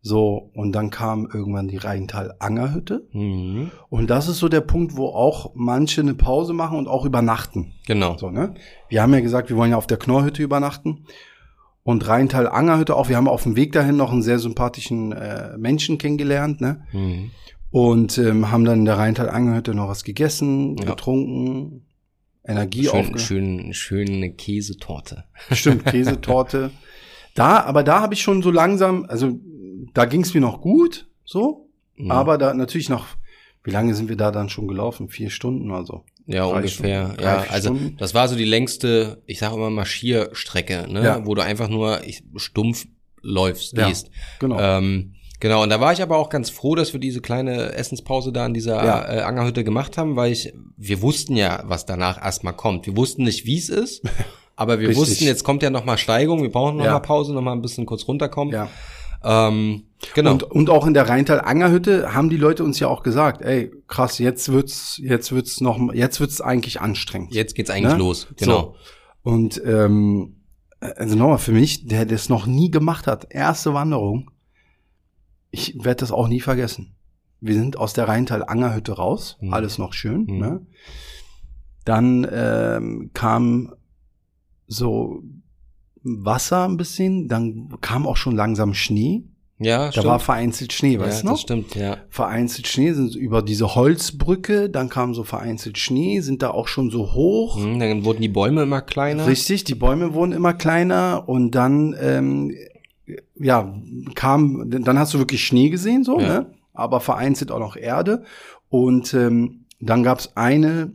so, 0.00 0.50
und 0.54 0.72
dann 0.72 0.90
kam 0.90 1.28
irgendwann 1.32 1.68
die 1.68 1.76
Rheintal-Angerhütte. 1.76 3.06
mhm. 3.12 3.70
Und 3.88 4.10
das 4.10 4.26
ist 4.28 4.38
so 4.38 4.48
der 4.48 4.60
Punkt, 4.62 4.96
wo 4.96 5.06
auch 5.08 5.52
manche 5.54 6.00
eine 6.00 6.14
Pause 6.14 6.54
machen 6.54 6.76
und 6.78 6.88
auch 6.88 7.04
übernachten. 7.04 7.74
genau. 7.86 8.16
So, 8.18 8.30
ne? 8.30 8.54
Wir 8.88 9.00
haben 9.02 9.14
ja 9.14 9.20
gesagt, 9.20 9.48
wir 9.48 9.56
wollen 9.56 9.70
ja 9.70 9.76
auf 9.76 9.86
der 9.86 9.98
Knorrhütte 9.98 10.42
übernachten. 10.42 11.04
Und 11.84 12.06
Rheintal-Angerhütte 12.06 12.94
auch. 12.96 13.08
Wir 13.08 13.16
haben 13.16 13.26
auf 13.28 13.42
dem 13.42 13.56
Weg 13.56 13.72
dahin 13.72 13.96
noch 13.96 14.12
einen 14.12 14.22
sehr 14.22 14.38
sympathischen 14.38 15.10
äh, 15.12 15.56
Menschen 15.58 15.98
kennengelernt, 15.98 16.60
ne? 16.60 16.82
Mhm. 16.92 17.30
Und 17.72 18.18
ähm, 18.18 18.50
haben 18.52 18.64
dann 18.64 18.80
in 18.80 18.84
der 18.84 18.98
Rheintal-Angerhütte 18.98 19.74
noch 19.74 19.88
was 19.88 20.04
gegessen, 20.04 20.76
Ja. 20.78 20.84
getrunken, 20.90 21.86
Energie 22.44 22.84
Schön, 22.86 23.14
aufge- 23.14 23.18
schön, 23.18 23.72
schöne 23.74 24.32
Käsetorte. 24.32 25.24
Stimmt, 25.52 25.84
Käsetorte. 25.86 26.70
Da, 27.34 27.62
aber 27.62 27.82
da 27.84 28.00
habe 28.00 28.14
ich 28.14 28.22
schon 28.22 28.42
so 28.42 28.50
langsam, 28.50 29.06
also 29.08 29.38
da 29.94 30.04
ging 30.06 30.22
es 30.22 30.34
mir 30.34 30.40
noch 30.40 30.60
gut, 30.60 31.06
so. 31.24 31.68
Mhm. 31.96 32.10
Aber 32.10 32.38
da 32.38 32.52
natürlich 32.54 32.88
noch, 32.88 33.06
wie 33.64 33.70
lange 33.70 33.94
sind 33.94 34.08
wir 34.08 34.16
da 34.16 34.30
dann 34.30 34.48
schon 34.48 34.66
gelaufen? 34.68 35.08
Vier 35.08 35.30
Stunden 35.30 35.70
oder 35.70 35.84
so. 35.84 36.04
Ja, 36.26 36.46
Drei 36.48 36.56
ungefähr. 36.56 37.04
Stunden, 37.06 37.22
ja, 37.22 37.44
also 37.48 37.74
Stunden. 37.74 37.96
das 37.98 38.14
war 38.14 38.28
so 38.28 38.36
die 38.36 38.44
längste, 38.44 39.22
ich 39.26 39.38
sage 39.38 39.54
immer 39.56 39.70
Marschierstrecke, 39.70 40.86
ne, 40.90 41.02
Ja. 41.04 41.26
wo 41.26 41.34
du 41.34 41.42
einfach 41.42 41.68
nur 41.68 42.04
ich, 42.06 42.22
stumpf 42.36 42.86
läufst, 43.22 43.76
Ja, 43.76 43.88
gehst. 43.88 44.10
Genau. 44.40 44.58
Ähm, 44.60 45.14
genau, 45.42 45.62
und 45.62 45.68
da 45.70 45.78
war 45.80 45.92
ich 45.92 46.00
aber 46.00 46.16
auch 46.16 46.28
ganz 46.30 46.48
froh, 46.48 46.74
dass 46.74 46.92
wir 46.92 47.00
diese 47.00 47.20
kleine 47.20 47.72
Essenspause 47.74 48.32
da 48.32 48.46
in 48.46 48.54
dieser 48.54 48.82
Ja. 48.84 49.12
äh, 49.12 49.20
Angerhütte 49.22 49.64
gemacht 49.64 49.98
haben, 49.98 50.16
weil 50.16 50.32
ich, 50.32 50.52
wir 50.76 51.02
wussten 51.02 51.36
ja, 51.36 51.62
was 51.66 51.84
danach 51.84 52.22
erstmal 52.24 52.54
kommt. 52.54 52.86
Wir 52.86 52.96
wussten 52.96 53.24
nicht, 53.24 53.44
wie 53.44 53.58
es 53.58 53.68
ist, 53.68 54.02
aber 54.56 54.78
wir 54.80 54.88
Richtig. 54.88 55.08
wussten, 55.08 55.24
jetzt 55.24 55.44
kommt 55.44 55.62
ja 55.62 55.70
nochmal 55.70 55.98
Steigung, 55.98 56.42
wir 56.42 56.50
brauchen 56.52 56.76
noch 56.78 56.84
Ja. 56.86 56.92
mal 56.92 57.00
Pause, 57.00 57.34
noch 57.34 57.42
mal 57.42 57.52
ein 57.52 57.62
bisschen 57.62 57.84
kurz 57.86 58.06
runterkommen. 58.08 58.54
ja. 58.54 58.68
Ähm, 59.24 59.84
genau. 60.14 60.32
Und, 60.32 60.42
und 60.42 60.68
auch 60.70 60.84
in 60.84 60.94
der 60.94 61.08
Rheintal-Angerhütte 61.08 62.12
haben 62.12 62.28
die 62.28 62.36
Leute 62.36 62.64
uns 62.64 62.80
ja 62.80 62.88
auch 62.88 63.04
gesagt, 63.04 63.40
ey, 63.42 63.70
krass, 63.86 64.18
jetzt 64.18 64.50
wird's, 64.50 64.98
jetzt 65.00 65.30
wird's 65.30 65.60
noch, 65.60 65.78
jetzt 65.94 66.18
wird's 66.18 66.40
eigentlich 66.40 66.80
anstrengend. 66.80 67.32
jetzt 67.32 67.54
geht's 67.54 67.70
eigentlich 67.70 67.92
Ne? 67.92 67.98
los. 67.98 68.26
Genau. 68.36 68.74
So. 69.22 69.30
Und 69.30 69.62
ähm, 69.64 70.38
also 70.80 71.14
nochmal 71.14 71.38
für 71.38 71.52
mich, 71.52 71.86
der 71.86 72.04
das 72.04 72.28
noch 72.28 72.46
nie 72.46 72.72
gemacht 72.72 73.06
hat, 73.06 73.28
erste 73.30 73.74
Wanderung, 73.74 74.31
ich 75.52 75.76
werde 75.84 76.00
das 76.00 76.10
auch 76.10 76.26
nie 76.26 76.40
vergessen. 76.40 76.94
Wir 77.40 77.54
sind 77.54 77.76
aus 77.76 77.92
der 77.92 78.08
Rheintal-Angerhütte 78.08 78.92
raus, 78.92 79.36
Mhm. 79.40 79.52
alles 79.54 79.78
noch 79.78 79.92
schön. 79.92 80.24
Mhm. 80.26 80.38
Ne? 80.38 80.66
Dann 81.84 82.26
ähm, 82.32 83.10
kam 83.14 83.72
so 84.66 85.22
Wasser 86.04 86.68
ein 86.68 86.76
bisschen, 86.76 87.28
dann 87.28 87.68
kam 87.80 88.06
auch 88.06 88.16
schon 88.16 88.34
langsam 88.36 88.74
Schnee. 88.74 89.24
Ja, 89.58 89.86
Da 89.86 89.92
stimmt. 89.92 90.06
war 90.06 90.18
vereinzelt 90.18 90.72
Schnee, 90.72 90.94
ja, 90.94 91.00
weißt 91.00 91.22
du 91.22 91.26
das 91.28 91.32
noch? 91.34 91.38
stimmt, 91.40 91.74
ja. 91.76 91.98
vereinzelt 92.08 92.66
Schnee, 92.66 92.92
sind 92.94 93.14
über 93.14 93.42
diese 93.42 93.76
Holzbrücke, 93.76 94.68
dann 94.68 94.88
kam 94.88 95.14
so 95.14 95.22
vereinzelt 95.22 95.78
Schnee, 95.78 96.18
sind 96.20 96.42
da 96.42 96.50
auch 96.50 96.66
schon 96.66 96.90
so 96.90 97.12
hoch. 97.12 97.56
Mhm, 97.58 97.78
dann 97.78 98.04
wurden 98.04 98.22
die 98.22 98.28
Bäume 98.28 98.62
immer 98.64 98.80
kleiner. 98.80 99.26
Richtig, 99.28 99.62
die 99.62 99.76
Bäume 99.76 100.14
wurden 100.14 100.32
immer 100.32 100.52
kleiner 100.54 101.28
und 101.28 101.52
dann 101.52 101.94
ähm, 102.00 102.52
ja, 103.34 103.74
kam, 104.14 104.70
dann 104.70 104.98
hast 104.98 105.14
du 105.14 105.18
wirklich 105.18 105.44
Schnee 105.44 105.68
gesehen, 105.70 106.04
so, 106.04 106.18
Ja. 106.20 106.28
ne? 106.28 106.54
Aber 106.74 107.00
vereinzelt 107.00 107.50
auch 107.50 107.58
noch 107.58 107.76
Erde. 107.76 108.24
Und 108.70 109.12
ähm, 109.14 109.66
dann 109.80 110.02
gab's 110.02 110.32
eine 110.36 110.92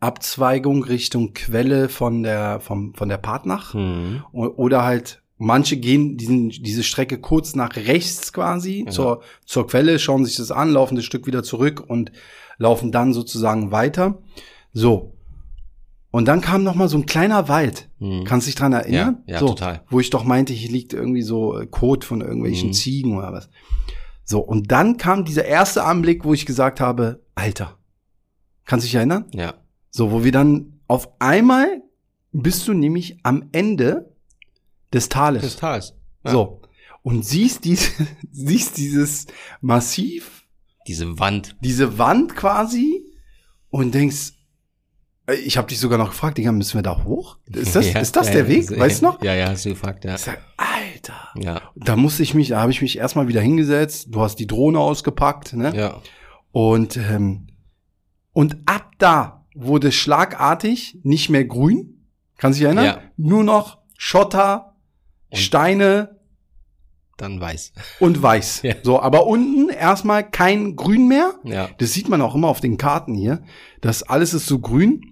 Abzweigung 0.00 0.82
Richtung 0.82 1.32
Quelle 1.34 1.88
von 1.88 2.22
der, 2.22 2.60
vom, 2.60 2.94
von 2.94 3.08
der 3.08 3.18
Partnach. 3.18 3.74
Mhm. 3.74 4.22
Oder 4.32 4.82
halt, 4.84 5.22
manche 5.38 5.76
gehen 5.76 6.16
diesen, 6.16 6.48
diese 6.50 6.82
Strecke 6.82 7.18
kurz 7.20 7.54
nach 7.54 7.76
rechts 7.76 8.32
quasi 8.32 8.84
Ja. 8.86 8.90
zur, 8.90 9.22
zur 9.44 9.66
Quelle, 9.68 9.98
schauen 10.00 10.24
sich 10.24 10.36
das 10.36 10.50
an, 10.50 10.70
laufen 10.72 10.96
das 10.96 11.04
Stück 11.04 11.26
wieder 11.26 11.42
zurück 11.44 11.84
und 11.86 12.10
laufen 12.58 12.90
dann 12.90 13.12
sozusagen 13.12 13.70
weiter. 13.70 14.18
So. 14.72 15.12
Und 16.12 16.26
dann 16.28 16.40
kam 16.40 16.62
noch 16.62 16.74
mal 16.76 16.88
so 16.88 16.96
ein 16.98 17.06
kleiner 17.06 17.48
Wald. 17.48 17.88
Mhm. 17.98 18.22
Kannst 18.24 18.46
du 18.46 18.50
dich 18.50 18.54
dran 18.54 18.72
erinnern? 18.72 19.22
Ja, 19.26 19.32
ja, 19.34 19.38
so, 19.40 19.48
total. 19.48 19.82
Wo 19.90 19.98
ich 19.98 20.10
doch 20.10 20.22
meinte, 20.24 20.52
hier 20.52 20.70
liegt 20.70 20.92
irgendwie 20.92 21.22
so 21.22 21.58
äh, 21.58 21.66
Kot 21.66 22.04
von 22.04 22.20
irgendwelchen 22.20 22.68
Mhm. 22.68 22.72
Ziegen 22.74 23.16
oder 23.16 23.32
was. 23.32 23.48
So, 24.24 24.38
und 24.40 24.70
dann 24.70 24.98
kam 24.98 25.24
dieser 25.24 25.46
erste 25.46 25.82
Anblick, 25.84 26.24
wo 26.24 26.32
ich 26.34 26.46
gesagt 26.46 26.80
habe, 26.80 27.24
Alter, 27.34 27.76
kannst 28.66 28.84
du 28.84 28.88
dich 28.88 28.94
erinnern? 28.94 29.24
Ja. 29.32 29.54
So, 29.90 30.12
wo 30.12 30.22
wir 30.22 30.32
dann 30.32 30.80
auf 30.86 31.08
einmal 31.20 31.82
bist 32.30 32.68
du 32.68 32.72
nämlich 32.74 33.18
am 33.24 33.48
Ende 33.52 34.14
des 34.92 35.08
Tales. 35.08 35.42
Des 35.42 35.56
Tals. 35.56 35.94
Ja. 36.24 36.30
So. 36.30 36.60
Und 37.02 37.24
siehst 37.24 37.64
diese, 37.64 37.90
siehst 38.30 38.76
dieses 38.76 39.26
Massiv, 39.62 40.46
Diese 40.86 41.18
Wand. 41.18 41.56
diese 41.62 41.98
Wand 41.98 42.36
quasi 42.36 43.02
und 43.70 43.94
denkst, 43.94 44.32
ich 45.34 45.56
habe 45.58 45.68
dich 45.68 45.78
sogar 45.78 45.98
noch 45.98 46.10
gefragt, 46.10 46.38
Digga, 46.38 46.52
müssen 46.52 46.74
wir 46.78 46.82
da 46.82 47.04
hoch? 47.04 47.38
Ist 47.46 47.74
das, 47.76 47.90
Ja, 47.92 48.00
ist 48.00 48.16
das 48.16 48.28
ja, 48.28 48.34
der 48.34 48.48
Weg? 48.48 48.70
Weißt 48.78 49.02
du 49.02 49.06
noch? 49.06 49.22
Ja, 49.22 49.34
ja, 49.34 49.48
hast 49.48 49.64
du 49.64 49.70
gefragt, 49.70 50.04
ja. 50.04 50.14
Ich 50.14 50.20
sag, 50.22 50.38
Alter. 50.56 51.28
Ja. 51.36 51.60
Da 51.76 51.96
musste 51.96 52.22
ich 52.22 52.34
mich, 52.34 52.48
da 52.48 52.60
habe 52.60 52.70
ich 52.72 52.82
mich 52.82 52.98
erstmal 52.98 53.28
wieder 53.28 53.40
hingesetzt. 53.40 54.08
Du 54.10 54.20
hast 54.20 54.36
die 54.36 54.46
Drohne 54.46 54.78
ausgepackt, 54.78 55.52
ne? 55.54 55.72
Ja. 55.76 56.00
Und, 56.52 56.96
ähm, 56.96 57.48
und 58.32 58.56
ab 58.66 58.90
da 58.98 59.44
wurde 59.54 59.92
schlagartig 59.92 60.98
nicht 61.02 61.28
mehr 61.30 61.44
grün. 61.44 62.06
Kannst 62.38 62.58
du 62.58 62.60
dich 62.60 62.66
erinnern? 62.66 62.84
Ja. 62.84 63.00
Nur 63.16 63.44
noch 63.44 63.78
Schotter, 63.96 64.74
Und- 65.30 65.38
Steine 65.38 66.18
Dann 67.16 67.40
weiß. 67.40 67.72
und 68.00 68.22
weiß. 68.22 68.62
Ja. 68.64 68.74
So, 68.82 69.00
aber 69.00 69.26
unten 69.26 69.68
erstmal 69.68 70.28
kein 70.28 70.76
Grün 70.76 71.08
mehr. 71.08 71.34
Ja. 71.44 71.68
Das 71.78 71.92
sieht 71.92 72.08
man 72.08 72.20
auch 72.22 72.34
immer 72.34 72.48
auf 72.48 72.60
den 72.60 72.78
Karten 72.78 73.14
hier. 73.14 73.42
Das 73.80 74.02
alles 74.02 74.34
ist 74.34 74.46
so 74.46 74.58
grün. 74.58 75.11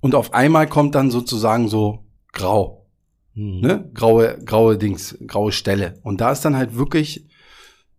Und 0.00 0.14
auf 0.14 0.32
einmal 0.32 0.66
kommt 0.66 0.94
dann 0.94 1.10
sozusagen 1.10 1.68
so 1.68 2.00
grau. 2.32 2.86
Mhm. 3.34 3.60
Ne? 3.60 3.90
Graue, 3.94 4.38
graue 4.44 4.78
Dings, 4.78 5.16
graue 5.26 5.52
Stelle. 5.52 5.98
Und 6.02 6.20
da 6.20 6.32
ist 6.32 6.44
dann 6.44 6.56
halt 6.56 6.76
wirklich, 6.76 7.26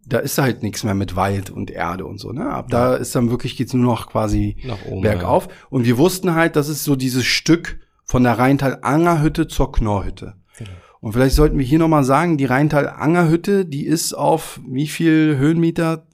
da 0.06 0.20
ist 0.20 0.38
halt 0.38 0.64
nichts 0.64 0.84
mehr 0.84 0.96
mit 0.96 1.16
Wald 1.16 1.50
und 1.50 1.72
Erde 1.72 2.06
und 2.06 2.20
so. 2.20 2.32
Ne? 2.32 2.50
Ab 2.50 2.68
da 2.70 2.96
ist 2.96 3.16
dann 3.16 3.30
wirklich, 3.30 3.56
geht's 3.56 3.74
nur 3.74 3.86
noch 3.86 4.08
quasi 4.10 4.58
oben. 4.90 5.02
bergauf. 5.02 5.48
Und 5.70 5.86
wir 5.86 5.98
wussten 5.98 6.34
halt, 6.34 6.56
das 6.56 6.70
ist 6.70 6.84
so 6.84 6.96
dieses 6.96 7.26
Stück 7.26 7.80
von 8.04 8.24
der 8.24 8.38
Rheintal-Anger-Hütte 8.38 9.48
zur 9.48 9.72
Knorrhütte. 9.72 10.36
Genau. 10.58 10.72
Und 11.00 11.14
vielleicht 11.14 11.36
sollten 11.36 11.58
wir 11.58 11.66
hier 11.66 11.80
nochmal 11.80 12.04
sagen, 12.04 12.38
die 12.38 12.46
Rheintal-Anger-Hütte, 12.46 13.66
die 13.66 13.86
ist 13.86 14.14
auf 14.14 14.60
wie 14.68 14.88
viel 14.88 15.38
Höhenmeter? 15.38 16.08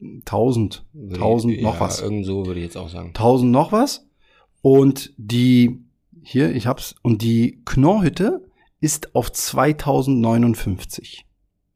1000. 0.00 0.84
Ja. 0.94 1.14
1000 1.14 1.62
noch 1.62 1.74
ja, 1.74 1.80
was. 1.80 2.00
Irgend 2.00 2.24
so 2.24 2.46
würde 2.46 2.60
ich 2.60 2.66
jetzt 2.66 2.76
auch 2.76 2.88
sagen. 2.88 3.08
1000 3.08 3.52
noch 3.52 3.72
was. 3.72 4.06
Und 4.62 5.12
die, 5.16 5.80
hier, 6.22 6.54
ich 6.54 6.66
hab's, 6.66 6.94
und 7.02 7.22
die 7.22 7.60
Knorrhütte 7.64 8.42
ist 8.80 9.14
auf 9.14 9.30
2059. 9.32 11.26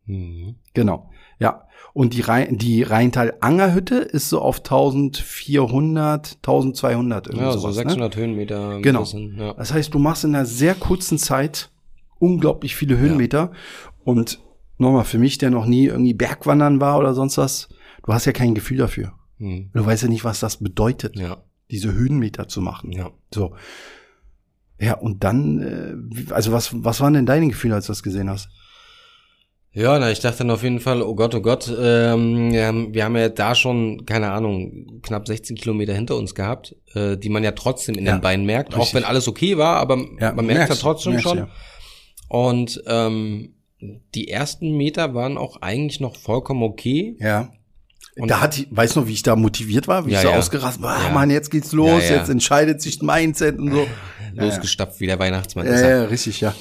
Mhm. 0.07 0.57
Genau, 0.75 1.11
ja. 1.39 1.63
Und 1.93 2.13
die, 2.15 2.23
Rhein, 2.23 2.59
die 2.59 2.83
Rheintal-Anger-Hütte 2.83 3.95
ist 3.97 4.29
so 4.29 4.41
auf 4.41 4.59
1400, 4.59 6.37
1200 6.37 7.27
irgendwie 7.29 7.45
Ja, 7.45 7.53
so 7.53 7.59
sowas. 7.61 7.77
Ne? 7.77 7.83
600 7.85 8.17
Höhenmeter. 8.17 8.71
ein 8.77 8.83
Genau. 8.83 9.01
bisschen, 9.01 9.37
ja. 9.39 9.55
Das 9.55 9.73
heißt, 9.73 9.95
du 9.95 9.99
machst 9.99 10.25
in 10.25 10.35
einer 10.35 10.45
sehr 10.47 10.75
kurzen 10.75 11.19
Zeit 11.19 11.71
unglaublich 12.19 12.75
viele 12.75 12.99
Höhenmeter. 12.99 13.53
Und 14.05 14.41
nochmal, 14.79 15.05
für 15.05 15.19
mich, 15.19 15.39
der 15.39 15.51
noch 15.51 15.67
nie 15.67 15.87
irgendwie 15.87 16.15
Bergwandern 16.15 16.81
war 16.81 16.99
oder 16.99 17.15
sonst 17.15 17.39
was, 17.39 17.69
du 18.05 18.13
hast 18.13 18.25
ja 18.25 18.33
kein 18.33 18.55
Gefühl 18.55 18.79
dafür. 18.79 19.13
Mhm. 19.39 19.71
Du 19.73 19.87
weißt 19.87 20.03
ja 20.03 20.09
nicht, 20.09 20.25
was 20.25 20.41
das 20.41 20.57
bedeutet, 20.59 21.17
Ja. 21.17 21.43
Diese 21.75 21.93
Höhenmeter 21.93 22.49
zu 22.49 22.61
machen. 22.61 22.93
Ja. 22.93 23.11
So. 23.35 23.55
Ja, 24.81 24.95
und 24.99 25.23
dann, 25.25 25.61
äh, 26.29 26.33
also 26.33 26.53
was, 26.53 26.71
was 26.85 27.01
waren 27.01 27.15
denn 27.15 27.27
deine 27.27 27.49
Gefühle, 27.49 27.75
als 27.75 27.87
du 27.87 27.91
das 27.93 28.03
gesehen 28.03 28.31
hast? 28.31 28.49
Ja, 29.73 29.99
na, 29.99 30.11
ich 30.13 30.21
dachte 30.21 30.39
dann 30.39 30.53
auf 30.53 30.63
jeden 30.63 30.79
Fall, 30.79 31.03
oh 31.03 31.17
Gott, 31.17 31.35
oh 31.35 31.41
Gott, 31.41 31.67
ähm, 31.77 32.53
wir, 32.53 32.67
haben, 32.67 32.95
wir 32.95 33.05
haben 33.05 33.17
ja 33.17 33.29
da 33.29 33.57
schon, 33.57 34.07
keine 34.07 34.31
Ahnung, 34.31 35.01
knapp 35.03 35.27
16 35.27 35.57
Kilometer 35.57 35.93
hinter 35.95 36.17
uns 36.17 36.37
gehabt, 36.37 36.77
äh, 36.95 37.17
die 37.17 37.29
man 37.29 37.43
ja 37.43 37.51
trotzdem 37.53 37.97
in 37.97 38.07
Ja, 38.07 38.17
den 38.17 38.21
Beinen 38.21 38.47
merkt, 38.47 38.75
auch 38.75 38.79
richtig. 38.79 38.95
wenn 38.95 39.05
alles 39.05 39.27
okay 39.27 39.59
war, 39.59 39.77
aber 39.77 39.97
Ja, 40.21 40.33
man 40.33 40.47
merkt 40.47 40.69
ja 40.69 40.75
merkst- 40.77 40.81
trotzdem 40.81 41.19
schon. 41.19 41.39
ja. 41.39 41.49
Und 42.29 42.83
ähm, 42.87 43.55
die 44.15 44.29
ersten 44.29 44.77
Meter 44.77 45.13
waren 45.15 45.37
auch 45.37 45.61
eigentlich 45.61 45.99
noch 46.01 46.15
vollkommen 46.17 46.63
okay. 46.63 47.17
Ja. 47.19 47.53
Und- 48.17 48.29
da 48.31 48.41
hatte 48.41 48.61
ich, 48.63 48.69
weißt 48.71 48.95
du 48.97 49.01
noch, 49.01 49.07
wie 49.09 49.13
ich 49.13 49.23
da 49.23 49.35
motiviert 49.37 49.89
war, 49.89 50.07
wie 50.07 50.13
Ja, 50.13 50.19
ich 50.19 50.23
so 50.25 50.31
ja. 50.31 50.39
ausgerastet 50.39 50.83
war, 50.83 50.97
ah, 50.97 51.05
Ja. 51.09 51.11
Mann, 51.13 51.31
jetzt 51.31 51.51
geht's 51.51 51.73
los, 51.73 52.09
jetzt 52.09 52.29
entscheidet 52.29 52.81
sich 52.81 53.03
Mindset 53.03 53.59
und 53.59 53.73
so. 53.73 53.87
Losgestapft 54.35 55.01
wie 55.01 55.07
der 55.07 55.19
Weihnachtsmann. 55.19 55.67
Ja, 55.67 55.89
ja, 55.89 56.05
richtig, 56.05 56.41
ja. 56.41 56.55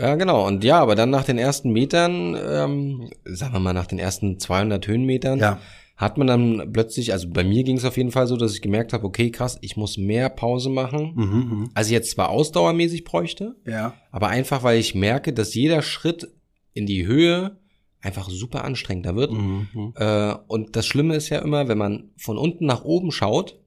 Ja, 0.00 0.16
genau. 0.16 0.46
Und 0.46 0.64
ja, 0.64 0.80
aber 0.80 0.94
dann 0.94 1.10
nach 1.10 1.24
den 1.24 1.38
ersten 1.38 1.70
Metern, 1.72 2.36
ähm, 2.36 3.10
sagen 3.24 3.54
wir 3.54 3.60
mal 3.60 3.72
nach 3.72 3.86
den 3.86 3.98
ersten 3.98 4.38
200 4.38 4.86
Höhenmetern, 4.86 5.38
Ja. 5.38 5.58
hat 5.96 6.18
man 6.18 6.26
dann 6.26 6.70
plötzlich, 6.72 7.12
also 7.12 7.28
bei 7.30 7.42
mir 7.42 7.64
ging 7.64 7.78
es 7.78 7.84
auf 7.86 7.96
jeden 7.96 8.10
Fall 8.10 8.26
so, 8.26 8.36
dass 8.36 8.52
ich 8.52 8.60
gemerkt 8.60 8.92
habe, 8.92 9.04
okay, 9.06 9.30
krass, 9.30 9.56
ich 9.62 9.76
muss 9.78 9.96
mehr 9.96 10.28
Pause 10.28 10.68
machen. 10.68 11.12
Mhm, 11.16 11.24
mhm. 11.24 11.70
Also 11.74 11.92
jetzt 11.92 12.10
zwar 12.10 12.28
ausdauermäßig 12.28 13.04
bräuchte, 13.04 13.56
Ja. 13.66 13.94
aber 14.10 14.28
einfach, 14.28 14.62
weil 14.62 14.78
ich 14.78 14.94
merke, 14.94 15.32
dass 15.32 15.54
jeder 15.54 15.80
Schritt 15.80 16.28
in 16.74 16.84
die 16.86 17.06
Höhe 17.06 17.56
einfach 18.02 18.28
super 18.30 18.64
anstrengender 18.64 19.16
wird. 19.16 19.32
Mhm. 19.32 19.68
mhm. 19.72 19.94
Äh, 19.96 20.34
und 20.46 20.76
das 20.76 20.86
Schlimme 20.86 21.16
ist 21.16 21.28
ja 21.28 21.38
immer, 21.40 21.68
wenn 21.68 21.78
man 21.78 22.10
von 22.16 22.38
unten 22.38 22.66
nach 22.66 22.84
oben 22.84 23.10
schaut, 23.12 23.58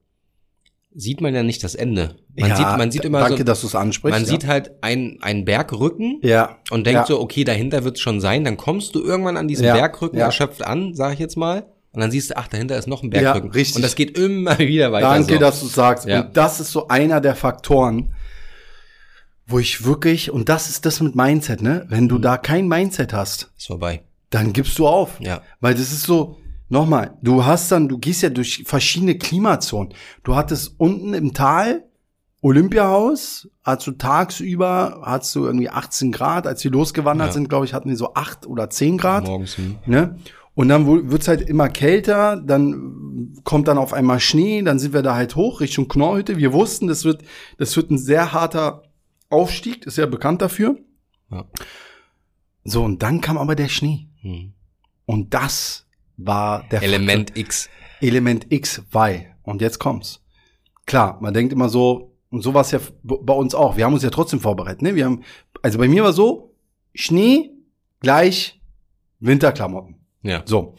sieht 0.94 1.22
man 1.22 1.34
ja 1.34 1.44
nicht 1.44 1.64
das 1.64 1.76
Ende. 1.76 2.16
Man 2.38 2.50
ja, 2.50 2.56
sieht, 2.56 2.66
man 2.78 2.92
sieht 2.92 3.06
immer 3.06 3.20
danke, 3.22 3.38
so, 3.40 3.44
dass 3.44 3.62
du 3.62 3.68
es 3.68 3.76
ansprichst. 3.76 4.14
man 4.20 4.24
ja. 4.26 4.30
sieht 4.30 4.46
halt 4.48 4.72
einen, 4.84 5.22
einen 5.22 5.46
Bergrücken 5.46 6.20
ja. 6.22 6.58
und 6.70 6.86
denkt 6.86 7.02
Ja. 7.02 7.06
so, 7.06 7.20
okay, 7.22 7.44
dahinter 7.46 7.84
wird 7.84 7.96
es 7.96 8.02
schon 8.02 8.20
sein. 8.20 8.44
Dann 8.44 8.58
kommst 8.58 8.96
du 8.96 9.02
irgendwann 9.04 9.38
an 9.38 9.48
diesen 9.48 9.64
Bergrücken 9.64 10.18
erschöpft 10.18 10.64
an, 10.66 10.94
sag 10.94 11.14
ich 11.14 11.20
jetzt 11.20 11.38
mal. 11.38 11.66
Und 11.94 12.00
dann 12.00 12.12
siehst 12.12 12.30
du, 12.32 12.38
ach, 12.38 12.48
dahinter 12.48 12.78
ist 12.78 12.88
noch 12.88 13.04
ein 13.04 13.10
Bergrücken. 13.10 13.48
Ja, 13.50 13.54
richtig. 13.54 13.76
Und 13.78 13.82
das 13.84 13.96
geht 13.96 14.18
immer 14.18 14.58
wieder 14.60 14.92
weiter. 14.94 15.10
Danke, 15.10 15.34
so. 15.34 15.40
dass 15.40 15.60
du 15.60 15.66
sagst. 15.68 16.06
Und 16.08 16.30
das 16.36 16.60
ist 16.62 16.72
so 16.72 16.88
einer 16.88 17.20
der 17.22 17.36
Faktoren, 17.36 18.14
wo 19.46 19.60
ich 19.60 19.84
wirklich, 19.86 20.32
und 20.32 20.48
das 20.50 20.70
ist 20.70 20.86
das 20.86 21.02
mit 21.02 21.16
Mindset, 21.16 21.62
ne? 21.62 21.86
Wenn 21.90 22.06
Mhm. 22.06 22.10
du 22.10 22.18
da 22.20 22.38
kein 22.38 22.68
Mindset 22.68 23.12
hast, 23.14 23.52
Ist 23.58 23.68
vorbei. 23.68 24.04
Dann 24.32 24.52
gibst 24.54 24.80
du 24.80 24.88
auf. 24.88 25.20
Ja. 25.20 25.44
Weil 25.60 25.76
das 25.76 25.92
ist 25.92 26.04
so, 26.04 26.38
nochmal, 26.70 27.18
du 27.22 27.46
hast 27.46 27.72
dann, 27.72 27.88
du 27.88 28.00
gehst 28.00 28.24
ja 28.24 28.30
durch 28.30 28.64
verschiedene 28.66 29.18
Klimazonen. 29.18 29.94
Du 30.24 30.36
hattest 30.36 30.74
unten 30.80 31.14
im 31.14 31.34
Tal 31.36 31.84
Olympiahaus, 32.42 33.48
hast 33.64 33.86
du 33.86 33.92
tagsüber, 33.92 35.02
hast 35.06 35.36
du 35.36 35.46
irgendwie 35.46 35.70
18 35.70 36.12
Grad. 36.12 36.48
Als 36.48 36.64
wir 36.64 36.72
losgewandert 36.72 37.28
Ja. 37.28 37.34
sind, 37.34 37.50
glaube 37.50 37.66
ich, 37.66 37.74
hatten 37.76 37.90
wir 37.90 37.98
so 37.98 38.16
8 38.16 38.48
oder 38.48 38.70
10 38.70 38.98
Grad. 38.98 39.26
Morgens. 39.28 39.58
Hm. 39.58 39.78
Ne? 39.86 40.16
Und 40.56 40.68
dann 40.68 40.86
wird's 41.10 41.28
halt 41.28 41.42
immer 41.48 41.70
kälter, 41.70 42.36
dann 42.36 43.38
kommt 43.44 43.68
dann 43.68 43.78
auf 43.78 43.94
einmal 43.94 44.20
Schnee, 44.20 44.62
dann 44.64 44.80
sind 44.80 44.94
wir 44.94 45.02
da 45.02 45.16
halt 45.16 45.36
hoch 45.36 45.62
Richtung 45.62 45.88
Knorrhütte. 45.88 46.38
Wir 46.38 46.52
wussten, 46.52 46.88
das 46.88 47.06
wird, 47.06 47.24
das 47.58 47.76
wird 47.78 47.90
ein 47.90 47.98
sehr 47.98 48.34
harter 48.34 48.84
Aufstieg, 49.30 49.86
ist 49.86 49.98
ja 49.98 50.08
bekannt 50.08 50.42
dafür. 50.42 50.78
Ja. 51.32 51.46
So, 52.64 52.84
und 52.84 53.02
dann 53.02 53.22
kam 53.22 53.38
aber 53.38 53.56
der 53.56 53.70
Schnee. 53.70 54.08
Hm. 54.22 54.54
Und 55.06 55.34
das 55.34 55.86
war 56.18 56.64
der 56.70 56.82
Element 56.84 57.38
X. 57.38 57.70
Element 58.00 58.48
X, 58.50 58.82
weil. 58.92 59.36
Und 59.44 59.62
jetzt 59.62 59.80
kommt's. 59.80 60.24
Klar, 60.86 61.18
man 61.22 61.34
denkt 61.34 61.54
immer 61.54 61.70
so, 61.70 62.16
und 62.30 62.42
so 62.42 62.54
war 62.54 62.62
es 62.62 62.72
ja 62.72 62.80
bei 63.04 63.34
uns 63.34 63.54
auch. 63.54 63.78
Wir 63.78 63.86
haben 63.86 63.94
uns 63.94 64.04
ja 64.04 64.10
trotzdem 64.10 64.40
vorbereitet. 64.40 64.82
Ne? 64.82 64.96
Wir 64.96 65.06
haben, 65.06 65.24
also 65.62 65.78
bei 65.78 65.88
mir 65.88 66.04
war 66.04 66.14
so, 66.14 66.56
Schnee 66.94 67.52
gleich 68.00 68.60
Winterklamotten. 69.20 69.98
Ja. 70.24 70.42
So. 70.46 70.76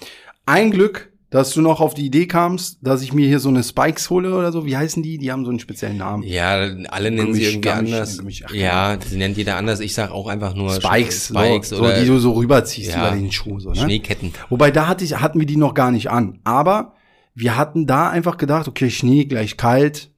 Ein 0.46 0.70
Glück, 0.70 1.11
dass 1.32 1.50
du 1.52 1.62
noch 1.62 1.80
auf 1.80 1.94
die 1.94 2.06
Idee 2.06 2.26
kamst, 2.26 2.78
dass 2.82 3.02
ich 3.02 3.12
mir 3.12 3.26
hier 3.26 3.40
so 3.40 3.48
eine 3.48 3.62
Spikes 3.64 4.08
hole 4.10 4.34
oder 4.36 4.52
so. 4.52 4.64
Wie 4.66 4.76
heißen 4.76 5.02
die? 5.02 5.18
Die 5.18 5.32
haben 5.32 5.44
so 5.44 5.50
einen 5.50 5.58
speziellen 5.58 5.96
Namen. 5.96 6.22
Ja, 6.22 6.52
alle 6.88 7.10
nennen 7.10 7.34
sie 7.34 7.40
Gummisch- 7.40 7.48
irgendwie 7.52 7.68
anders. 7.70 8.18
Gummisch- 8.18 8.44
ach, 8.46 8.52
ja, 8.54 8.98
sie 9.04 9.16
nennt 9.16 9.36
jeder 9.36 9.56
anders. 9.56 9.80
Ich 9.80 9.94
sag 9.94 10.10
auch 10.12 10.28
einfach 10.28 10.54
nur 10.54 10.70
Spikes, 10.74 11.28
Spikes 11.28 11.70
so, 11.70 11.78
oder 11.78 11.96
so, 11.96 12.00
die 12.02 12.06
du 12.06 12.18
so 12.18 12.32
rüberziehst 12.32 12.92
Ja. 12.92 13.08
über 13.08 13.16
den 13.16 13.32
Schuh. 13.32 13.58
So, 13.58 13.70
ne? 13.70 13.76
Schneeketten. 13.76 14.32
Wobei 14.50 14.70
da 14.70 14.86
hatte 14.86 15.04
ich, 15.04 15.18
hatten 15.18 15.40
wir 15.40 15.46
die 15.46 15.56
noch 15.56 15.74
gar 15.74 15.90
nicht 15.90 16.10
an. 16.10 16.38
Aber 16.44 16.92
wir 17.34 17.56
hatten 17.56 17.86
da 17.86 18.10
einfach 18.10 18.36
gedacht, 18.36 18.68
okay, 18.68 18.90
Schnee 18.90 19.24
gleich 19.24 19.56
kalt, 19.56 20.10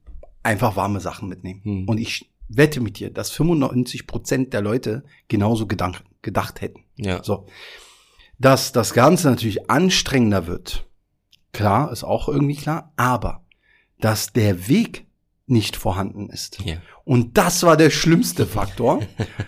einfach 0.43 0.75
warme 0.75 0.99
Sachen 0.99 1.29
mitnehmen. 1.29 1.61
Hm. 1.63 1.85
Und 1.87 1.97
ich 1.97 2.29
wette 2.49 2.81
mit 2.81 2.99
dir, 2.99 3.09
dass 3.09 3.31
95 3.31 4.05
Prozent 4.05 4.53
der 4.53 4.61
Leute 4.61 5.03
genauso 5.29 5.65
gedank, 5.65 6.03
gedacht 6.21 6.61
hätten. 6.61 6.81
Ja. 6.97 7.23
So. 7.23 7.45
Dass 8.37 8.73
das 8.73 8.93
Ganze 8.93 9.29
natürlich 9.29 9.69
anstrengender 9.69 10.45
wird, 10.45 10.84
klar, 11.55 11.91
ist 11.91 12.03
auch 12.03 12.27
irgendwie 12.29 12.55
klar, 12.55 12.91
aber 12.95 13.41
dass 13.99 14.33
der 14.33 14.67
Weg 14.67 15.05
nicht 15.47 15.75
vorhanden 15.75 16.29
ist. 16.29 16.59
Ja. 16.65 16.77
Und 17.03 17.37
das 17.37 17.63
war 17.63 17.77
der 17.77 17.89
schlimmste 17.89 18.45
Faktor. 18.45 19.01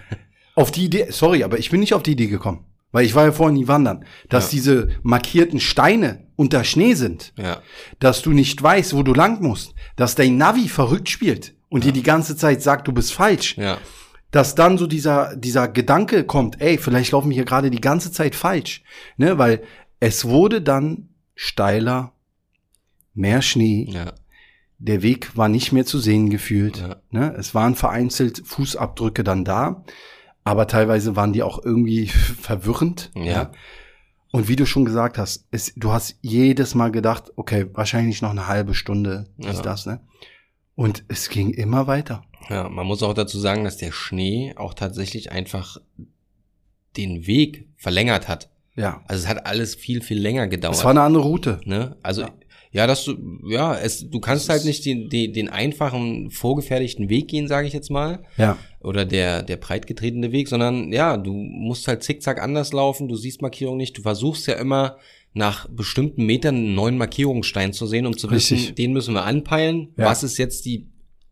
auf 0.56 0.72
die 0.72 0.86
Idee, 0.86 1.08
sorry, 1.10 1.44
aber 1.44 1.58
ich 1.60 1.70
bin 1.70 1.80
nicht 1.80 1.94
auf 1.94 2.04
die 2.04 2.12
Idee 2.14 2.28
gekommen. 2.28 2.66
Weil 2.92 3.06
ich 3.06 3.16
war 3.16 3.26
ja 3.26 3.32
vorhin 3.34 3.56
nie 3.58 3.68
wandern, 3.68 4.06
dass 4.30 4.46
Ja. 4.46 4.50
diese 4.58 4.90
markierten 5.04 5.60
Steine 5.60 6.26
unter 6.36 6.64
Schnee 6.64 6.94
sind, 6.94 7.34
Ja. 7.38 7.62
dass 8.00 8.22
du 8.22 8.32
nicht 8.32 8.62
weißt, 8.64 8.96
wo 8.96 9.04
du 9.04 9.14
lang 9.14 9.42
musst, 9.42 9.74
dass 9.98 10.16
dein 10.16 10.38
Navi 10.38 10.70
verrückt 10.70 11.10
spielt 11.10 11.54
und 11.70 11.84
dir 11.84 11.92
die 11.92 12.04
ganze 12.04 12.38
Zeit 12.38 12.62
sagt, 12.64 12.88
du 12.88 12.94
bist 12.94 13.14
falsch, 13.14 13.58
Ja. 13.58 13.78
dass 14.32 14.56
dann 14.56 14.78
so 14.78 14.88
dieser, 14.88 15.36
dieser 15.36 15.68
Gedanke 15.68 16.24
kommt, 16.24 16.62
ey, 16.62 16.78
vielleicht 16.78 17.12
laufen 17.12 17.30
wir 17.30 17.36
hier 17.36 17.46
gerade 17.46 17.70
die 17.70 17.82
ganze 17.82 18.12
Zeit 18.12 18.36
falsch, 18.36 18.84
ne, 19.18 19.38
weil 19.38 19.64
es 20.00 20.26
wurde 20.26 20.62
dann 20.62 21.07
steiler, 21.40 22.12
mehr 23.14 23.42
Schnee, 23.42 23.88
Ja. 23.90 24.14
der 24.80 25.02
Weg 25.04 25.38
war 25.38 25.48
nicht 25.48 25.72
mehr 25.72 25.86
zu 25.86 26.00
sehen 26.00 26.30
gefühlt. 26.30 26.78
Ja. 26.80 26.98
Ne? 27.12 27.34
Es 27.38 27.54
waren 27.56 27.76
vereinzelt 27.76 28.42
Fußabdrücke 28.46 29.24
dann 29.24 29.46
da, 29.46 29.84
aber 30.44 30.68
teilweise 30.68 31.16
waren 31.16 31.32
die 31.34 31.44
auch 31.44 31.64
irgendwie 31.64 32.08
verwirrend. 32.42 33.12
Ja. 33.16 33.52
Und 34.32 34.48
wie 34.50 34.56
du 34.56 34.66
schon 34.66 34.84
gesagt 34.84 35.18
hast, 35.18 35.46
es, 35.52 35.74
du 35.78 35.94
hast 35.94 36.18
jedes 36.22 36.76
Mal 36.76 36.92
gedacht, 36.92 37.32
okay, 37.38 37.68
wahrscheinlich 37.74 38.22
noch 38.22 38.32
eine 38.32 38.48
halbe 38.48 38.74
Stunde 38.74 39.28
ist 39.38 39.58
Ja. 39.58 39.62
das, 39.62 39.86
ne? 39.86 40.02
Und 40.76 41.06
es 41.08 41.30
ging 41.30 41.52
immer 41.52 41.88
weiter. 41.88 42.24
Ja, 42.50 42.68
man 42.70 42.86
muss 42.86 43.02
auch 43.04 43.14
dazu 43.14 43.40
sagen, 43.40 43.64
dass 43.64 43.78
der 43.78 43.92
Schnee 43.92 44.54
auch 44.58 44.74
tatsächlich 44.74 45.32
einfach 45.32 45.78
den 46.98 47.26
Weg 47.28 47.68
verlängert 47.78 48.28
hat. 48.28 48.50
Ja. 48.78 49.04
Also 49.08 49.24
es 49.24 49.28
hat 49.28 49.46
alles 49.46 49.76
viel, 49.76 50.02
viel 50.02 50.20
länger 50.20 50.48
gedauert. 50.48 50.76
Es 50.76 50.84
war 50.84 50.92
eine 50.92 51.02
andere 51.02 51.24
Route. 51.24 51.60
ne? 51.66 51.98
Also 52.04 52.22
Ja. 52.22 52.30
ja, 52.72 52.88
dass 52.88 53.04
du, 53.06 53.16
ja, 53.50 53.76
es, 53.78 54.10
du 54.10 54.20
kannst 54.20 54.48
halt 54.50 54.64
nicht 54.66 54.86
den, 54.86 55.10
den, 55.10 55.34
den 55.34 55.50
einfachen, 55.50 56.30
vorgefertigten 56.32 57.10
Weg 57.10 57.28
gehen, 57.28 57.48
sage 57.48 57.68
ich 57.68 57.74
jetzt 57.74 57.90
mal. 57.90 58.24
Ja. 58.38 58.58
Oder 58.80 59.04
der, 59.06 59.42
der 59.44 59.58
breitgetretene 59.58 60.32
Weg, 60.32 60.48
sondern 60.48 60.94
ja, 60.94 61.18
du 61.18 61.34
musst 61.34 61.88
halt 61.88 62.04
zickzack 62.04 62.42
anders 62.42 62.72
laufen, 62.72 63.08
du 63.08 63.16
siehst 63.16 63.42
Markierungen 63.42 63.78
nicht, 63.80 63.98
du 63.98 64.02
versuchst 64.04 64.48
ja 64.48 64.54
immer 64.54 64.98
nach 65.34 65.68
bestimmten 65.70 66.26
Metern 66.26 66.56
einen 66.56 66.76
neuen 66.76 66.98
Markierungsstein 66.98 67.74
zu 67.74 67.86
sehen, 67.88 68.06
um 68.06 68.18
zu 68.18 68.28
Richtig. 68.28 68.60
wissen, 68.64 68.76
den 68.76 68.94
müssen 68.94 69.14
wir 69.14 69.24
anpeilen. 69.26 69.94
Ja. 69.98 70.06
Was 70.06 70.24
ist 70.24 70.38
jetzt 70.38 70.66
die 70.66 70.88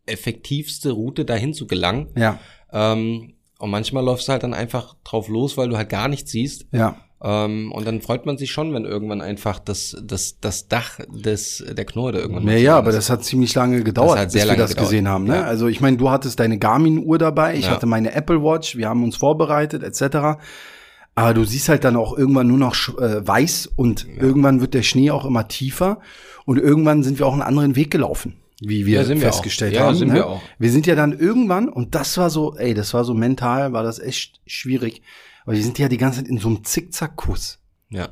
effektivste 0.06 0.90
Route, 0.92 1.24
dahin 1.24 1.52
zu 1.54 1.66
gelangen? 1.66 2.08
Ja. 2.16 2.38
Ähm, 2.72 3.34
und 3.58 3.70
manchmal 3.70 4.04
läufst 4.04 4.28
du 4.28 4.32
halt 4.32 4.42
dann 4.42 4.54
einfach 4.54 4.96
drauf 5.04 5.28
los, 5.28 5.56
weil 5.56 5.68
du 5.68 5.76
halt 5.76 5.88
gar 5.88 6.08
nichts 6.08 6.30
siehst. 6.30 6.66
Ja. 6.72 7.00
Ähm, 7.22 7.72
und 7.72 7.86
dann 7.86 8.02
freut 8.02 8.26
man 8.26 8.36
sich 8.36 8.50
schon, 8.52 8.74
wenn 8.74 8.84
irgendwann 8.84 9.22
einfach 9.22 9.58
das, 9.58 9.96
das, 10.04 10.38
das 10.40 10.68
Dach 10.68 11.00
des, 11.08 11.64
der 11.66 11.84
Knurre 11.86 12.18
irgendwann 12.18 12.44
mal 12.44 12.58
Ja, 12.58 12.76
aber 12.76 12.92
das 12.92 13.08
hat 13.08 13.24
ziemlich 13.24 13.54
lange 13.54 13.82
gedauert, 13.82 14.32
bis 14.32 14.34
lange 14.44 14.50
wir 14.50 14.56
das 14.64 14.70
gedauert. 14.72 14.88
gesehen 14.90 15.08
haben. 15.08 15.24
Ne? 15.24 15.36
Ja. 15.36 15.42
Also 15.44 15.66
ich 15.68 15.80
meine, 15.80 15.96
du 15.96 16.10
hattest 16.10 16.38
deine 16.40 16.58
Garmin-Uhr 16.58 17.16
dabei, 17.18 17.54
ich 17.56 17.64
Ja. 17.66 17.70
hatte 17.70 17.86
meine 17.86 18.12
Apple 18.12 18.42
Watch, 18.42 18.76
wir 18.76 18.88
haben 18.90 19.02
uns 19.02 19.16
vorbereitet 19.16 19.82
etc. 19.82 20.38
Aber 21.14 21.32
du 21.32 21.44
siehst 21.44 21.70
halt 21.70 21.84
dann 21.84 21.96
auch 21.96 22.16
irgendwann 22.18 22.46
nur 22.48 22.58
noch 22.58 22.74
äh, 22.98 23.26
weiß 23.26 23.70
und 23.76 24.06
irgendwann 24.06 24.60
wird 24.60 24.74
der 24.74 24.82
Schnee 24.82 25.10
auch 25.10 25.24
immer 25.24 25.48
tiefer 25.48 26.00
und 26.44 26.58
irgendwann 26.58 27.02
sind 27.02 27.18
wir 27.18 27.26
auch 27.26 27.32
einen 27.32 27.40
anderen 27.42 27.74
Weg 27.76 27.90
gelaufen, 27.90 28.34
wie 28.60 28.84
wir 28.84 28.98
Ja, 28.98 29.04
sind 29.04 29.22
wir 29.22 29.28
festgestellt 29.28 29.74
auch. 29.76 29.80
Ja, 29.80 29.86
haben. 29.86 29.94
sind 29.96 30.08
ne? 30.08 30.14
wir 30.16 30.26
auch. 30.26 30.42
Wir 30.58 30.70
sind 30.70 30.86
ja 30.86 30.94
dann 30.94 31.18
irgendwann 31.18 31.70
und 31.70 31.94
das 31.94 32.18
war 32.18 32.28
so, 32.28 32.54
ey, 32.56 32.74
das 32.74 32.92
war 32.92 33.04
so 33.04 33.14
mental, 33.14 33.72
war 33.72 33.82
das 33.82 33.98
echt 33.98 34.42
schwierig, 34.46 35.00
weil 35.46 35.56
wir 35.56 35.62
sind 35.62 35.78
ja 35.78 35.88
die 35.88 35.96
ganze 35.96 36.20
Zeit 36.20 36.28
in 36.28 36.38
so 36.38 36.48
einem 36.48 36.62
Zickzackkurs. 36.64 37.58
Ja. 37.88 38.10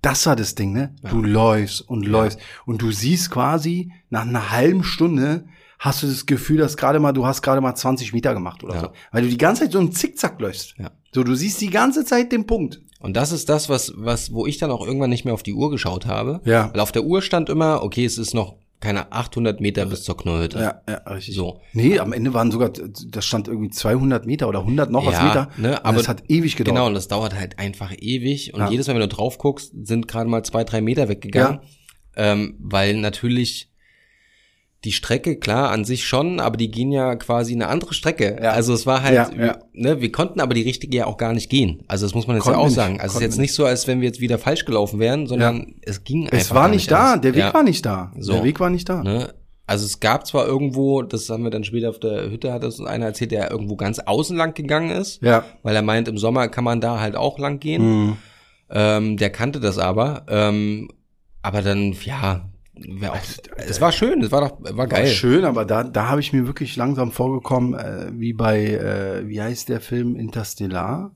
Das 0.00 0.24
war 0.26 0.36
das 0.36 0.54
Ding, 0.54 0.72
ne? 0.72 0.94
Du 1.10 1.22
läufst 1.22 1.80
und 1.82 2.06
läufst 2.06 2.38
und 2.66 2.80
du 2.80 2.92
siehst 2.92 3.30
quasi 3.30 3.92
nach 4.10 4.22
einer 4.22 4.50
halben 4.52 4.84
Stunde 4.84 5.44
hast 5.80 6.02
du 6.02 6.06
das 6.06 6.24
Gefühl, 6.26 6.58
dass 6.58 6.76
gerade 6.76 7.00
mal 7.00 7.12
du 7.12 7.26
hast 7.26 7.42
gerade 7.42 7.60
mal 7.60 7.74
20 7.74 8.12
Meter 8.12 8.32
gemacht 8.32 8.62
oder 8.64 8.74
Ja. 8.74 8.80
so, 8.80 8.88
weil 9.12 9.22
du 9.22 9.28
die 9.28 9.38
ganze 9.38 9.62
Zeit 9.64 9.72
so 9.72 9.78
einen 9.80 9.92
Zickzack 9.92 10.40
läufst. 10.40 10.76
Ja. 10.78 10.92
So, 11.12 11.24
du 11.24 11.34
siehst 11.34 11.60
die 11.60 11.70
ganze 11.70 12.04
Zeit 12.04 12.30
den 12.32 12.46
Punkt. 12.46 12.80
Und 13.00 13.16
das 13.16 13.30
ist 13.32 13.48
das, 13.48 13.68
was, 13.68 13.92
was, 13.96 14.32
wo 14.32 14.46
ich 14.46 14.58
dann 14.58 14.70
auch 14.72 14.84
irgendwann 14.84 15.10
nicht 15.10 15.24
mehr 15.24 15.34
auf 15.34 15.44
die 15.44 15.54
Uhr 15.54 15.70
geschaut 15.70 16.06
habe. 16.06 16.40
Ja. 16.44 16.70
Weil 16.72 16.80
auf 16.80 16.90
der 16.92 17.04
Uhr 17.04 17.22
stand 17.22 17.48
immer, 17.48 17.82
okay, 17.82 18.04
es 18.04 18.18
ist 18.18 18.34
noch 18.34 18.56
keine 18.80 19.10
800 19.12 19.60
Meter 19.60 19.86
bis 19.86 20.04
zur 20.04 20.16
Knurrhütte. 20.16 20.58
Ja, 20.60 20.82
ja, 20.88 20.96
richtig. 21.12 21.34
So. 21.34 21.60
Nee, 21.72 21.98
am 21.98 22.12
Ende 22.12 22.32
waren 22.34 22.50
sogar, 22.50 22.70
da 22.70 23.20
stand 23.22 23.48
irgendwie 23.48 23.70
200 23.70 24.24
Meter 24.26 24.48
oder 24.48 24.60
100 24.64 24.90
noch 24.90 25.04
was 25.04 25.14
Ja, 25.14 25.24
Meter. 25.24 25.48
ne, 25.56 25.70
Und 25.72 25.84
aber- 25.84 25.96
das 25.98 26.08
hat 26.08 26.22
ewig 26.28 26.54
gedauert. 26.56 26.76
Genau, 26.76 26.86
und 26.86 26.94
das 26.94 27.08
dauert 27.08 27.34
halt 27.34 27.58
einfach 27.58 27.92
ewig. 27.98 28.54
Und 28.54 28.60
Ja. 28.60 28.70
jedes 28.70 28.86
Mal, 28.86 28.94
wenn 28.94 29.00
du 29.00 29.08
drauf 29.08 29.38
guckst, 29.38 29.72
sind 29.82 30.06
gerade 30.08 30.28
mal 30.30 30.42
zwei, 30.44 30.62
drei 30.64 30.80
Meter 30.80 31.08
weggegangen. 31.08 31.60
Ähm, 32.16 32.56
weil 32.60 32.96
natürlich 32.96 33.67
die 34.84 34.92
Strecke, 34.92 35.36
klar, 35.36 35.70
an 35.70 35.84
sich 35.84 36.06
schon, 36.06 36.38
aber 36.38 36.56
die 36.56 36.70
gehen 36.70 36.92
ja 36.92 37.16
quasi 37.16 37.52
eine 37.52 37.66
andere 37.66 37.94
Strecke. 37.94 38.38
Ja. 38.40 38.52
Also 38.52 38.72
es 38.72 38.86
war 38.86 39.02
halt, 39.02 39.14
Ja, 39.14 39.30
ja. 39.36 39.58
ne, 39.72 40.00
wir 40.00 40.12
konnten 40.12 40.40
aber 40.40 40.54
die 40.54 40.62
richtige 40.62 40.96
ja 40.98 41.06
auch 41.06 41.16
gar 41.16 41.32
nicht 41.32 41.50
gehen. 41.50 41.82
Also 41.88 42.06
das 42.06 42.14
muss 42.14 42.28
man 42.28 42.36
jetzt 42.36 42.44
Konnten 42.44 42.60
ja 42.60 42.64
auch 42.64 42.68
wir 42.68 42.74
sagen. 42.74 42.92
nicht, 42.94 43.02
Also 43.02 43.12
es 43.16 43.16
ist 43.16 43.22
jetzt 43.22 43.38
nicht 43.38 43.54
so, 43.54 43.64
als 43.66 43.88
wenn 43.88 44.00
wir 44.00 44.06
jetzt 44.06 44.20
wieder 44.20 44.38
falsch 44.38 44.64
gelaufen 44.64 45.00
wären, 45.00 45.26
sondern 45.26 45.74
es 45.82 46.04
ging 46.04 46.24
einfach 46.24 46.38
es 46.38 46.54
war 46.54 46.68
nicht 46.68 46.90
da, 46.90 47.16
der 47.16 47.34
Weg 47.34 47.52
war 47.52 47.64
nicht 47.64 47.84
da. 47.84 48.12
So. 48.18 48.34
Der 48.34 48.44
Weg 48.44 48.60
war 48.60 48.70
nicht 48.70 48.88
da. 48.88 49.02
Ne? 49.02 49.34
Also 49.66 49.84
es 49.84 49.98
gab 50.00 50.26
zwar 50.26 50.46
irgendwo, 50.46 51.02
das 51.02 51.28
haben 51.28 51.42
wir 51.42 51.50
dann 51.50 51.64
später 51.64 51.90
auf 51.90 51.98
der 51.98 52.30
Hütte, 52.30 52.52
hat 52.52 52.64
uns 52.64 52.80
einer 52.80 53.06
erzählt, 53.06 53.32
der 53.32 53.50
irgendwo 53.50 53.74
ganz 53.76 53.98
außen 53.98 54.36
lang 54.36 54.54
gegangen 54.54 54.90
ist, 54.90 55.20
Ja. 55.22 55.44
weil 55.64 55.74
er 55.76 55.82
meint, 55.82 56.06
im 56.08 56.16
Sommer 56.18 56.46
kann 56.48 56.64
man 56.64 56.80
da 56.80 57.00
halt 57.00 57.16
auch 57.16 57.38
lang 57.38 57.58
gehen. 57.58 57.82
Mhm. 58.06 58.16
Ähm, 58.70 59.16
der 59.16 59.30
kannte 59.30 59.60
das 59.60 59.76
aber. 59.78 60.24
Ähm, 60.28 60.88
aber 61.42 61.62
dann, 61.62 61.94
ja, 62.04 62.48
wär 62.86 63.12
auch, 63.12 63.20
es 63.56 63.80
war 63.80 63.92
schön, 63.92 64.22
es 64.22 64.30
war 64.30 64.40
doch, 64.48 64.62
war 64.62 64.76
War 64.76 64.86
geil. 64.86 65.06
schön, 65.08 65.44
aber 65.44 65.64
da, 65.64 65.84
da 65.84 66.08
habe 66.08 66.20
ich 66.20 66.32
mir 66.32 66.46
wirklich 66.46 66.76
langsam 66.76 67.12
vorgekommen, 67.12 67.74
äh, 67.74 68.10
wie 68.12 68.32
bei, 68.32 68.64
äh, 68.66 69.28
wie 69.28 69.40
heißt 69.40 69.68
der 69.68 69.80
Film 69.80 70.16
Interstellar? 70.16 71.14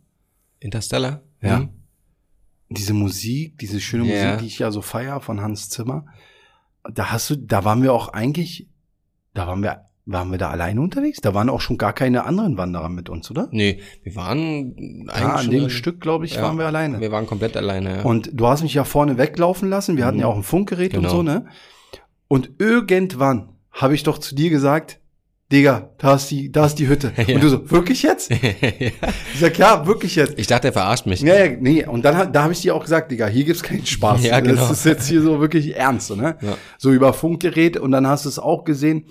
Interstellar? 0.61 1.23
Ja. 1.41 1.59
Hm? 1.61 1.71
diese 2.75 2.95
Musik, 2.95 3.59
diese 3.59 3.81
schöne 3.81 4.05
Ja. 4.07 4.25
Musik, 4.25 4.41
die 4.41 4.47
ich 4.47 4.59
ja 4.59 4.71
so 4.71 4.81
feier 4.81 5.21
von 5.21 5.41
Hans 5.43 5.69
Zimmer, 5.69 6.07
da 6.91 7.13
hast 7.13 7.29
du, 7.31 7.37
da 7.37 7.65
waren 7.65 7.83
wir 7.83 7.93
auch 7.93 8.09
eigentlich, 8.09 8.67
da 9.35 9.47
waren 9.47 9.63
wir, 9.63 9.85
waren 10.05 10.31
wir 10.31 10.39
da 10.39 10.51
alleine 10.51 10.81
unterwegs? 10.81 11.21
Da 11.21 11.33
waren 11.35 11.49
auch 11.49 11.61
schon 11.61 11.79
gar 11.79 11.93
keine 11.93 12.25
anderen 12.25 12.57
Wanderer 12.57 12.89
mit 12.89 13.09
uns, 13.09 13.31
oder? 13.31 13.49
Nee, 13.53 13.81
wir 14.03 14.17
waren 14.17 15.07
Ja, 15.09 15.35
an 15.37 15.51
dem 15.51 15.71
Stück, 15.71 16.01
glaube 16.01 16.25
ich, 16.25 16.35
ja, 16.35 16.43
waren 16.43 16.59
wir 16.59 16.67
alleine. 16.67 17.01
Wir 17.01 17.13
waren 17.13 17.27
komplett 17.27 17.57
alleine, 17.57 17.99
ja. 17.99 18.03
Und 18.03 18.31
du 18.33 18.47
hast 18.49 18.63
mich 18.63 18.75
ja 18.75 18.85
vorne 18.85 19.17
weglaufen 19.19 19.69
lassen. 19.71 19.97
Wir 19.97 20.05
hatten 20.05 20.17
Mhm. 20.17 20.23
ja 20.23 20.27
auch 20.27 20.37
ein 20.37 20.43
Funkgerät 20.43 20.95
und 20.95 21.03
Genau. 21.03 21.15
so, 21.17 21.23
ne? 21.23 21.47
Und 22.29 22.51
irgendwann 22.59 23.51
habe 23.71 23.95
ich 23.95 24.03
doch 24.03 24.19
zu 24.19 24.35
dir 24.35 24.51
gesagt, 24.51 24.99
Digga, 25.53 25.91
da 25.99 26.15
ist 26.15 26.31
die, 26.31 26.51
da 26.51 26.65
ist 26.65 26.77
die 26.77 26.89
Hütte. 26.89 27.13
Ja. 27.27 27.35
Und 27.35 27.45
du 27.45 27.49
so, 27.51 27.71
wirklich 27.71 28.03
jetzt? 28.03 28.31
Ich 29.35 29.39
sag, 29.39 29.59
ja, 29.59 29.87
wirklich 29.87 30.17
jetzt. 30.17 30.39
ich 30.39 30.47
dachte, 30.47 30.69
er 30.69 30.73
verarscht 30.73 31.05
mich. 31.07 31.21
Ja, 31.21 31.45
ja, 31.45 31.57
nee, 31.61 31.85
und 31.87 32.05
dann, 32.05 32.33
da 32.33 32.43
habe 32.45 32.53
ich 32.55 32.63
dir 32.63 32.75
auch 32.75 32.83
gesagt, 32.83 33.13
Digga, 33.13 33.27
hier 33.27 33.45
gibt's 33.45 33.63
keinen 33.63 33.85
Spaß. 33.87 34.25
Ja, 34.25 34.41
genau. 34.41 34.55
Das 34.63 34.71
ist 34.71 34.85
jetzt 34.87 35.07
hier 35.09 35.21
so 35.23 35.41
wirklich 35.41 35.77
ernst, 35.77 36.15
ne? 36.17 36.37
Ja. 36.41 36.57
So 36.79 36.91
über 36.91 37.13
Funkgerät 37.13 37.77
und 37.77 37.91
dann 37.93 38.07
hast 38.07 38.25
du 38.25 38.31
es 38.31 38.39
auch 38.39 38.65
gesehen. 38.65 39.05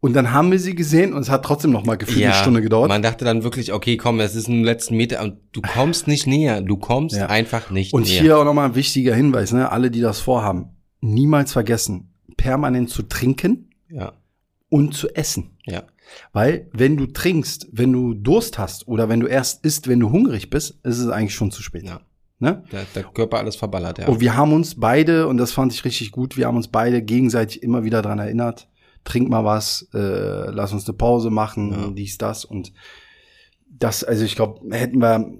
Und 0.00 0.12
dann 0.14 0.32
haben 0.32 0.52
wir 0.52 0.60
sie 0.60 0.76
gesehen 0.76 1.12
und 1.12 1.22
es 1.22 1.28
hat 1.28 1.44
trotzdem 1.44 1.72
noch 1.72 1.84
mal 1.84 1.96
gefühlt 1.96 2.24
eine 2.24 2.34
Stunde 2.34 2.62
gedauert. 2.62 2.88
Man 2.88 3.02
dachte 3.02 3.24
dann 3.24 3.42
wirklich, 3.42 3.72
okay, 3.72 3.96
komm, 3.96 4.20
es 4.20 4.36
ist 4.36 4.48
im 4.48 4.62
letzten 4.62 4.96
Meter 4.96 5.20
und 5.22 5.38
du 5.52 5.60
kommst 5.60 6.06
nicht 6.06 6.26
näher. 6.28 6.60
Du 6.60 6.76
kommst 6.76 7.16
Ja. 7.16 7.26
einfach 7.26 7.70
nicht 7.70 7.92
Und 7.92 8.04
näher. 8.06 8.20
hier 8.22 8.38
auch 8.38 8.44
nochmal 8.44 8.66
ein 8.68 8.74
wichtiger 8.76 9.14
Hinweis, 9.14 9.52
ne? 9.52 9.72
Alle, 9.72 9.90
die 9.90 10.00
das 10.00 10.20
vorhaben, 10.20 10.76
niemals 11.00 11.52
vergessen, 11.52 12.12
permanent 12.36 12.90
zu 12.90 13.02
trinken 13.02 13.70
ja, 13.90 14.12
und 14.68 14.94
zu 14.94 15.08
essen. 15.16 15.56
ja, 15.66 15.82
Weil, 16.32 16.68
wenn 16.72 16.96
du 16.96 17.06
trinkst, 17.06 17.66
wenn 17.72 17.92
du 17.92 18.14
Durst 18.14 18.56
hast 18.56 18.86
oder 18.86 19.08
wenn 19.08 19.18
du 19.18 19.26
erst 19.26 19.64
isst, 19.64 19.88
wenn 19.88 19.98
du 19.98 20.12
hungrig 20.12 20.48
bist, 20.48 20.78
ist 20.84 20.98
es 20.98 21.08
eigentlich 21.08 21.34
schon 21.34 21.50
zu 21.50 21.60
spät. 21.62 21.84
ja. 21.84 22.00
Ne? 22.40 22.62
Der, 22.70 22.86
der 22.94 23.02
Körper 23.02 23.38
alles 23.38 23.56
verballert, 23.56 23.98
ja. 23.98 24.06
Und 24.06 24.20
wir 24.20 24.36
haben 24.36 24.52
uns 24.52 24.76
beide, 24.78 25.26
und 25.26 25.38
das 25.38 25.50
fand 25.50 25.72
ich 25.72 25.84
richtig 25.84 26.12
gut, 26.12 26.36
wir 26.36 26.46
haben 26.46 26.56
uns 26.56 26.68
beide 26.68 27.02
gegenseitig 27.02 27.64
immer 27.64 27.82
wieder 27.82 28.00
dran 28.00 28.20
erinnert, 28.20 28.68
trink 29.04 29.28
mal 29.28 29.44
was, 29.44 29.88
äh, 29.94 30.50
lass 30.50 30.72
uns 30.72 30.86
eine 30.88 30.96
Pause 30.96 31.30
machen, 31.30 31.70
Ja. 31.72 31.90
dies, 31.90 32.18
das. 32.18 32.44
Und 32.44 32.72
das, 33.70 34.04
also 34.04 34.24
ich 34.24 34.36
glaube, 34.36 34.60
hätten 34.74 34.98
wir, 34.98 35.32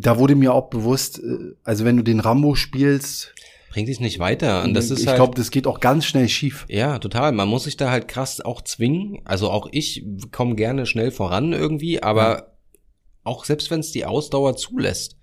da 0.00 0.18
wurde 0.18 0.34
mir 0.34 0.54
auch 0.54 0.68
bewusst, 0.68 1.18
äh, 1.18 1.54
also 1.64 1.84
wenn 1.84 1.96
du 1.96 2.02
den 2.02 2.20
Rambo 2.20 2.54
spielst, 2.54 3.32
Bringt 3.76 3.88
dich 3.88 4.00
nicht 4.00 4.18
weiter. 4.18 4.64
Und 4.64 4.72
das 4.72 4.90
ist 4.90 5.00
ich 5.00 5.06
halt, 5.06 5.16
glaube, 5.18 5.34
das 5.34 5.50
geht 5.50 5.66
auch 5.66 5.80
ganz 5.80 6.06
schnell 6.06 6.30
schief. 6.30 6.64
Ja, 6.70 6.98
total. 6.98 7.32
Man 7.32 7.46
muss 7.46 7.64
sich 7.64 7.76
da 7.76 7.90
halt 7.90 8.08
krass 8.08 8.40
auch 8.40 8.62
zwingen. 8.62 9.20
Also 9.26 9.50
auch 9.50 9.68
ich 9.70 10.02
komme 10.32 10.54
gerne 10.54 10.86
schnell 10.86 11.10
voran 11.10 11.52
irgendwie, 11.52 12.02
aber 12.02 12.56
auch 13.22 13.44
selbst 13.44 13.70
wenn 13.70 13.80
es 13.80 13.92
die 13.92 14.06
Ausdauer 14.06 14.56
zulässt, 14.56 15.18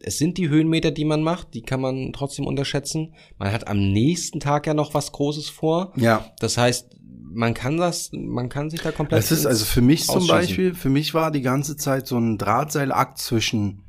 es 0.00 0.18
sind 0.18 0.36
die 0.36 0.48
Höhenmeter, 0.48 0.90
die 0.90 1.04
man 1.04 1.22
macht, 1.22 1.54
die 1.54 1.62
kann 1.62 1.80
man 1.80 2.12
trotzdem 2.12 2.44
unterschätzen. 2.44 3.14
Man 3.38 3.52
hat 3.52 3.68
am 3.68 3.92
nächsten 3.92 4.40
Tag 4.40 4.66
ja 4.66 4.74
noch 4.74 4.94
was 4.94 5.12
Großes 5.12 5.48
vor. 5.48 5.92
Ja. 5.94 6.32
Das 6.40 6.58
heißt, 6.58 6.96
man 7.34 7.54
kann 7.54 7.76
das, 7.76 8.10
man 8.12 8.48
kann 8.48 8.70
sich 8.70 8.80
da 8.82 8.92
komplett. 8.92 9.20
Es 9.20 9.32
ist 9.32 9.46
also 9.46 9.64
für 9.64 9.80
mich 9.80 10.06
zum. 10.06 10.26
Beispiel, 10.26 10.74
für 10.74 10.88
mich 10.88 11.14
war 11.14 11.30
die 11.30 11.42
ganze 11.42 11.76
Zeit 11.76 12.06
so 12.06 12.18
ein 12.18 12.38
Drahtseilakt 12.38 13.18
zwischen 13.18 13.82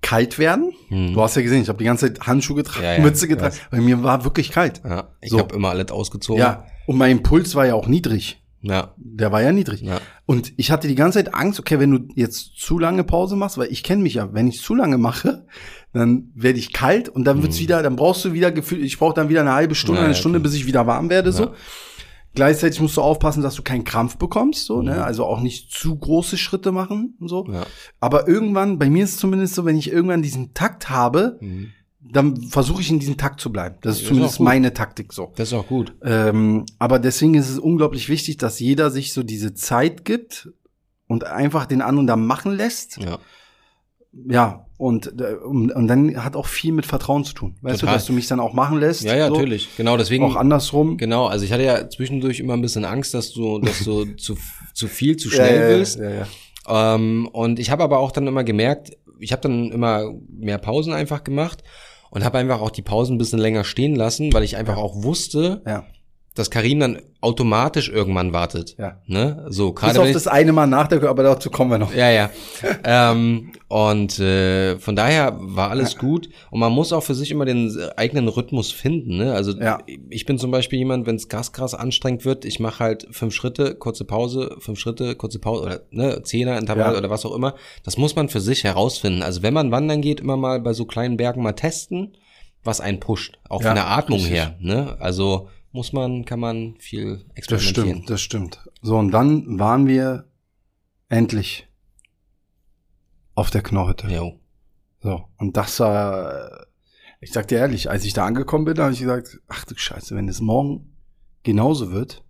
kalt 0.00 0.38
werden. 0.38 0.72
Hm. 0.88 1.14
Du 1.14 1.22
hast 1.22 1.36
ja 1.36 1.42
gesehen, 1.42 1.62
ich 1.62 1.68
habe 1.68 1.78
die 1.78 1.84
ganze 1.84 2.12
Zeit 2.12 2.26
Handschuhe 2.26 2.56
getragen, 2.56 2.84
ja, 2.84 2.94
ja, 2.94 3.00
Mütze 3.00 3.28
getragen. 3.28 3.56
Bei 3.70 3.80
mir 3.80 4.02
war 4.02 4.24
wirklich 4.24 4.50
kalt. 4.50 4.82
Ja, 4.84 5.08
ich 5.20 5.30
so. 5.30 5.38
habe 5.38 5.54
immer 5.54 5.70
alles 5.70 5.90
ausgezogen. 5.90 6.40
Ja, 6.40 6.66
und 6.86 6.98
mein 6.98 7.12
Impuls 7.12 7.54
war 7.54 7.66
ja 7.66 7.74
auch 7.74 7.86
niedrig. 7.86 8.42
Ja. 8.62 8.94
Der 8.96 9.32
war 9.32 9.42
ja 9.42 9.52
niedrig. 9.52 9.82
Ja. 9.82 10.00
Und 10.24 10.52
ich 10.56 10.70
hatte 10.70 10.86
die 10.86 10.94
ganze 10.94 11.18
Zeit 11.18 11.34
Angst, 11.34 11.58
okay, 11.58 11.80
wenn 11.80 11.90
du 11.90 12.14
jetzt 12.14 12.56
zu 12.56 12.78
lange 12.78 13.02
Pause 13.02 13.34
machst, 13.34 13.58
weil 13.58 13.72
ich 13.72 13.82
kenne 13.82 14.02
mich 14.02 14.14
ja, 14.14 14.32
wenn 14.32 14.46
ich 14.46 14.62
zu 14.62 14.74
lange 14.76 14.98
mache, 14.98 15.46
dann 15.92 16.30
werde 16.34 16.60
ich 16.60 16.72
kalt 16.72 17.08
und 17.08 17.24
dann 17.24 17.42
wird's 17.42 17.56
mhm. 17.56 17.62
wieder, 17.62 17.82
dann 17.82 17.96
brauchst 17.96 18.24
du 18.24 18.32
wieder 18.32 18.52
Gefühl, 18.52 18.84
ich 18.84 18.98
brauche 18.98 19.14
dann 19.14 19.28
wieder 19.28 19.40
eine 19.40 19.52
halbe 19.52 19.74
Stunde, 19.74 20.00
ja, 20.00 20.06
eine 20.06 20.14
Stunde, 20.14 20.38
klar. 20.38 20.44
bis 20.44 20.54
ich 20.54 20.66
wieder 20.66 20.86
warm 20.86 21.10
werde, 21.10 21.32
so. 21.32 21.54
Gleichzeitig 22.34 22.80
musst 22.80 22.96
du 22.96 23.02
aufpassen, 23.02 23.42
dass 23.42 23.56
du 23.56 23.62
keinen 23.62 23.84
Krampf 23.84 24.16
bekommst, 24.16 24.64
so, 24.64 24.80
ne? 24.80 24.94
Mhm. 24.94 25.02
Also 25.02 25.26
auch 25.26 25.40
nicht 25.40 25.70
zu 25.70 25.94
große 25.96 26.38
Schritte 26.38 26.72
machen 26.72 27.14
und 27.20 27.28
so. 27.28 27.46
Ja. 27.50 27.66
Aber 28.00 28.26
irgendwann, 28.26 28.78
bei 28.78 28.88
mir 28.88 29.04
ist 29.04 29.14
es 29.14 29.16
zumindest 29.18 29.54
so, 29.54 29.64
wenn 29.66 29.76
ich 29.76 29.90
irgendwann 29.92 30.22
diesen 30.22 30.54
Takt 30.54 30.88
habe, 30.88 31.38
mhm. 31.40 31.72
dann 32.00 32.40
versuche 32.48 32.80
ich 32.80 32.90
in 32.90 33.00
diesem 33.00 33.18
Takt 33.18 33.40
zu 33.40 33.52
bleiben. 33.52 33.76
Das 33.82 33.96
ist, 33.96 34.02
das 34.02 34.08
zumindest 34.08 34.40
meine 34.40 34.72
Taktik 34.72 35.12
so. 35.12 35.32
Das 35.36 35.48
ist 35.48 35.54
auch 35.54 35.66
gut. 35.66 35.94
Ähm, 36.02 36.64
aber 36.78 36.98
deswegen 36.98 37.34
ist 37.34 37.50
es 37.50 37.58
unglaublich 37.58 38.08
wichtig, 38.08 38.38
dass 38.38 38.60
jeder 38.60 38.90
sich 38.90 39.12
so 39.12 39.22
diese 39.22 39.52
Zeit 39.52 40.06
gibt 40.06 40.48
und 41.06 41.24
einfach 41.24 41.66
den 41.66 41.82
anderen 41.82 42.06
da 42.06 42.16
machen 42.16 42.52
lässt. 42.52 42.96
Ja. 42.96 43.18
Ja, 44.28 44.66
und, 44.82 45.20
äh, 45.20 45.34
und, 45.34 45.70
und 45.70 45.86
dann 45.86 46.24
hat 46.24 46.34
auch 46.34 46.46
viel 46.46 46.72
mit 46.72 46.86
Vertrauen 46.86 47.24
zu 47.24 47.34
tun. 47.34 47.54
Weißt 47.62 47.80
Total. 47.80 47.94
du, 47.94 47.98
dass 47.98 48.06
du 48.06 48.12
mich 48.12 48.26
dann 48.26 48.40
auch 48.40 48.52
machen 48.52 48.80
lässt? 48.80 49.04
Ja, 49.04 49.14
ja, 49.14 49.28
so. 49.28 49.34
natürlich. 49.34 49.68
Genau, 49.76 49.96
deswegen. 49.96 50.24
Auch 50.24 50.34
andersrum. 50.34 50.96
Genau, 50.96 51.26
also 51.26 51.44
ich 51.44 51.52
hatte 51.52 51.62
ja 51.62 51.88
zwischendurch 51.88 52.40
immer 52.40 52.54
ein 52.54 52.62
bisschen 52.62 52.84
Angst, 52.84 53.14
dass 53.14 53.32
du, 53.32 53.60
dass 53.60 53.84
du 53.84 54.04
zu, 54.16 54.36
zu 54.74 54.88
viel, 54.88 55.16
zu 55.16 55.30
schnell 55.30 55.54
ja, 55.54 55.62
ja, 55.62 55.68
willst. 55.68 55.98
Ja, 56.00 56.10
ja, 56.10 56.26
ja. 56.66 56.94
Ähm, 56.96 57.28
und 57.32 57.60
ich 57.60 57.70
habe 57.70 57.84
aber 57.84 58.00
auch 58.00 58.10
dann 58.10 58.26
immer 58.26 58.42
gemerkt, 58.42 58.96
ich 59.20 59.30
habe 59.30 59.42
dann 59.42 59.70
immer 59.70 60.12
mehr 60.28 60.58
Pausen 60.58 60.92
einfach 60.92 61.22
gemacht 61.22 61.62
und 62.10 62.24
habe 62.24 62.38
einfach 62.38 62.60
auch 62.60 62.70
die 62.70 62.82
Pausen 62.82 63.14
ein 63.14 63.18
bisschen 63.18 63.38
länger 63.38 63.62
stehen 63.62 63.94
lassen, 63.94 64.32
weil 64.32 64.42
ich 64.42 64.56
einfach 64.56 64.78
auch 64.78 65.04
wusste, 65.04 65.62
ja 65.64 65.84
dass 66.34 66.50
Karim 66.50 66.80
dann 66.80 67.02
automatisch 67.20 67.88
irgendwann 67.88 68.32
wartet. 68.32 68.76
Ja. 68.78 69.00
Ne? 69.06 69.46
So, 69.48 69.72
gerade. 69.72 69.92
Bis 69.92 70.00
auf 70.00 70.12
das 70.12 70.26
eine 70.26 70.52
Mal 70.52 70.66
nach, 70.66 70.90
aber 70.90 71.22
dazu 71.22 71.50
kommen 71.50 71.70
wir 71.70 71.78
noch. 71.78 71.94
Ja, 71.94 72.10
ja. 72.10 72.30
ähm, 72.84 73.52
und 73.68 74.18
äh, 74.18 74.78
von 74.78 74.96
daher 74.96 75.36
war 75.38 75.70
alles 75.70 75.94
ja. 75.94 75.98
gut. 75.98 76.28
Und 76.50 76.60
man 76.60 76.72
muss 76.72 76.92
auch 76.92 77.02
für 77.02 77.14
sich 77.14 77.30
immer 77.30 77.44
den 77.44 77.74
eigenen 77.96 78.28
Rhythmus 78.28 78.72
finden. 78.72 79.18
Ne? 79.18 79.34
Also 79.34 79.52
ja. 79.52 79.78
ich 80.08 80.24
bin 80.24 80.38
zum 80.38 80.50
Beispiel 80.50 80.78
jemand, 80.78 81.06
wenn 81.06 81.16
es 81.16 81.28
krass 81.28 81.52
krass 81.52 81.74
anstrengend 81.74 82.24
wird, 82.24 82.44
ich 82.44 82.60
mache 82.60 82.80
halt 82.80 83.06
fünf 83.10 83.34
Schritte, 83.34 83.74
kurze 83.74 84.04
Pause, 84.04 84.56
fünf 84.58 84.78
Schritte, 84.78 85.14
kurze 85.14 85.38
Pause 85.38 85.62
oder 85.62 85.80
ne, 85.90 86.22
Zehner, 86.22 86.58
Intervall 86.58 86.92
ja. 86.92 86.98
oder 86.98 87.10
was 87.10 87.26
auch 87.26 87.34
immer. 87.34 87.54
Das 87.84 87.98
muss 87.98 88.16
man 88.16 88.28
für 88.28 88.40
sich 88.40 88.64
herausfinden. 88.64 89.22
Also 89.22 89.42
wenn 89.42 89.54
man 89.54 89.70
wandern 89.70 90.00
geht, 90.00 90.20
immer 90.20 90.36
mal 90.36 90.60
bei 90.60 90.72
so 90.72 90.86
kleinen 90.86 91.16
Bergen 91.16 91.42
mal 91.42 91.52
testen, 91.52 92.16
was 92.64 92.80
einen 92.80 93.00
pusht. 93.00 93.38
Auch 93.48 93.62
von 93.62 93.74
der 93.74 93.88
Atmung 93.88 94.20
richtig. 94.20 94.36
her. 94.36 94.56
Ne? 94.60 94.96
Also 94.98 95.48
muss 95.72 95.92
man, 95.92 96.24
kann 96.24 96.40
man 96.40 96.76
viel 96.78 97.24
experimentieren. 97.34 97.48
Das 97.48 97.94
stimmt, 97.94 98.10
das 98.10 98.20
stimmt. 98.20 98.70
So, 98.82 98.98
und 98.98 99.10
dann 99.10 99.58
waren 99.58 99.86
wir 99.86 100.28
endlich 101.08 101.68
auf 103.34 103.50
der 103.50 103.62
Knorrhütte. 103.62 104.08
Jo. 104.08 104.38
So, 105.00 105.24
und 105.38 105.56
das 105.56 105.80
war, 105.80 106.66
ich 107.20 107.32
sag 107.32 107.48
dir 107.48 107.58
ehrlich, 107.58 107.90
als 107.90 108.04
ich 108.04 108.12
da 108.12 108.24
angekommen 108.24 108.64
bin, 108.64 108.78
habe 108.78 108.92
ich 108.92 109.00
gesagt, 109.00 109.40
ach 109.48 109.64
du 109.64 109.76
Scheiße, 109.76 110.14
wenn 110.14 110.28
es 110.28 110.40
morgen 110.40 110.96
genauso 111.42 111.90
wird, 111.90 112.24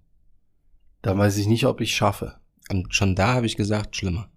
dann 1.03 1.19
weiß 1.19 1.37
ich 1.37 1.49
nicht, 1.49 1.67
ob 1.67 1.81
ich 1.81 1.95
schaffe. 1.95 2.41
Und 2.71 2.95
schon 2.95 3.15
da 3.15 3.35
habe 3.35 3.47
ich 3.47 3.57
gesagt, 3.57 3.97
schlimmer. 3.97 4.32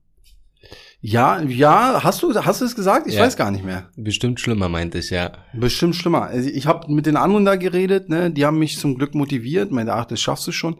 Ja, 1.08 1.42
ja, 1.44 2.04
hast 2.04 2.24
du, 2.24 2.34
hast 2.34 2.62
du 2.62 2.66
es 2.66 2.76
gesagt? 2.76 3.06
Ich 3.06 3.14
ja. 3.14 3.22
weiß 3.22 3.38
gar 3.38 3.52
nicht 3.52 3.64
mehr. 3.64 3.90
Bestimmt 3.96 4.40
schlimmer, 4.40 4.70
meinte 4.70 4.98
ich, 4.98 5.12
ja. 5.12 5.34
Bestimmt 5.54 5.96
schlimmer. 5.96 6.24
Also 6.24 6.50
ich 6.50 6.66
habe 6.66 6.92
mit 6.92 7.06
den 7.06 7.16
anderen 7.16 7.46
da 7.46 7.56
geredet, 7.56 8.10
ne? 8.10 8.32
Die 8.32 8.44
haben 8.44 8.58
mich 8.58 8.80
zum 8.80 8.98
Glück 8.98 9.14
motiviert. 9.14 9.72
Meinte, 9.72 9.94
ach, 9.94 10.06
das 10.06 10.20
schaffst 10.20 10.48
du 10.48 10.52
schon. 10.52 10.78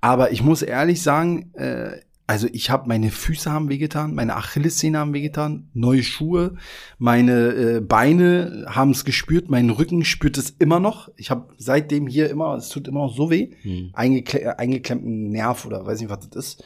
Aber 0.00 0.32
ich 0.32 0.42
muss 0.42 0.62
ehrlich 0.62 1.02
sagen, 1.02 1.52
äh, 1.54 2.00
also 2.26 2.48
ich 2.52 2.70
habe 2.70 2.88
meine 2.88 3.10
Füße 3.10 3.50
haben 3.50 3.68
wehgetan, 3.68 4.14
meine 4.14 4.36
Achillessehne 4.36 4.98
haben 4.98 5.12
wehgetan, 5.14 5.68
neue 5.72 6.02
Schuhe, 6.02 6.56
meine 6.98 7.48
äh, 7.48 7.80
Beine 7.80 8.66
haben 8.68 8.90
es 8.90 9.04
gespürt, 9.04 9.50
mein 9.50 9.70
Rücken 9.70 10.04
spürt 10.04 10.36
es 10.36 10.50
immer 10.50 10.80
noch. 10.80 11.10
Ich 11.16 11.30
habe 11.30 11.52
seitdem 11.58 12.08
hier 12.08 12.28
immer, 12.28 12.54
es 12.54 12.70
tut 12.70 12.88
immer 12.88 13.00
noch 13.00 13.14
so 13.14 13.30
weh, 13.30 13.50
hm. 13.62 13.90
Eingekle 13.92 14.58
eingeklemmten 14.58 15.30
Nerv 15.30 15.64
oder 15.64 15.86
weiß 15.86 16.00
nicht 16.00 16.10
was 16.10 16.28
das 16.28 16.44
ist. 16.44 16.64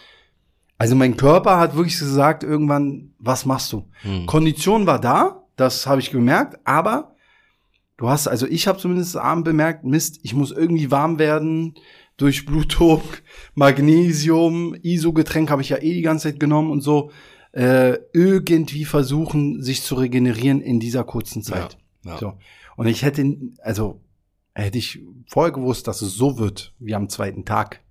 Also 0.79 0.97
mein 0.97 1.17
Körper 1.17 1.59
hat 1.59 1.77
wirklich 1.77 1.99
gesagt, 1.99 2.43
irgendwann, 2.43 3.13
was 3.19 3.47
machst 3.47 3.73
du? 3.73 3.89
Hm. 4.03 4.27
Kondition 4.27 4.87
war 4.87 5.01
da, 5.01 5.45
das 5.57 5.87
habe 5.87 6.01
ich 6.01 6.11
gemerkt, 6.11 6.59
aber 6.65 7.15
du 7.97 8.09
hast, 8.09 8.27
also 8.27 8.47
ich 8.47 8.67
habe 8.67 8.79
zumindest 8.79 9.17
abend 9.17 9.45
bemerkt, 9.45 9.85
Mist, 9.85 10.19
ich 10.23 10.35
muss 10.35 10.51
irgendwie 10.51 10.91
warm 10.91 11.19
werden, 11.19 11.75
Durchblutung, 12.17 13.03
Magnesium, 13.55 14.75
ISO-Getränk 14.83 15.51
habe 15.51 15.63
ich 15.63 15.69
ja 15.69 15.79
eh 15.79 15.95
die 15.95 16.03
ganze 16.03 16.29
Zeit 16.29 16.41
genommen 16.41 16.71
und 16.71 16.81
so. 16.81 17.11
Äh, 17.53 17.99
irgendwie 18.13 18.85
versuchen, 18.85 19.63
sich 19.63 19.83
zu 19.83 19.95
regenerieren 19.95 20.61
in 20.61 20.81
dieser 20.81 21.05
kurzen 21.05 21.43
Zeit. 21.43 21.79
Ja, 22.05 22.13
ja. 22.13 22.19
So. 22.19 22.35
Und 22.77 22.89
ich 22.89 23.05
hätte, 23.05 23.37
also 23.63 24.01
hätte 24.55 24.79
ich 24.79 25.01
vorher 25.29 25.53
gewusst, 25.53 25.87
dass 25.87 26.03
es 26.03 26.15
so 26.15 26.39
wird 26.39 26.75
wie 26.81 26.97
am 26.97 27.09
zweiten 27.09 27.45
Tag, 27.45 27.84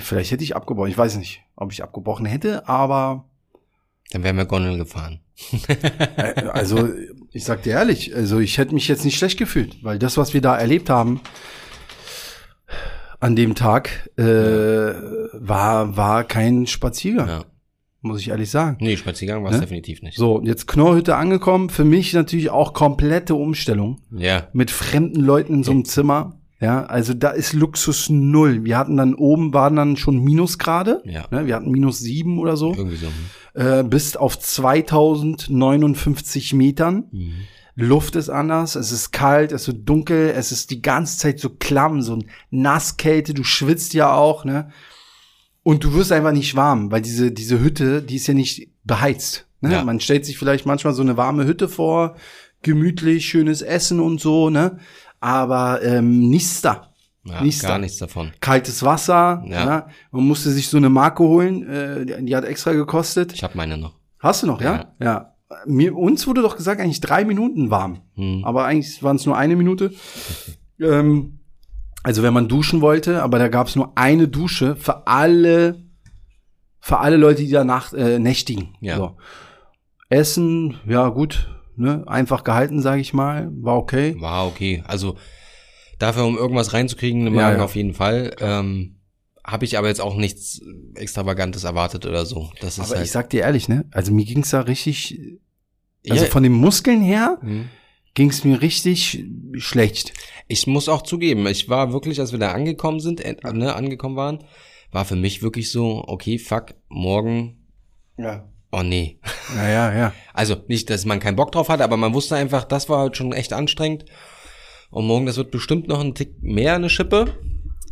Vielleicht 0.00 0.30
hätte 0.30 0.44
ich 0.44 0.56
abgebrochen. 0.56 0.90
Ich 0.90 0.98
weiß 0.98 1.16
nicht, 1.16 1.42
ob 1.56 1.72
ich 1.72 1.82
abgebrochen 1.82 2.26
hätte, 2.26 2.68
aber. 2.68 3.24
Dann 4.10 4.22
wären 4.22 4.36
wir 4.36 4.44
Gondel 4.44 4.78
gefahren. 4.78 5.20
Also, 6.52 6.90
ich 7.32 7.44
sag 7.44 7.62
dir 7.64 7.72
ehrlich, 7.72 8.14
also 8.14 8.38
ich 8.38 8.58
hätte 8.58 8.74
mich 8.74 8.86
jetzt 8.86 9.04
nicht 9.04 9.18
schlecht 9.18 9.38
gefühlt, 9.38 9.82
weil 9.82 9.98
das, 9.98 10.16
was 10.16 10.32
wir 10.32 10.40
da 10.40 10.56
erlebt 10.56 10.88
haben, 10.88 11.20
an 13.18 13.34
dem 13.34 13.54
Tag, 13.56 14.10
äh, 14.16 14.24
war, 14.24 15.96
war 15.96 16.24
kein 16.24 16.66
Spaziergang. 16.66 17.28
Ja. 17.28 17.44
Muss 18.02 18.20
ich 18.20 18.28
ehrlich 18.28 18.50
sagen. 18.50 18.76
Nee, 18.80 18.98
Spaziergang 18.98 19.42
war 19.42 19.50
es 19.50 19.56
ne? 19.56 19.62
definitiv 19.62 20.02
nicht. 20.02 20.18
So, 20.18 20.42
jetzt 20.42 20.68
Knorrhütte 20.68 21.16
angekommen. 21.16 21.70
Für 21.70 21.84
mich 21.84 22.12
natürlich 22.12 22.50
auch 22.50 22.74
komplette 22.74 23.34
Umstellung. 23.34 24.02
Ja. 24.10 24.48
Mit 24.52 24.70
fremden 24.70 25.20
Leuten 25.20 25.54
in 25.54 25.64
so 25.64 25.70
einem 25.72 25.86
Zimmer. 25.86 26.38
Ja, 26.60 26.84
also 26.84 27.14
da 27.14 27.30
ist 27.30 27.52
Luxus 27.52 28.10
null. 28.10 28.64
Wir 28.64 28.78
hatten 28.78 28.96
dann 28.96 29.14
oben 29.14 29.52
waren 29.52 29.74
dann 29.76 29.96
schon 29.96 30.22
Minusgrade. 30.22 31.02
Ja. 31.04 31.26
Ne, 31.30 31.46
wir 31.46 31.56
hatten 31.56 31.70
minus 31.70 31.98
sieben 31.98 32.38
oder 32.38 32.56
so. 32.56 32.72
Irgendwie 32.74 32.96
so. 32.96 33.08
Äh, 33.54 33.84
bis 33.84 34.16
auf 34.16 34.38
2059 34.38 36.54
Metern. 36.54 37.04
Mhm. 37.10 37.34
Luft 37.76 38.14
ist 38.14 38.30
anders, 38.30 38.76
es 38.76 38.92
ist 38.92 39.10
kalt, 39.10 39.50
es 39.50 39.66
ist 39.66 39.78
dunkel, 39.84 40.30
es 40.30 40.52
ist 40.52 40.70
die 40.70 40.80
ganze 40.80 41.18
Zeit 41.18 41.40
so 41.40 41.50
klamm, 41.50 42.02
so 42.02 42.14
ein 42.16 42.26
Nasskälte, 42.50 43.34
du 43.34 43.42
schwitzt 43.42 43.94
ja 43.94 44.14
auch, 44.14 44.44
ne? 44.44 44.70
Und 45.64 45.82
du 45.82 45.94
wirst 45.94 46.12
einfach 46.12 46.32
nicht 46.32 46.54
warm, 46.54 46.92
weil 46.92 47.00
diese, 47.00 47.32
diese 47.32 47.60
Hütte, 47.60 48.02
die 48.02 48.16
ist 48.16 48.26
ja 48.26 48.34
nicht 48.34 48.68
beheizt. 48.84 49.46
Ne? 49.60 49.72
Ja. 49.72 49.84
Man 49.84 49.98
stellt 49.98 50.26
sich 50.26 50.38
vielleicht 50.38 50.66
manchmal 50.66 50.92
so 50.92 51.02
eine 51.02 51.16
warme 51.16 51.46
Hütte 51.46 51.68
vor, 51.68 52.16
gemütlich, 52.62 53.26
schönes 53.26 53.62
Essen 53.62 53.98
und 53.98 54.20
so, 54.20 54.50
ne? 54.50 54.78
Aber 55.24 55.82
ähm, 55.82 56.28
nichts 56.28 56.60
da. 56.60 56.90
Ja, 57.24 57.42
nichts 57.42 57.62
gar 57.62 57.72
da. 57.72 57.78
nichts 57.78 57.96
davon. 57.96 58.32
Kaltes 58.40 58.82
Wasser. 58.82 59.42
Ja. 59.46 59.64
Ne? 59.64 59.86
Man 60.10 60.26
musste 60.26 60.50
sich 60.50 60.68
so 60.68 60.76
eine 60.76 60.90
Marke 60.90 61.22
holen, 61.22 61.66
äh, 61.66 62.04
die, 62.04 62.26
die 62.26 62.36
hat 62.36 62.44
extra 62.44 62.72
gekostet. 62.72 63.32
Ich 63.32 63.42
habe 63.42 63.56
meine 63.56 63.78
noch. 63.78 63.94
Hast 64.18 64.42
du 64.42 64.46
noch, 64.46 64.60
ja? 64.60 64.92
Ja. 65.00 65.06
ja. 65.06 65.34
Mir, 65.66 65.96
uns 65.96 66.26
wurde 66.26 66.42
doch 66.42 66.56
gesagt, 66.56 66.78
eigentlich 66.78 67.00
drei 67.00 67.24
Minuten 67.24 67.70
warm. 67.70 68.02
Hm. 68.16 68.44
Aber 68.44 68.66
eigentlich 68.66 69.02
waren 69.02 69.16
es 69.16 69.24
nur 69.24 69.38
eine 69.38 69.56
Minute. 69.56 69.94
ähm, 70.78 71.38
also 72.02 72.22
wenn 72.22 72.34
man 72.34 72.48
duschen 72.48 72.82
wollte, 72.82 73.22
aber 73.22 73.38
da 73.38 73.48
gab 73.48 73.68
es 73.68 73.76
nur 73.76 73.96
eine 73.96 74.28
Dusche 74.28 74.76
für 74.76 75.06
alle, 75.06 75.86
für 76.80 76.98
alle 76.98 77.16
Leute, 77.16 77.42
die 77.42 77.50
da 77.50 77.64
nacht, 77.64 77.94
äh, 77.94 78.18
nächtigen. 78.18 78.76
Ja. 78.80 78.96
So. 78.96 79.16
Essen, 80.10 80.76
ja 80.86 81.08
gut, 81.08 81.48
ne, 81.76 82.04
einfach 82.06 82.44
gehalten, 82.44 82.80
sage 82.80 83.00
ich 83.00 83.12
mal. 83.12 83.48
War 83.52 83.76
okay. 83.76 84.16
War 84.20 84.46
okay. 84.46 84.82
Also 84.86 85.16
dafür, 85.98 86.24
um 86.24 86.36
irgendwas 86.36 86.72
reinzukriegen, 86.72 87.26
eine 87.26 87.36
ja, 87.36 87.52
ja. 87.52 87.64
auf 87.64 87.76
jeden 87.76 87.94
Fall. 87.94 88.34
Ähm, 88.40 88.96
habe 89.44 89.64
ich 89.64 89.76
aber 89.76 89.88
jetzt 89.88 90.00
auch 90.00 90.16
nichts 90.16 90.62
Extravagantes 90.94 91.64
erwartet 91.64 92.06
oder 92.06 92.24
so. 92.24 92.50
Das 92.60 92.78
ist 92.78 92.86
aber 92.86 92.96
halt 92.96 93.06
ich 93.06 93.12
sag 93.12 93.30
dir 93.30 93.42
ehrlich, 93.42 93.68
ne? 93.68 93.84
Also 93.90 94.12
mir 94.12 94.24
ging's 94.24 94.50
da 94.50 94.60
richtig, 94.62 95.20
also 96.08 96.24
ja. 96.24 96.30
von 96.30 96.42
den 96.42 96.52
Muskeln 96.52 97.02
her 97.02 97.38
mhm. 97.42 97.68
ging's 98.14 98.44
mir 98.44 98.62
richtig 98.62 99.24
schlecht. 99.58 100.14
Ich 100.48 100.66
muss 100.66 100.88
auch 100.88 101.02
zugeben, 101.02 101.46
ich 101.46 101.68
war 101.68 101.92
wirklich, 101.92 102.20
als 102.20 102.32
wir 102.32 102.38
da 102.38 102.52
angekommen 102.52 103.00
sind, 103.00 103.20
äh, 103.20 103.36
ne, 103.52 103.74
angekommen 103.74 104.16
waren, 104.16 104.44
war 104.92 105.04
für 105.04 105.16
mich 105.16 105.42
wirklich 105.42 105.70
so, 105.70 106.02
okay, 106.06 106.38
fuck, 106.38 106.74
morgen 106.88 107.64
ja. 108.16 108.48
Oh 108.76 108.82
nee. 108.82 109.18
Ja, 109.54 109.68
ja, 109.68 109.94
ja. 109.96 110.12
Also 110.32 110.56
nicht, 110.66 110.90
dass 110.90 111.04
man 111.04 111.20
keinen 111.20 111.36
Bock 111.36 111.52
drauf 111.52 111.68
hatte, 111.68 111.84
aber 111.84 111.96
man 111.96 112.12
wusste 112.12 112.34
einfach, 112.34 112.64
das 112.64 112.88
war 112.88 112.98
halt 112.98 113.16
schon 113.16 113.32
echt 113.32 113.52
anstrengend. 113.52 114.04
Und 114.90 115.06
morgen, 115.06 115.26
das 115.26 115.36
wird 115.36 115.52
bestimmt 115.52 115.86
noch 115.86 116.00
ein 116.00 116.14
Tick 116.16 116.42
mehr 116.42 116.74
eine 116.74 116.90
Schippe. 116.90 117.26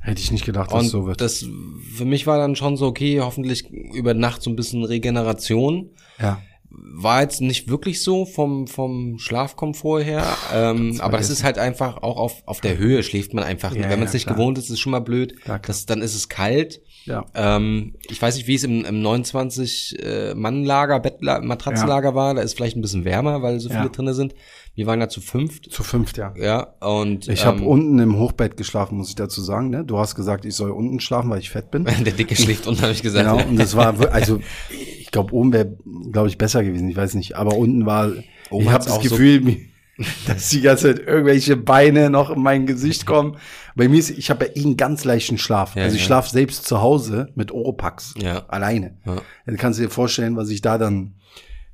Hätte 0.01 0.21
ich 0.21 0.33
nicht 0.33 0.45
gedacht, 0.45 0.73
dass 0.73 0.81
und 0.81 0.87
es 0.87 0.91
so 0.91 1.07
wird. 1.07 1.21
Das 1.21 1.47
für 1.95 2.05
mich 2.05 2.27
war 2.27 2.37
dann 2.39 2.57
schon 2.57 2.77
so, 2.77 2.87
okay, 2.87 3.21
hoffentlich 3.21 3.71
über 3.71 4.15
Nacht 4.15 4.43
so 4.43 4.51
ein 4.51 4.57
bisschen 4.57 4.85
Regeneration. 4.85 5.91
Ja. 6.19 6.43
War 6.75 7.23
jetzt 7.23 7.41
nicht 7.41 7.69
wirklich 7.69 8.03
so 8.03 8.25
vom, 8.25 8.67
vom 8.67 9.19
Schlafkomfort 9.19 10.03
her. 10.05 10.25
Ähm, 10.55 11.01
aber 11.01 11.19
das 11.19 11.31
ist 11.31 11.45
halt 11.45 11.59
einfach 11.59 12.03
auch 12.03 12.17
auf, 12.17 12.43
auf 12.47 12.61
der 12.61 12.79
Höhe 12.79 13.03
schläft 13.03 13.35
man 13.35 13.45
einfach. 13.45 13.75
Ja, 13.75 13.89
Wenn 13.91 13.99
man 13.99 14.05
es 14.05 14.13
ja, 14.13 14.17
nicht 14.19 14.27
klar. 14.27 14.37
gewohnt 14.37 14.59
ist, 14.59 14.65
ist 14.65 14.71
es 14.71 14.81
schon 14.81 14.93
mal 14.93 15.01
blöd. 15.01 15.35
das, 15.67 15.87
dann 15.87 16.03
ist 16.03 16.15
es 16.15 16.29
kalt. 16.29 16.81
Ja. 17.05 17.25
Ähm, 17.35 17.95
ich 18.09 18.23
weiß 18.23 18.37
nicht, 18.37 18.47
wie 18.47 18.55
es 18.55 18.63
im, 18.65 18.85
im 18.85 19.03
29-Mann-Lager, 19.03 20.97
äh, 20.97 21.01
Bettlager, 21.01 21.45
Matratzenlager 21.45 22.11
ja. 22.11 22.15
war. 22.15 22.35
Da 22.35 22.43
ist 22.43 22.55
vielleicht 22.55 22.77
ein 22.77 22.83
bisschen 22.83 23.05
wärmer, 23.05 23.43
weil 23.43 23.59
so 23.61 23.69
viele 23.69 23.83
ja. 23.83 23.89
drinne 23.89 24.15
sind. 24.15 24.35
Wir 24.75 24.87
waren 24.87 25.01
da 25.01 25.09
zu 25.09 25.21
fünft. 25.21 25.71
Zu 25.71 25.83
fünft, 25.83 26.17
ja. 26.17 26.33
Ja, 26.37 26.63
und. 26.81 27.29
Ich 27.29 27.43
ähm, 27.43 27.47
habe 27.47 27.65
unten 27.65 27.99
im 27.99 28.19
Hochbett 28.19 28.57
geschlafen, 28.57 28.97
muss 28.97 29.11
ich 29.11 29.15
dazu 29.15 29.43
sagen. 29.43 29.69
Ne? 29.69 29.85
Du 29.85 29.99
hast 29.99 30.15
gesagt, 30.15 30.47
ich 30.47 30.55
soll 30.55 30.71
unten 30.71 30.99
schlafen, 31.01 31.29
weil 31.31 31.41
ich 31.41 31.51
fett 31.51 31.71
bin. 31.71 31.85
Der 32.05 32.13
Dicke 32.13 32.35
schläft 32.37 32.67
unten, 32.67 32.81
habe 32.83 32.93
ich 32.93 33.03
gesagt. 33.03 33.29
Genau, 33.29 33.47
und 33.47 33.57
das 33.57 33.77
war, 33.77 33.95
also 34.13 34.41
ich 34.71 35.11
glaube, 35.11 35.35
oben 35.35 35.53
wäre, 35.53 35.77
glaube 36.11 36.29
ich, 36.29 36.39
besser 36.39 36.65
gewesen. 36.65 36.89
Ich 36.89 36.97
weiß 36.97 37.15
nicht. 37.15 37.37
Aber 37.37 37.57
unten 37.57 37.85
war, 37.85 38.13
oben 38.51 38.65
ich 38.65 38.71
habe 38.71 38.85
das 38.85 39.01
Gefühl, 39.01 39.43
so 39.45 40.05
dass 40.27 40.49
die 40.49 40.63
ganze 40.63 40.95
Zeit 40.95 41.07
irgendwelche 41.07 41.57
Beine 41.57 42.09
noch 42.09 42.31
in 42.31 42.41
mein 42.41 42.65
Gesicht 42.65 43.05
kommen. 43.05 43.37
Bei 43.77 43.89
mir 43.89 43.99
ist, 43.99 44.11
ich 44.11 44.31
habe 44.31 44.47
ja 44.47 44.53
eh 44.55 44.65
einen 44.65 44.79
ganz 44.79 45.05
leichten 45.05 45.37
Schlaf. 45.37 45.77
Ja, 45.77 45.83
also 45.83 45.97
ich 45.97 46.03
ja. 46.03 46.07
schlafe 46.07 46.31
selbst 46.31 46.67
zu 46.67 46.81
Hause 46.81 47.29
mit 47.35 47.53
Oropax. 47.53 48.15
Ja. 48.19 48.47
Alleine. 48.49 48.97
Ja. 49.05 49.17
Dann 49.45 49.57
kannst 49.59 49.79
du 49.79 49.85
dir 49.85 49.91
vorstellen, 49.91 50.37
was 50.37 50.49
ich 50.49 50.63
da 50.63 50.79
dann 50.79 51.15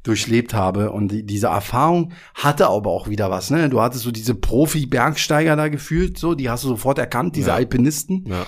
durchlebt 0.03 0.55
habe. 0.55 0.92
Und 0.92 1.12
die, 1.12 1.24
diese 1.24 1.49
Erfahrung 1.49 2.12
hatte 2.34 2.68
aber 2.68 2.90
auch 2.90 3.09
wieder 3.09 3.30
was. 3.30 3.51
Ne? 3.51 3.68
Du 3.68 3.80
hattest 3.80 4.05
so 4.05 4.11
diese 4.11 4.34
Profi-Bergsteiger 4.34 5.57
da 5.57 5.68
gefühlt, 5.68 6.18
so, 6.18 6.34
die 6.34 6.51
hast 6.51 6.64
du 6.64 6.68
sofort 6.68 6.99
erkannt, 6.99 7.36
diese 7.36 7.49
ja. 7.49 7.55
Alpinisten. 7.55 8.24
Ja. 8.26 8.46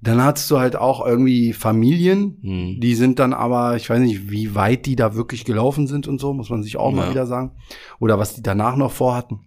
Dann 0.00 0.22
hattest 0.22 0.48
du 0.50 0.58
halt 0.58 0.76
auch 0.76 1.04
irgendwie 1.04 1.52
Familien, 1.52 2.38
mhm. 2.40 2.80
die 2.80 2.94
sind 2.94 3.18
dann 3.18 3.32
aber, 3.32 3.74
ich 3.74 3.90
weiß 3.90 3.98
nicht, 3.98 4.30
wie 4.30 4.54
weit 4.54 4.86
die 4.86 4.94
da 4.94 5.16
wirklich 5.16 5.44
gelaufen 5.44 5.88
sind 5.88 6.06
und 6.06 6.20
so, 6.20 6.32
muss 6.32 6.50
man 6.50 6.62
sich 6.62 6.76
auch 6.76 6.90
ja. 6.90 6.96
mal 6.96 7.10
wieder 7.10 7.26
sagen. 7.26 7.56
Oder 7.98 8.18
was 8.18 8.34
die 8.34 8.42
danach 8.42 8.76
noch 8.76 8.92
vorhatten. 8.92 9.40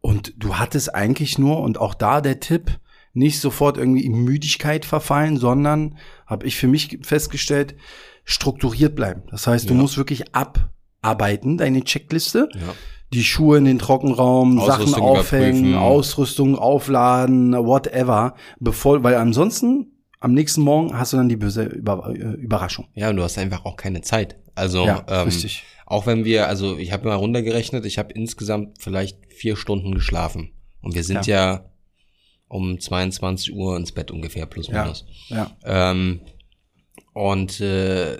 Und 0.00 0.34
du 0.36 0.56
hattest 0.56 0.94
eigentlich 0.94 1.38
nur, 1.38 1.60
und 1.60 1.78
auch 1.78 1.94
da 1.94 2.20
der 2.20 2.40
Tipp, 2.40 2.80
nicht 3.12 3.40
sofort 3.40 3.76
irgendwie 3.76 4.04
in 4.04 4.24
Müdigkeit 4.24 4.84
verfallen, 4.84 5.36
sondern, 5.36 5.96
habe 6.26 6.46
ich 6.46 6.56
für 6.56 6.68
mich 6.68 6.98
festgestellt, 7.02 7.76
strukturiert 8.24 8.94
bleiben. 8.94 9.22
Das 9.30 9.46
heißt, 9.46 9.68
du 9.68 9.74
ja. 9.74 9.80
musst 9.80 9.96
wirklich 9.96 10.24
abarbeiten, 10.34 11.58
deine 11.58 11.82
Checkliste. 11.82 12.48
Ja. 12.54 12.74
Die 13.12 13.24
Schuhe 13.24 13.58
in 13.58 13.64
den 13.64 13.80
Trockenraum, 13.80 14.60
Sachen 14.60 14.94
aufhängen, 14.94 15.74
Ausrüstung 15.74 16.56
aufladen, 16.56 17.54
whatever, 17.54 18.34
bevor, 18.60 19.02
weil 19.02 19.16
ansonsten 19.16 19.88
am 20.20 20.32
nächsten 20.32 20.60
Morgen 20.60 20.96
hast 20.96 21.12
du 21.12 21.16
dann 21.16 21.28
die 21.28 21.36
böse 21.36 21.64
Über 21.64 22.14
äh, 22.14 22.18
Überraschung. 22.18 22.86
Ja, 22.94 23.10
und 23.10 23.16
du 23.16 23.22
hast 23.22 23.38
einfach 23.38 23.64
auch 23.64 23.76
keine 23.76 24.02
Zeit. 24.02 24.36
Also 24.54 24.84
ja, 24.84 25.04
ähm, 25.08 25.24
richtig. 25.24 25.64
auch 25.86 26.06
wenn 26.06 26.24
wir, 26.24 26.46
also 26.46 26.76
ich 26.76 26.92
habe 26.92 27.08
mal 27.08 27.14
runtergerechnet, 27.14 27.86
ich 27.86 27.98
habe 27.98 28.12
insgesamt 28.12 28.76
vielleicht 28.78 29.18
vier 29.32 29.56
Stunden 29.56 29.94
geschlafen. 29.94 30.52
Und 30.82 30.94
wir 30.94 31.04
sind 31.04 31.26
ja, 31.26 31.52
ja 31.52 31.64
um 32.48 32.78
22 32.78 33.54
Uhr 33.54 33.76
ins 33.76 33.92
Bett 33.92 34.10
ungefähr, 34.10 34.44
plus 34.46 34.68
minus. 34.68 35.06
Ja. 35.28 35.50
ja. 35.64 35.90
Ähm, 35.90 36.20
und 37.12 37.60
äh, 37.60 38.18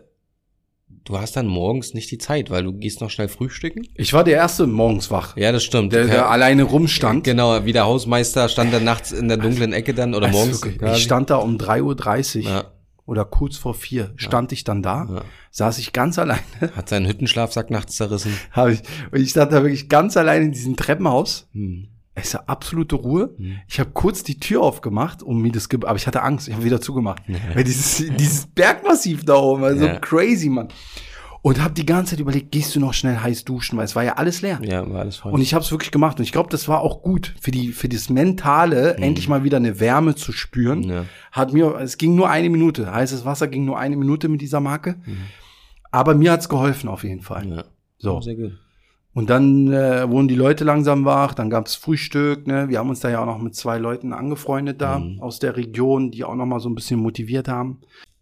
du 1.05 1.19
hast 1.19 1.37
dann 1.37 1.47
morgens 1.47 1.95
nicht 1.95 2.11
die 2.11 2.19
Zeit, 2.19 2.51
weil 2.51 2.65
du 2.65 2.73
gehst 2.73 3.01
noch 3.01 3.11
schnell 3.11 3.29
frühstücken. 3.29 3.87
Ich 3.95 4.13
war 4.13 4.25
der 4.25 4.37
Erste 4.37 4.67
morgens 4.67 5.11
wach. 5.11 5.37
Ja, 5.37 5.53
das 5.53 5.65
stimmt. 5.65 5.93
Der, 5.93 6.07
der 6.07 6.29
alleine 6.31 6.65
rumstand. 6.65 7.25
Genau, 7.25 7.65
wie 7.65 7.73
der 7.73 7.85
Hausmeister 7.85 8.49
stand 8.49 8.73
er 8.73 8.81
nachts 8.81 9.13
in 9.13 9.29
der 9.29 9.37
dunklen 9.37 9.73
Ecke 9.73 9.95
dann 9.95 10.15
oder 10.15 10.27
also 10.27 10.39
morgens. 10.39 10.65
Wirklich, 10.65 10.93
ich 10.93 11.03
stand 11.03 11.31
da 11.31 11.37
um 11.37 11.57
3.30 11.57 12.45
Uhr. 12.45 12.51
Ja. 12.51 12.65
Oder 13.07 13.25
kurz 13.25 13.57
vor 13.57 13.75
vier 13.75 14.13
stand 14.15 14.53
ja. 14.53 14.55
ich 14.55 14.63
dann 14.63 14.85
da, 14.85 15.09
ja. 15.11 15.23
saß 15.51 15.79
ich 15.79 15.93
ganz 15.93 16.17
alleine. 16.17 16.41
Hat 16.77 16.89
seinen 16.89 17.09
Hüttenschlafsack 17.09 17.69
nachts 17.69 17.97
zerrissen. 17.97 18.39
Habe 18.53 18.75
ich. 18.75 18.83
Und 19.11 19.21
ich 19.21 19.31
stand 19.31 19.53
da 19.53 19.63
wirklich 19.63 19.89
ganz 19.89 20.17
alleine 20.17 20.45
in 20.45 20.53
diesem 20.53 20.77
Treppenhaus. 20.77 21.49
Hm 21.53 21.89
es 22.15 22.35
ist 22.35 22.49
absolute 22.49 22.97
Ruhe. 22.97 23.35
Mhm. 23.39 23.59
Ich 23.69 23.79
habe 23.81 23.91
kurz 23.93 24.23
die 24.23 24.39
Tür 24.39 24.63
aufgemacht, 24.63 25.23
um 25.23 25.41
mir 25.41 25.53
das, 25.53 25.69
Ge 25.69 25.81
aber 25.85 25.97
ich 25.97 26.07
hatte 26.07 26.23
Angst. 26.23 26.49
Ich 26.49 26.55
habe 26.55 26.65
wieder 26.65 26.81
zugemacht, 26.81 27.23
ja. 27.29 27.37
weil 27.55 27.65
dieses 27.65 28.05
dieses 28.19 28.47
Bergmassiv 28.47 29.25
da 29.25 29.37
oben, 29.37 29.65
also 29.65 29.87
ja. 29.87 29.99
crazy, 29.99 30.49
Mann. 30.49 30.69
Und 31.43 31.63
habe 31.63 31.73
die 31.73 31.87
ganze 31.87 32.11
Zeit 32.11 32.21
überlegt, 32.21 32.53
gehst 32.53 32.77
du 32.77 32.81
noch 32.81 32.93
schnell 32.93 33.17
heiß 33.17 33.45
duschen, 33.45 33.79
weil 33.79 33.87
es 33.87 33.97
war 33.97 34.05
ja 34.05 34.17
alles 34.17 34.43
leer. 34.43 34.61
Ja, 34.63 34.89
war 34.91 35.01
alles 35.01 35.17
voll. 35.17 35.33
Und 35.33 35.41
ich 35.41 35.55
habe 35.55 35.65
es 35.65 35.71
wirklich 35.71 35.91
gemacht 35.91 36.19
und 36.19 36.25
ich 36.25 36.33
glaube, 36.33 36.51
das 36.51 36.69
war 36.69 36.83
auch 36.83 37.01
gut 37.01 37.35
für 37.41 37.51
die 37.51 37.73
für 37.73 37.89
das 37.89 38.11
mentale, 38.11 38.95
mhm. 38.99 39.05
endlich 39.05 39.29
mal 39.29 39.43
wieder 39.43 39.57
eine 39.57 39.81
Wärme 39.81 40.15
zu 40.15 40.33
spüren. 40.33 40.83
Ja. 40.83 41.05
Hat 41.33 41.53
mir 41.55 41.77
es 41.77 41.97
ging 41.97 42.15
nur 42.15 42.29
eine 42.29 42.51
Minute, 42.51 42.93
heißes 42.93 43.25
Wasser 43.25 43.49
ging 43.49 43.65
nur 43.65 43.79
eine 43.79 43.97
Minute 43.97 44.29
mit 44.29 44.43
dieser 44.43 44.61
Marke. 44.61 44.97
Mhm. 45.07 45.17
Aber 45.91 46.15
mir 46.15 46.33
hat's 46.33 46.49
geholfen 46.49 46.89
auf 46.89 47.05
jeden 47.05 47.23
Fall. 47.23 47.49
Ja. 47.49 47.65
So. 47.99 48.21
Sehr 48.21 48.35
gut. 48.35 48.59
Und 49.13 49.29
dann 49.29 49.73
äh, 49.73 50.09
wurden 50.09 50.29
die 50.29 50.37
Leute 50.37 50.65
langsam 50.65 51.05
wach, 51.05 51.35
dann 51.35 51.51
gab's 51.51 51.75
Frühstück, 51.75 52.47
ne? 52.47 52.69
Wir 52.69 52.79
haben 52.79 52.91
uns 52.91 53.01
da 53.01 53.11
ja 53.11 53.21
auch 53.21 53.27
noch 53.27 53.41
mit 53.41 53.57
zwei 53.57 53.79
Leuten 53.79 54.13
angefreundet 54.13 54.81
da 54.81 55.01
mhm. 55.01 55.21
aus 55.21 55.41
der 55.41 55.57
Region, 55.57 56.13
die 56.13 56.23
auch 56.23 56.37
noch 56.37 56.47
mal 56.47 56.61
so 56.61 56.69
ein 56.69 56.77
bisschen 56.77 57.01
motiviert 57.01 57.49
haben. 57.49 57.81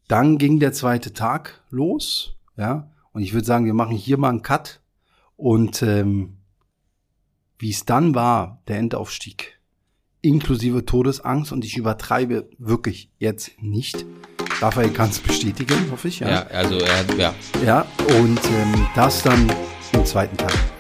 Dann 0.08 0.38
ging 0.38 0.58
der 0.60 0.72
zweite 0.72 1.12
Tag 1.12 1.62
los, 1.70 2.36
ja. 2.56 2.90
Und 3.12 3.22
ich 3.22 3.34
würde 3.34 3.46
sagen, 3.46 3.66
wir 3.66 3.74
machen 3.74 3.96
hier 3.96 4.16
mal 4.16 4.30
einen 4.30 4.42
Cut. 4.42 4.80
Und 5.36 5.82
ähm, 5.82 6.38
wie 7.58 7.70
es 7.70 7.84
dann 7.84 8.14
war, 8.14 8.62
der 8.68 8.78
Endaufstieg, 8.78 9.58
inklusive 10.22 10.84
Todesangst, 10.84 11.52
und 11.52 11.64
ich 11.64 11.76
übertreibe 11.76 12.48
wirklich 12.58 13.10
jetzt 13.18 13.60
nicht. 13.60 14.06
Raphael 14.60 14.90
kann 14.90 15.10
es 15.10 15.18
bestätigen, 15.18 15.90
hoffe 15.90 16.08
ich. 16.08 16.20
Ja, 16.20 16.28
ja 16.28 16.42
also 16.46 16.78
er, 16.78 17.16
ja. 17.16 17.34
Ja, 17.64 17.86
und 18.20 18.40
ähm, 18.46 18.86
das 18.94 19.22
dann 19.22 19.52
im 19.92 20.04
zweiten 20.04 20.36
Tag. 20.36 20.77